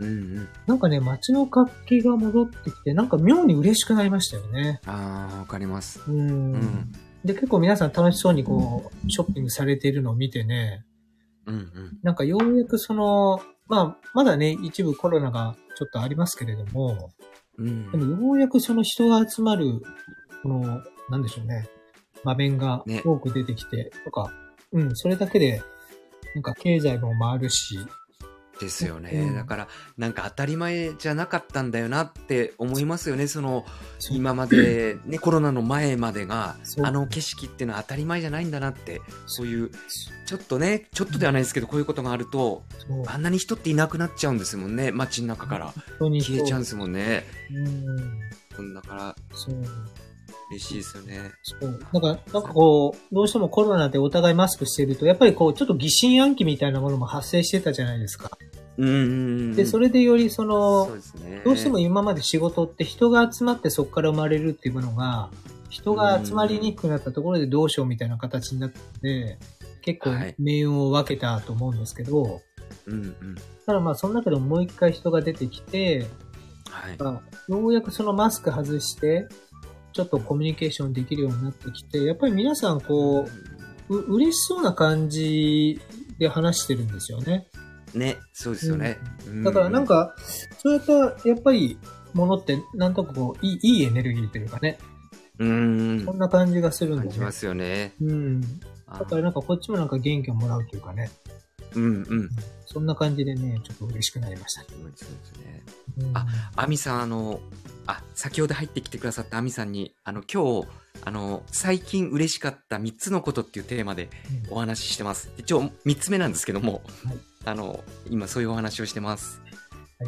[0.00, 0.48] うんうん。
[0.66, 4.80] なんかね、街の活気が戻ってきて、なんか妙に嬉しくなりましたよね。
[4.86, 6.02] ああ、わかります。
[6.06, 6.52] うん。
[6.52, 6.92] うん。
[7.26, 10.84] で、結構皆さん楽しそうにこう、ショッピングされているのを見てね、
[11.46, 11.98] うんうん。
[12.02, 17.10] なんかようやくその、まあ、まだね、一部コロナがちょっとありますけれども、
[17.58, 17.90] うん。
[17.90, 19.82] でもようやくその人が集まる、
[20.42, 21.68] この、なんでしょうね、
[22.24, 23.02] 場面がね。
[23.04, 24.32] 多く出てきて、とか、
[24.72, 25.62] うん、それだけで、
[26.34, 27.78] なんか経済も回るし、
[28.58, 29.30] ですようね。
[29.30, 29.68] んだから、
[29.98, 33.26] なんか当たり前じゃなかったんだよなって思いますよね。
[33.26, 33.64] その、
[34.10, 39.70] 今まで、ね、コロナの前までがあの景色っていうのは当たり前じゃないんだなって、そういう、
[40.26, 42.64] ちょっとね、ちょっとではないですけど、こういうことがあると、
[43.06, 44.92] あんなに人っていなくなっちゃうんですもんね。
[44.92, 45.74] 街の中から。
[45.98, 47.26] 消えちゃうんですもんね。
[48.58, 49.54] うん、だから、そう。
[50.50, 51.32] 嬉しいですよね。
[51.42, 51.86] そう。
[51.92, 58.30] だから、なんかこう、どうしてもコロナでお互いマスクしてると、やっぱりこう、ちょっと疑心暗鬼みたいなものも発生してたじゃないですか。
[58.78, 58.96] うんうんう
[59.52, 59.56] ん。
[59.56, 61.42] で、それでよりその、そうですね。
[61.44, 65.30] どうしても今まで仕事って人が集まってそこから生まれるっていうものが、
[65.68, 69.38] 人が集まりにくくなったところでどうしようみたいな形になって、
[69.82, 72.40] 結構はい命運を分けたと思うんですけど、
[72.86, 73.34] うんうん。
[73.64, 76.06] ただまあその中でももう一回人が出てきて、
[76.70, 76.96] はい。
[76.98, 79.28] まあようやくそのマスク外して、
[79.96, 83.26] ちょっとコミュニケーションできるようになってきて、やっぱり皆さんこ
[83.88, 85.80] う、う嬉しそうな感じ
[86.18, 87.46] で話してるんですよね。
[87.94, 88.98] ね、そうですよね。
[89.26, 90.14] うだからなん、か、
[90.58, 91.78] そうやったやっぱり
[92.12, 94.76] ものってなんとかこう、いいいいエネルギーというかね、
[95.38, 97.08] うんそんな感じがするんで、ね。
[97.08, 97.94] 感じますよね。
[98.02, 98.42] うん。
[98.86, 101.08] あだからなんかこっちもなんか元気をもらうというかね。
[101.76, 102.30] うんうん。
[102.66, 104.66] そんな感じでね、ちょっと嬉しくなりましたね。
[104.70, 105.62] そうですね。
[105.98, 106.26] うんあ
[106.56, 107.40] アミさん、あの、
[107.86, 110.68] あ、先ほど入ってきてくださったアミさんに、あの、今日、
[111.02, 114.10] あの、最近嬉しかった3つのことっていうテーマで
[114.48, 115.30] うんお話ししてます。
[115.36, 119.40] 一応3つ目なんですけども、はいあの、今そういうお話をしてます。
[119.40, 119.56] はい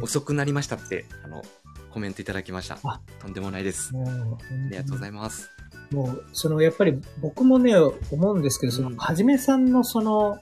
[0.03, 1.41] 遅くなりましたって、あの、
[1.91, 3.01] コメントいただきましたあ。
[3.19, 3.91] とんでもないです。
[3.95, 5.49] ありがとうございいます。
[5.91, 10.39] もう、その、やっぱり僕もね、思うんですけど、その、うんはじめさんのその、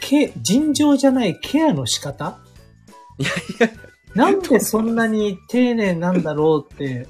[0.00, 2.38] ケ、尋常じゃないケアの仕方？
[3.18, 3.30] いや
[3.68, 3.76] いや、
[4.14, 7.08] なんでそんなに丁寧なんだろうって、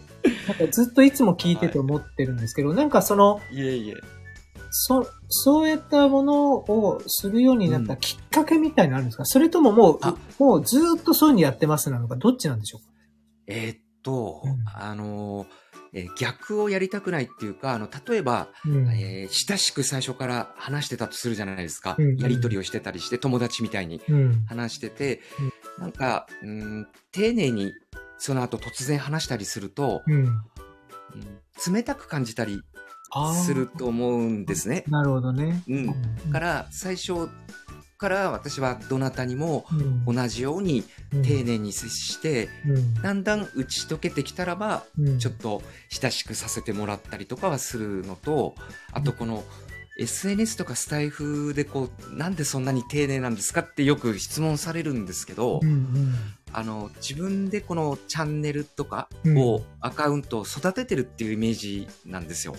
[0.48, 3.94] なんかずっといつも聞いてて思ってるんですけど、なんかその、いえいえ。
[4.70, 12.80] そ、そういったものをするようになったきっかけみたいなのあるんですか、それとももうあ、もうずーっとそういうのやってますなのか、どっちなんでしょう？
[12.80, 12.88] か
[13.46, 14.64] えーっと、うん。
[14.74, 15.46] あの、
[15.96, 21.96] えー逆をやりたくないっていうか、あの、例えば、うんえー親しく最初から話してたとするじゃないですか。
[21.98, 24.44] うんうんやりとりをしてたりして、友達みたいにうん。
[24.46, 25.20] 話してて、
[25.78, 27.72] なんか、うん、丁寧に
[28.18, 30.14] その後突然話したりすると、うん。
[30.14, 30.40] うん
[31.72, 32.60] 冷たく感じたり
[33.42, 34.84] すると思うんですね。
[34.88, 35.62] なるほどね。
[35.68, 35.86] うん。
[35.86, 35.92] だ
[36.32, 37.30] から、最初
[37.96, 39.66] から私はどなたにも
[40.06, 41.22] うん、同じようにうん。
[41.22, 42.94] 丁寧に接して、うん。
[42.94, 45.18] だんだん打ち解けてきたらば、うん。
[45.18, 48.54] ちょっと親しくさせてもらったりとかはするのと、
[48.92, 49.44] あとこの
[49.98, 56.14] SNS とかスタイフでこう、なんでそんなに丁寧なんですかってよく質問されるんですけど、うんうん。
[56.52, 59.38] あの、自分でこのチャンネルとかうん。
[59.38, 62.56] を、アカウントを育ててるっていうイメージなんですよ。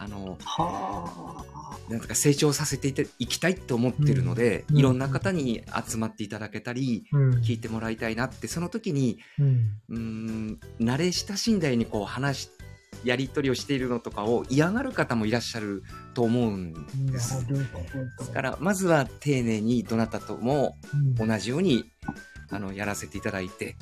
[0.00, 1.90] あの、はあ。
[1.90, 7.30] なんとか成長させていていきたいって思ってるので、うんいろんな方に集まっていただけたり、うん。
[7.40, 9.18] 聞いてもらいたいなって、その時に、
[9.88, 10.52] うん。
[10.52, 12.50] ん、慣れ親しんだようにこう話し、
[13.04, 15.82] やり取りをしているのとかを嫌がる方もいらっしゃる
[16.14, 17.46] と思うんなです。
[17.46, 17.80] るほ
[18.18, 18.26] ど。
[18.26, 20.78] だから、まずは丁寧にどなたとも
[21.18, 21.84] うん同じように、
[22.50, 23.76] あの、やらせていただいて、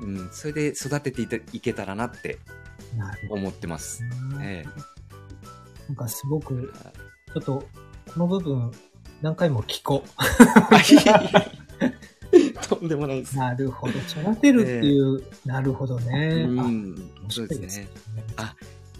[0.00, 2.38] うん、それで育てていけたらなって
[3.28, 4.02] 思ってます。
[4.30, 4.44] どな。
[4.44, 4.64] え
[5.88, 6.72] なんかすごく、
[7.32, 7.64] ちょっと、
[8.12, 8.70] この部分、
[9.22, 10.04] 何回も聞こ
[11.30, 11.44] え。
[12.68, 13.38] とんでもないですう。。
[13.38, 13.98] なるほど。
[13.98, 16.44] 育てるっていう、なるほどね。
[16.44, 17.88] あうん、面白いですね。
[18.36, 18.54] あ、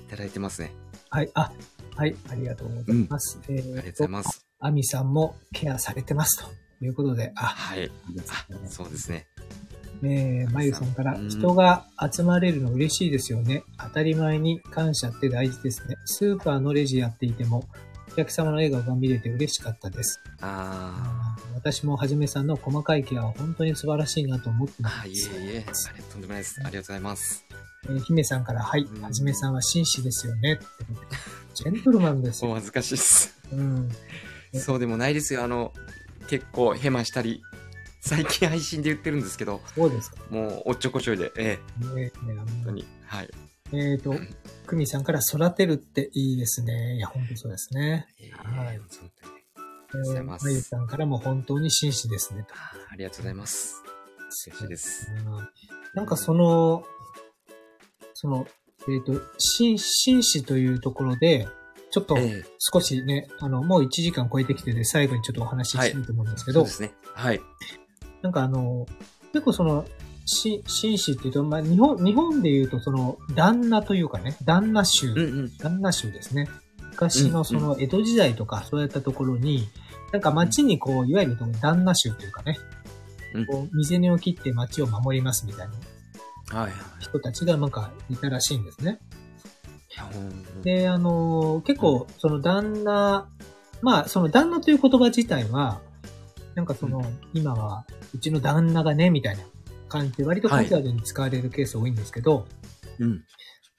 [0.08, 0.72] いただいてますね。
[1.10, 1.52] はい、あ、
[1.96, 3.38] はい、ありがとうございます。
[3.48, 4.46] えありがとうごーざいます。
[4.58, 7.90] アミさんもケアされてますということで、あ、はい。
[8.08, 9.26] あね、そうですね。
[10.02, 13.64] えー、まゆさんから、うん人が集まれるの嬉しいですよね。
[13.78, 15.96] 当たり前に感謝って大事ですね。
[16.04, 17.64] スーパーのレジやっていても、
[18.12, 20.20] お客様の笑顔が見れて嬉しかったです。
[20.40, 25.00] あ私もはじめさんの細かいケアは本当に素晴らしいなと思ってーます。
[25.02, 26.60] あ、いえいえ、あれとんでもないです。
[26.64, 27.44] ありがとうございます。
[27.88, 30.58] えー姫さんから、はい、うんはじめさんは紳士ですよね。
[31.54, 32.50] ジェントルマンですよ。
[32.50, 33.38] お恥ずかしいです。
[33.52, 33.90] うん。
[34.52, 35.44] えそうでもないですよ。
[35.44, 35.72] あの、
[36.28, 37.42] 結構ヘマしたり、
[38.00, 40.16] 最近配信で言ってるんですけど、そうですか。
[40.30, 42.86] もうおっちょこちょいで、ええ、ねね本当に。
[43.04, 43.30] はい。
[43.72, 44.14] えっ、と、
[44.66, 46.96] 久美さんから育てるっていいですね。
[46.96, 48.06] いや、本当そうですね。
[48.18, 49.10] ええはい本当に
[49.92, 52.44] えございー、ますまゆさんからも本当に紳士ですね。
[52.44, 53.82] とあありがとうございます。
[54.46, 55.10] 嬉しいです。
[55.26, 55.48] うん
[55.92, 56.84] なんかその、
[58.14, 58.46] その、
[58.88, 61.48] えっ、と、紳紳士というところで、
[61.90, 66.92] ちょっとええ少しね、あの、もう1時間超えてきてて、最後にちょっとお話ししたいと思うんですけど、そうですね。
[67.12, 67.40] はい。
[68.22, 68.86] なんかあの、
[69.32, 69.84] 結構その、
[70.26, 75.56] し紳士っていうと、まあ、日本、日本で言うとその、旦那というかね、旦那衆、うんうん。
[75.58, 76.48] 旦那衆ですね。
[76.92, 79.68] 昔のその江戸時代とかそういったところに、
[80.12, 82.58] なんか町にこう、いわゆる旦那衆というかね、
[83.34, 86.80] うんこう、水根を切って町を守りますみたいなはいはい。
[87.00, 89.00] 人たちがなんかいたらしいんですね。
[90.14, 93.28] うんで、あのー結構、その旦那、
[93.82, 95.80] まあ、その旦那という言葉自体は、
[96.54, 97.02] なんかその、
[97.32, 99.42] 今は、うちの旦那がね、みたいな
[99.88, 102.46] 感じで、割とカジュアルに使われるケース多いんですけど、
[102.98, 103.22] うん。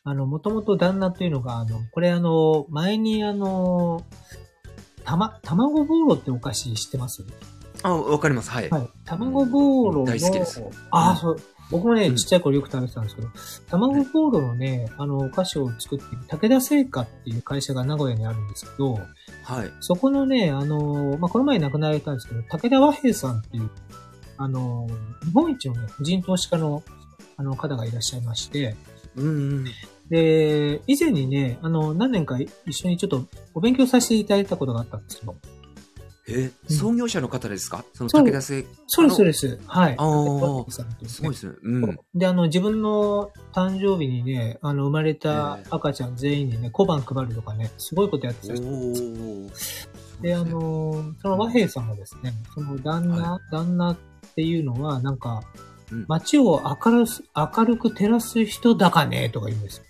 [0.03, 4.03] あの、もともと旦那というのが、あの、これあの、前にあの、
[5.03, 7.23] たま、卵ボーロってお菓子知ってます？
[7.84, 8.49] あ、わかります。
[8.52, 8.69] はい。
[8.69, 8.89] はい。
[9.06, 11.38] 卵ボーロの、大好きですああ、そう。
[11.72, 13.30] 僕もね、うんちっちゃい頃よく食べてたんですけど、
[13.69, 18.99] 卵ボーロのね、あの、お菓子を作っている武田製菓っていう会社が名古屋にあるんですけど、
[19.43, 19.72] はい。
[19.80, 23.69] そこのね、あの、まあ、この前亡くなられたんですけど、武田和平さんっていう、
[24.38, 24.88] あの、
[25.23, 26.84] 日本一のね、個人投資家の、
[27.38, 28.76] あの方がいらっしゃいまして、
[29.15, 29.30] うんう
[29.61, 29.65] ん。
[30.10, 35.35] で、以前にね、あの、何年か一緒にちょっとお勉強させていただいたことがあったんですよ。
[36.27, 37.84] え、うん創業者の方ですか？
[37.93, 38.65] その武田製？
[38.88, 39.60] そうです、そうです。
[39.65, 39.95] はい。
[39.98, 41.53] あー武田和平さんというねすごいですね。
[41.64, 41.99] うん。
[42.14, 49.52] で、あの、自分の誕生日にね、あの、生まれた赤ちゃん全員にね、小判配るとかね、すごいことやってたお人ー。
[50.22, 53.98] で、あの、その和平さんがですね、その旦那、は旦那っ
[54.35, 55.41] ていうのは、なんか
[55.91, 59.84] うん、街を明るす、明るく照らす人だかねとか言うんですよ。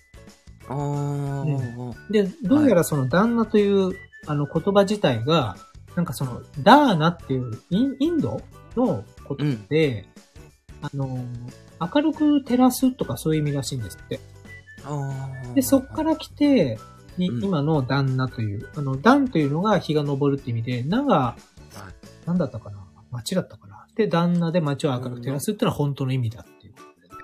[0.68, 3.94] あーで、どうやらその旦那という、
[4.26, 5.56] あの言葉自体が、
[5.96, 8.40] なんかその、ダーナっていうインインド
[8.76, 10.06] のことで、
[10.80, 11.24] あの、
[11.80, 14.20] 明るく照らすとかそういう意味らしいんですって。
[15.54, 16.78] で、そっから来て、
[17.18, 17.44] にうん。
[17.44, 21.36] 今の旦那という、あの、旦というのが日が昇るって意味で、那が、は
[22.24, 22.26] い。
[22.26, 22.78] なんだったかな？
[23.10, 23.86] 町だったかな？
[23.94, 27.14] で、旦那で町を明るく照らすっていうのは本当の意味だっていうことで。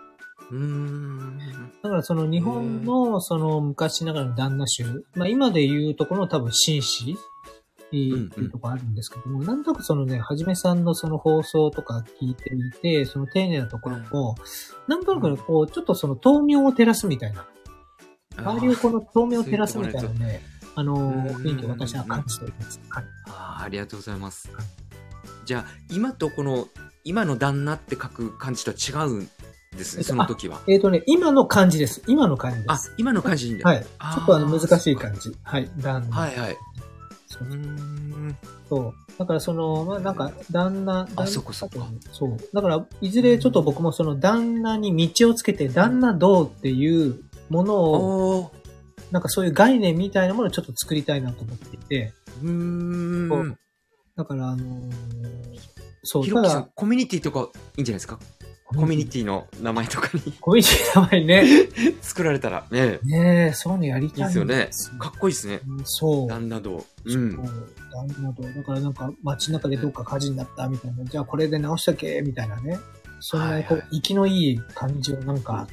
[0.51, 1.39] うーん。
[1.83, 7.17] だからその日本のその昔ながらの旦那衆、まあ今で言うところの多分紳士
[7.89, 14.37] っていうところあるんですけども、なんとなくそのね、はじめさんのその放送とか聞いてみて、その丁寧なところも、
[14.87, 17.47] なんとなくねこう、ちょっとその豆苗を照らすみたいな、
[18.37, 20.43] 周りをこの豆苗を照らすみたいなね、
[20.75, 22.81] あのうんー、雰囲気を私は感じております。
[22.91, 23.05] はい。
[23.29, 24.51] あーありがとうございます。
[25.45, 26.69] じゃあ、今とこの、
[27.05, 29.29] 今の旦那って書く漢字とは違うん
[29.77, 30.61] ですね、その時は。
[30.69, 32.03] えっ、とね、今の漢字です。
[32.07, 33.69] 今の漢字であす。、今の漢字いいんだ。
[33.69, 33.83] はい。
[33.83, 35.35] ちあーょっとあの難しい漢字。
[35.43, 35.71] はい。
[35.79, 36.17] 旦那。
[36.17, 36.57] はいはい。
[37.29, 37.49] そう。
[38.69, 38.95] そう。
[39.19, 42.37] だからその、まあなんか、旦那、旦那そっかそっかそう。
[42.53, 48.53] だから、いずれちょっと僕もその旦那に道をつけて、旦那どうっていうものを。
[49.11, 53.59] なんかそういう概念みたいなものをちょっと作りたいなと思っていて、うーん。
[54.19, 54.93] だからあのー
[56.03, 58.19] そう、ひろきさんコミュニティとかいいんじゃないですか？
[58.67, 61.69] コミュニティの名前とかに コミュニティ名前ね。
[62.03, 64.71] 作られたらね、ねえ、そういうのやりいいたいんですよね。
[64.99, 65.61] かっこいいですね。
[65.67, 66.29] うんそう。
[66.29, 66.85] 旦那堂。
[67.07, 67.37] うん。
[67.37, 67.43] 旦
[68.21, 72.79] 那と、だからなんか街中でどっか火事になったみたいな、じゃあこれで直したけみたいなね。
[73.21, 75.67] そんなこう、はいはい生きのいい感じをなんか、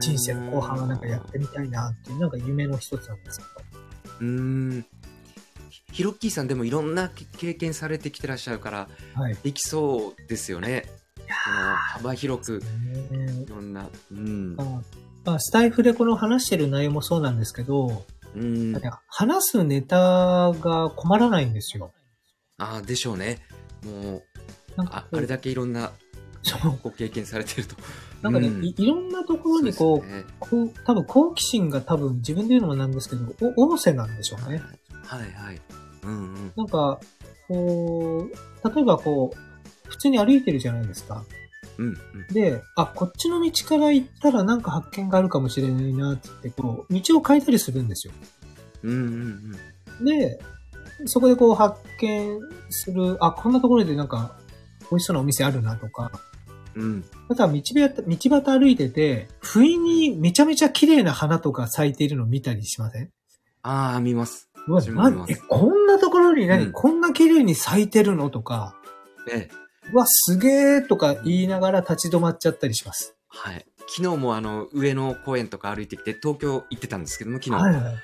[0.00, 3.44] 人生の後半はなんかやってみたいなっていう、なんか夢の一つなんですけ
[4.20, 4.84] うーん。
[5.92, 9.22] ひろっきーさんでもいろんな経験されてきてらっしゃるから、ど。
[9.22, 9.36] はい。
[9.42, 10.84] できそうですよね。
[11.16, 12.62] その幅広く
[13.10, 13.88] ねいろんな。
[14.10, 14.56] うん。
[14.56, 14.66] まあ
[15.24, 18.04] まあ、スタイフでこの話してる内容もそうなんですけど、
[18.34, 18.80] うん。
[19.08, 21.92] 話すネタが困らないんですよ。
[22.58, 23.38] ああ、でしょうね。
[23.84, 24.22] もう、
[24.76, 25.92] なんかこうああれだけいろんな
[26.82, 27.76] ご経験されてると。
[28.22, 33.24] なんかね、うんいいろんなところにこう、そうねこう多分好奇心が多分自分で言うのもなんですけど、
[33.56, 34.62] お旺盛なんでしょうね。
[35.10, 35.60] はいはい。
[36.04, 36.52] うんうん。
[36.56, 37.00] なんか、
[37.48, 41.24] こう、例えばこう、普通に歩いてるじゃないですか。
[41.78, 41.94] うんうん。
[42.32, 48.12] で、あ、こっちの道から行ったらなんか発見があるかもしれないなって言って、こう、道を変えたりするんですよ。
[48.84, 49.56] うんうん
[49.98, 50.04] うん。
[50.04, 50.38] で、
[51.06, 52.38] そこでこう発見
[52.68, 54.36] する、あ、こんなところでなんか、
[54.90, 56.12] 美味しそうなお店あるなとか、
[56.76, 57.04] うん。
[57.28, 63.10] あとは道端、道端歩いてて、不意にめちゃめちゃ綺麗な花とか咲いているのを見たりしません？
[63.62, 64.49] ああ、見ます。
[64.68, 64.82] うわ、
[65.28, 68.76] え、こんなところに何、うんこんな綺麗に咲いてるのとか、
[69.30, 69.60] ええ。
[69.92, 73.16] うわ、すげーとか言いながら立ち止まっちゃったりします。
[73.28, 73.66] はい。
[73.88, 77.62] 昨日もあの、上野公園とか歩いてきて、東京行ってたんですけども、昨日。
[77.62, 77.94] はいはい。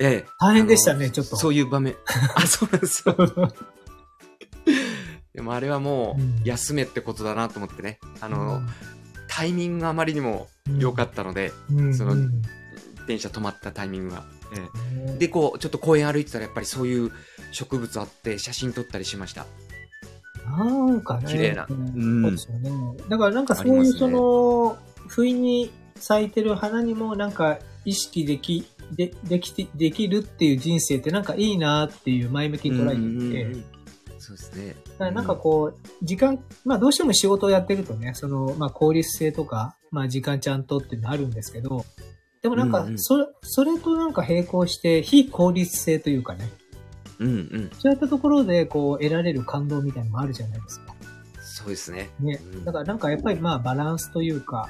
[0.00, 0.24] ええ。
[0.40, 1.96] 大変でしたねちょっとそういう場面。
[2.36, 3.16] あ、そうなんですよ。
[5.34, 7.98] でもあれはもうんう、休めってことだなと思ってね。
[8.20, 8.62] あの、
[9.28, 10.48] タイミングがあまりにも
[10.78, 12.42] 良かったので、うん、そのうん
[13.06, 14.24] 電車止まったタイミングが。
[15.18, 17.12] で、こう、ちょっと公園歩いてたら、やっぱりそういう
[17.52, 19.46] 植物あって、写真撮ったりしました。
[20.44, 21.24] なんかね。
[21.26, 22.70] 綺麗なうんうんそうですよね。
[23.08, 24.76] だからなんかそういうその、
[25.08, 33.64] 不意に咲いてる花にもなんか意識でき、で、できて、できるっていう人生ってなんかいいなっていう前向きに捉えていて、
[34.18, 34.76] そうですね。
[34.92, 41.84] だからなんかこう、時間、まあどうしても仕事をやってるとね、その、まあ効率性とか、まあ時間ちゃんとっていうのあるんですけど、
[42.42, 46.50] でもなんかうんうん、それ、それとなんか並行して、非効率性というかね、
[47.20, 47.70] うんうん。
[47.78, 50.94] そういったところでこう得られる感動みたいなのもあるじゃないですか。
[51.40, 52.10] そうですね。
[52.18, 52.56] ねう。
[52.56, 54.68] んだからなんかやっぱりまあバランスというか、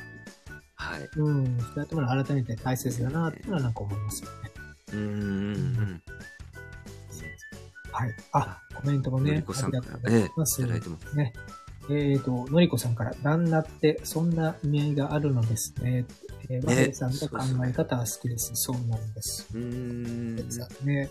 [0.74, 1.08] はい。
[1.16, 4.50] うん、そういったものを改めて大切だなっていうのはなんか思いますよね。
[4.92, 5.16] うんうんう
[5.56, 6.02] ん。
[7.92, 8.14] はい。
[8.32, 10.60] あ、コメントもね、ありがとうござら、ええ、いいます。
[10.60, 11.16] ただいてます。
[11.16, 11.32] ね。
[11.90, 16.04] えっ、と、のりこさんから、旦那ってそんな意味合いがあるのですね。
[16.52, 18.50] えー、和平さんの考え方は好きです。
[18.54, 19.48] そうなんです。
[19.54, 20.36] うーん。
[20.84, 21.08] ね。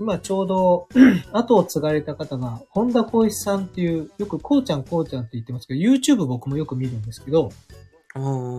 [0.00, 0.88] 今ちょうど、
[1.32, 7.50] 後を継がれた方が、本田光一さんっていう、よくこうちゃんこうちゃんって言ってますけど、YouTube 僕もよく見るんですけど、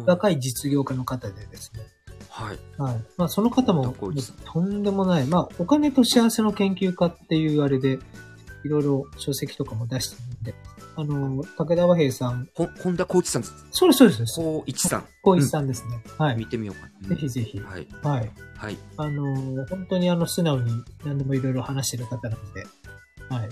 [0.05, 1.81] 若い実業家の方でですね。
[2.29, 2.57] はい。
[2.77, 3.03] はい。
[3.17, 3.93] まあその方も、
[4.45, 5.25] とんでもない。
[5.25, 7.99] まあお金と幸せの研究家っていうあれで、
[8.63, 10.34] いろいろ書籍とかも出してるんで、
[10.97, 13.43] あの、武田和平さん、ほ本田光一さん。
[13.71, 14.23] そうです、そうです。
[14.25, 15.05] 光一さん。
[15.23, 16.01] 光一さんですね。
[16.17, 16.37] はい。
[16.37, 17.09] 見てみようかな。
[17.09, 17.59] ぜひぜひ。
[17.59, 17.87] はい。
[18.01, 18.31] はい。
[18.55, 18.77] はい。
[18.97, 20.71] あの、本当にあの、素直に
[21.03, 22.65] 何でもいろいろ話してる方なので、
[23.29, 23.49] はい。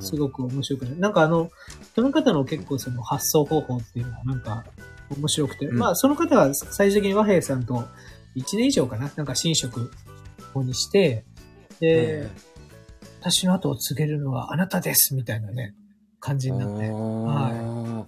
[0.00, 0.98] すごく面白くない。
[0.98, 1.50] なんかあの、
[1.94, 4.64] その方の結構その発想方法っていうのはなんか
[5.16, 7.84] 面白くて、うんまあその方は最終的に和平さんと
[8.36, 9.90] 1年以上かな、なんか寝食
[10.54, 11.24] をにして、
[11.80, 12.30] で、え
[13.20, 15.74] 私の後を告げるのはあなたですみたいなね、
[16.22, 18.06] 感じえになって、は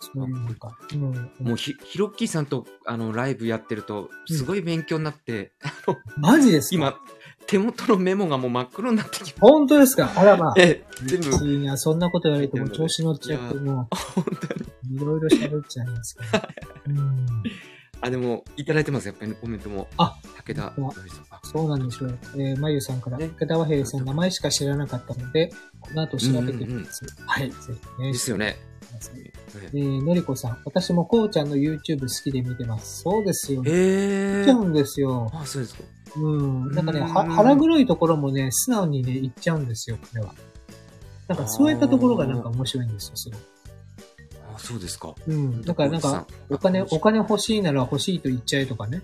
[0.00, 1.42] そういうか、うん、い。
[1.48, 5.52] もうひ、ひろっきーさんと、あの、ライブやってると、すごい勉強になって、
[6.18, 6.74] マジですか？
[6.74, 6.98] 今、
[7.46, 10.10] 手元のメモがもう真っ黒になってきま本当ですか？
[10.16, 10.54] あらまあ。
[10.56, 14.64] ええ、全部、いや、そんなこと言われても調子乗っちゃって、も本当に。
[14.92, 16.48] う、いろいろ喋っちゃいますから。
[16.88, 17.26] うん
[18.02, 19.86] あ、でも、いただいてます、やっぱりコメントも。
[19.96, 20.74] あ、武田
[21.44, 22.18] そうなんでしょう。
[22.34, 27.06] えー、まゆさんから、ね武田和平さん、名前しか知らなかったので、この後調べてみます。
[27.24, 27.56] はい、ぜ
[27.96, 28.12] ひね。
[28.12, 28.56] ですよね。
[29.72, 33.02] えー、のりこさん、私もこうちゃんの YouTube 好きで見てます。
[33.02, 33.62] そうですよ。
[33.62, 35.30] 見ええちゃうんですよ。
[35.32, 35.84] あ、そうですか。
[36.16, 36.72] うん。
[36.72, 40.34] なんかね、うんは腹黒いところもね、素直にね、言っちゃうんですよ、これは。
[41.28, 43.51] なんかそういったところがなんか面白いんですよ、すごい。
[44.54, 45.14] あ、そうですか。
[45.26, 45.62] うん。
[45.62, 49.02] だからなんか、お金、お金欲しいなら欲しいと言っちゃえとかね。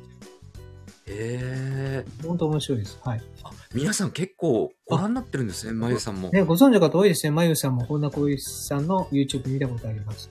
[1.11, 2.99] ええほんと面白いです。
[3.03, 3.23] はい。
[3.43, 6.31] あ、皆さん結構ご覧になってるんですね、まゆさんも。
[6.31, 7.31] ね、ご存知の方多いですね。
[7.31, 10.31] まゆさんも本田光一さんの YouTube 見たことあります。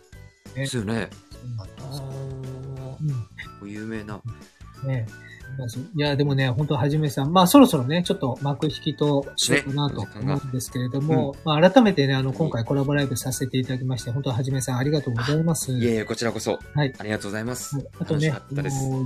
[0.54, 1.10] ですよね。
[1.32, 2.02] そうなんです
[3.64, 4.22] あ有名な。
[4.84, 4.88] うん。
[4.88, 5.08] ね
[5.96, 15.72] いや、でもね、本当はじめさん、まあそろそろね、ちょっと幕引きとしようかなと思うんですけれども、まあ改めてね、あの、今回コラボライブさせていただきまして、本当ははじめさんありがとうございます。
[15.72, 16.60] いえいえ、こちらこそ。
[16.74, 16.94] はい。
[16.98, 17.76] ありがとうございます。
[17.76, 18.34] はいあとね、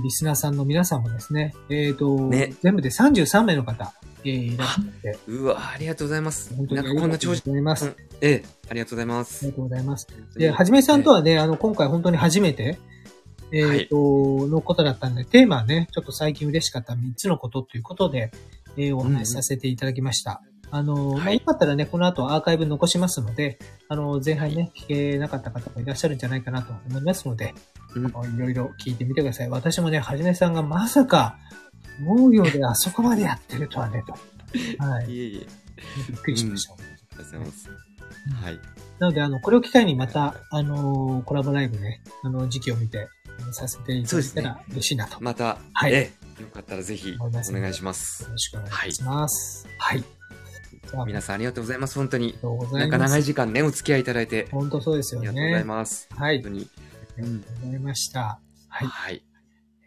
[0.02, 3.92] リスナーさんの皆さんもですね、えっ、と、ね全部で33名の方、
[4.24, 6.54] えーいらっしゃって、うわ、ありがとうございます。
[6.54, 7.30] 本当になんかこんな調子。
[7.30, 7.84] ありがとうございます。
[7.86, 9.46] うんええ、ありがとうございまありす。
[9.46, 10.06] がとうございます。
[10.36, 12.78] で、はじめさんとはね、あの、今回本当に初めて、
[13.52, 13.96] えっ、と、
[14.48, 18.30] のことだったんで、テーマはね、ちょっと最近嬉しかった3つのことということで、
[18.76, 20.42] えーお話しさせていただきました。
[20.70, 23.58] あの、まあ、はいよかったらね、この後アーカイブ残しますので、
[23.88, 27.54] あの、前半ね、聞けなかった方もいらっしゃるんじゃないかなと思いますので、
[27.94, 29.50] うんあのいろいろ聞いてみてください。
[29.50, 31.36] 私もね、はじめさんがまさか、
[32.00, 34.14] 農業であそこまでやってるとはね、と。
[34.82, 35.10] はい。
[35.10, 35.46] いえいえ、
[36.10, 36.72] びっくりしました。
[36.72, 37.68] ありがとうございます。
[38.42, 38.58] はい。
[38.98, 43.21] なので、あの、これを機会にまた、あのーコラボライブね、あの、時期を見て、あの
[43.52, 45.14] させていただけたら嬉しいなと。
[45.14, 48.28] よまた、はいええ、よかったらぜひお願いします。
[48.28, 49.66] ろしくお願いします。
[49.78, 50.00] はい。
[50.00, 51.94] じゃあ、あり皆さんありがとうございます。
[51.96, 52.38] 本当にが。
[52.38, 52.98] とうござないんか。
[52.98, 55.64] 長い時間ね、お付き合いいただいて、本当そうですよありがとうございね。
[55.64, 56.08] ます。
[56.10, 56.42] はい。
[56.42, 56.70] 本当に。
[57.16, 58.40] ありがとうございました。
[58.68, 58.86] はい。
[58.88, 59.22] はい。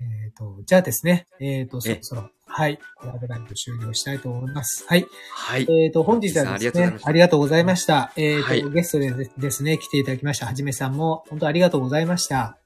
[0.01, 4.85] えっ、と、じゃあですね、えっ、と、そえろそろ、はい、コラボライブ終了したいと思います。
[4.87, 5.05] はい。
[5.33, 5.67] はい。
[5.69, 8.13] えっ、と、本日はありですね、がとうございましたありがとうございました。
[8.15, 12.57] えっ、と、はいゲストでですね、来ていただきました、はじめさんも、本当ありがとうございました。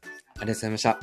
[0.42, 1.00] ありがとうございました。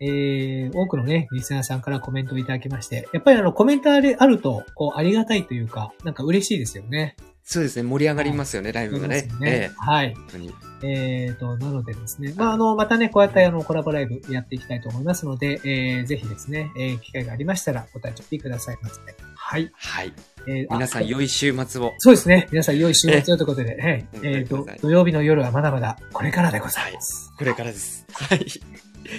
[0.00, 7.16] えー、多くのね、リスナーさんからコメントをいただきまして、やっぱりあの、コメントあるあると、こう、ありがたいというか、なんか嬉しいですよね。
[7.42, 9.40] そうですね、盛り上がりますよね、ライブがねそう。
[9.40, 10.08] ですえねはい。
[10.08, 10.54] え、本当に。
[10.82, 19.00] えーと、なのでですね、まあ、あの、またね、こうやってあの、コラボライブやっていきたいと思いますので、えー、ぜひですね、えー、機会がありましたら、お立ち寄りくださいませ。
[19.34, 19.72] はい。
[19.74, 20.12] はい。
[20.50, 21.92] えー、皆さん、あ良い週末を。
[21.98, 22.48] そうですね。
[22.50, 24.06] 皆さん、良い週末ということで、はい。
[24.14, 27.30] ええーと土曜日の夜はまだまだ、これからでございます。
[27.36, 28.06] これからです。
[28.12, 28.38] はい。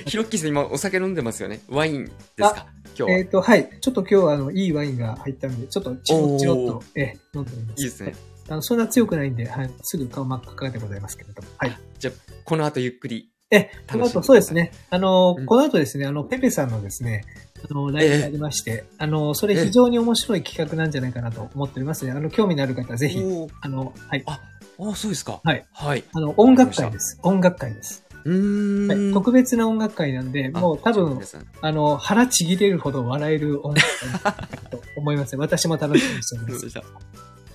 [0.05, 1.61] ひろっきーさん、今、お酒飲んでますよね？
[1.69, 2.65] ワインですか？
[2.85, 3.11] 今日は。
[3.11, 3.69] えっ、と、はい。
[3.79, 7.83] ちょっと今日は、あの、いいワインが入ったんで、ちょっとチロッチロッとえー、飲んでおります。
[7.83, 8.15] いいですね。
[8.49, 9.69] あの、そんな強くないんで、はい。
[9.83, 11.47] すぐ顔真っ赤でございますけれども。
[11.57, 11.77] はい。
[11.99, 13.29] じゃあ、この後ゆっくり。
[13.51, 14.71] え、この後、そうですね。
[14.91, 17.23] あの、うんこの後ですね、あの、ペペさんのですね、
[17.69, 23.19] あの、ライブがありまして、あの、それ非常に面白い企画なんじゃないかなと思っておりますので、あの、興味のある方、ぜひ、
[23.61, 24.23] あの、はい。
[24.25, 24.39] あ、
[24.79, 25.41] あ、そうですか。
[25.43, 25.65] はい。
[25.71, 26.03] はい。
[26.13, 27.19] あの、音楽会です。
[27.23, 28.05] 音楽会です。
[28.25, 28.87] う。
[28.87, 31.19] はい、特別な音楽会なんで、もう多分
[31.61, 33.87] あの、腹ちぎれるほど笑える音楽
[34.23, 35.35] 会だと思います。
[35.37, 36.79] 私も楽しみにしております。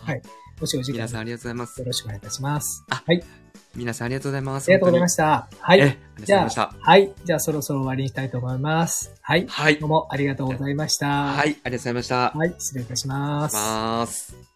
[0.00, 0.22] はい
[0.60, 1.86] もしお時間皆さんありがとうございますよ。
[1.86, 2.84] ろしくお願いいたします。
[2.88, 3.43] あはい。
[3.76, 4.68] 皆さんありがとうございます。
[4.68, 5.24] ありがとうございましした。
[5.24, 5.74] はた。
[5.74, 5.78] い。
[5.80, 7.12] え、ありがとうごじゃあざいました。、はい。
[7.24, 9.12] じゃあそろそろ終わりにしたいと思います。
[9.20, 9.46] はい。
[9.48, 9.88] はいどう。
[9.88, 11.06] もありがとうございました。
[11.06, 12.30] はい、ありがとうございました。
[12.30, 12.54] はい。
[12.58, 13.56] 失礼いたします。
[13.56, 14.53] ます。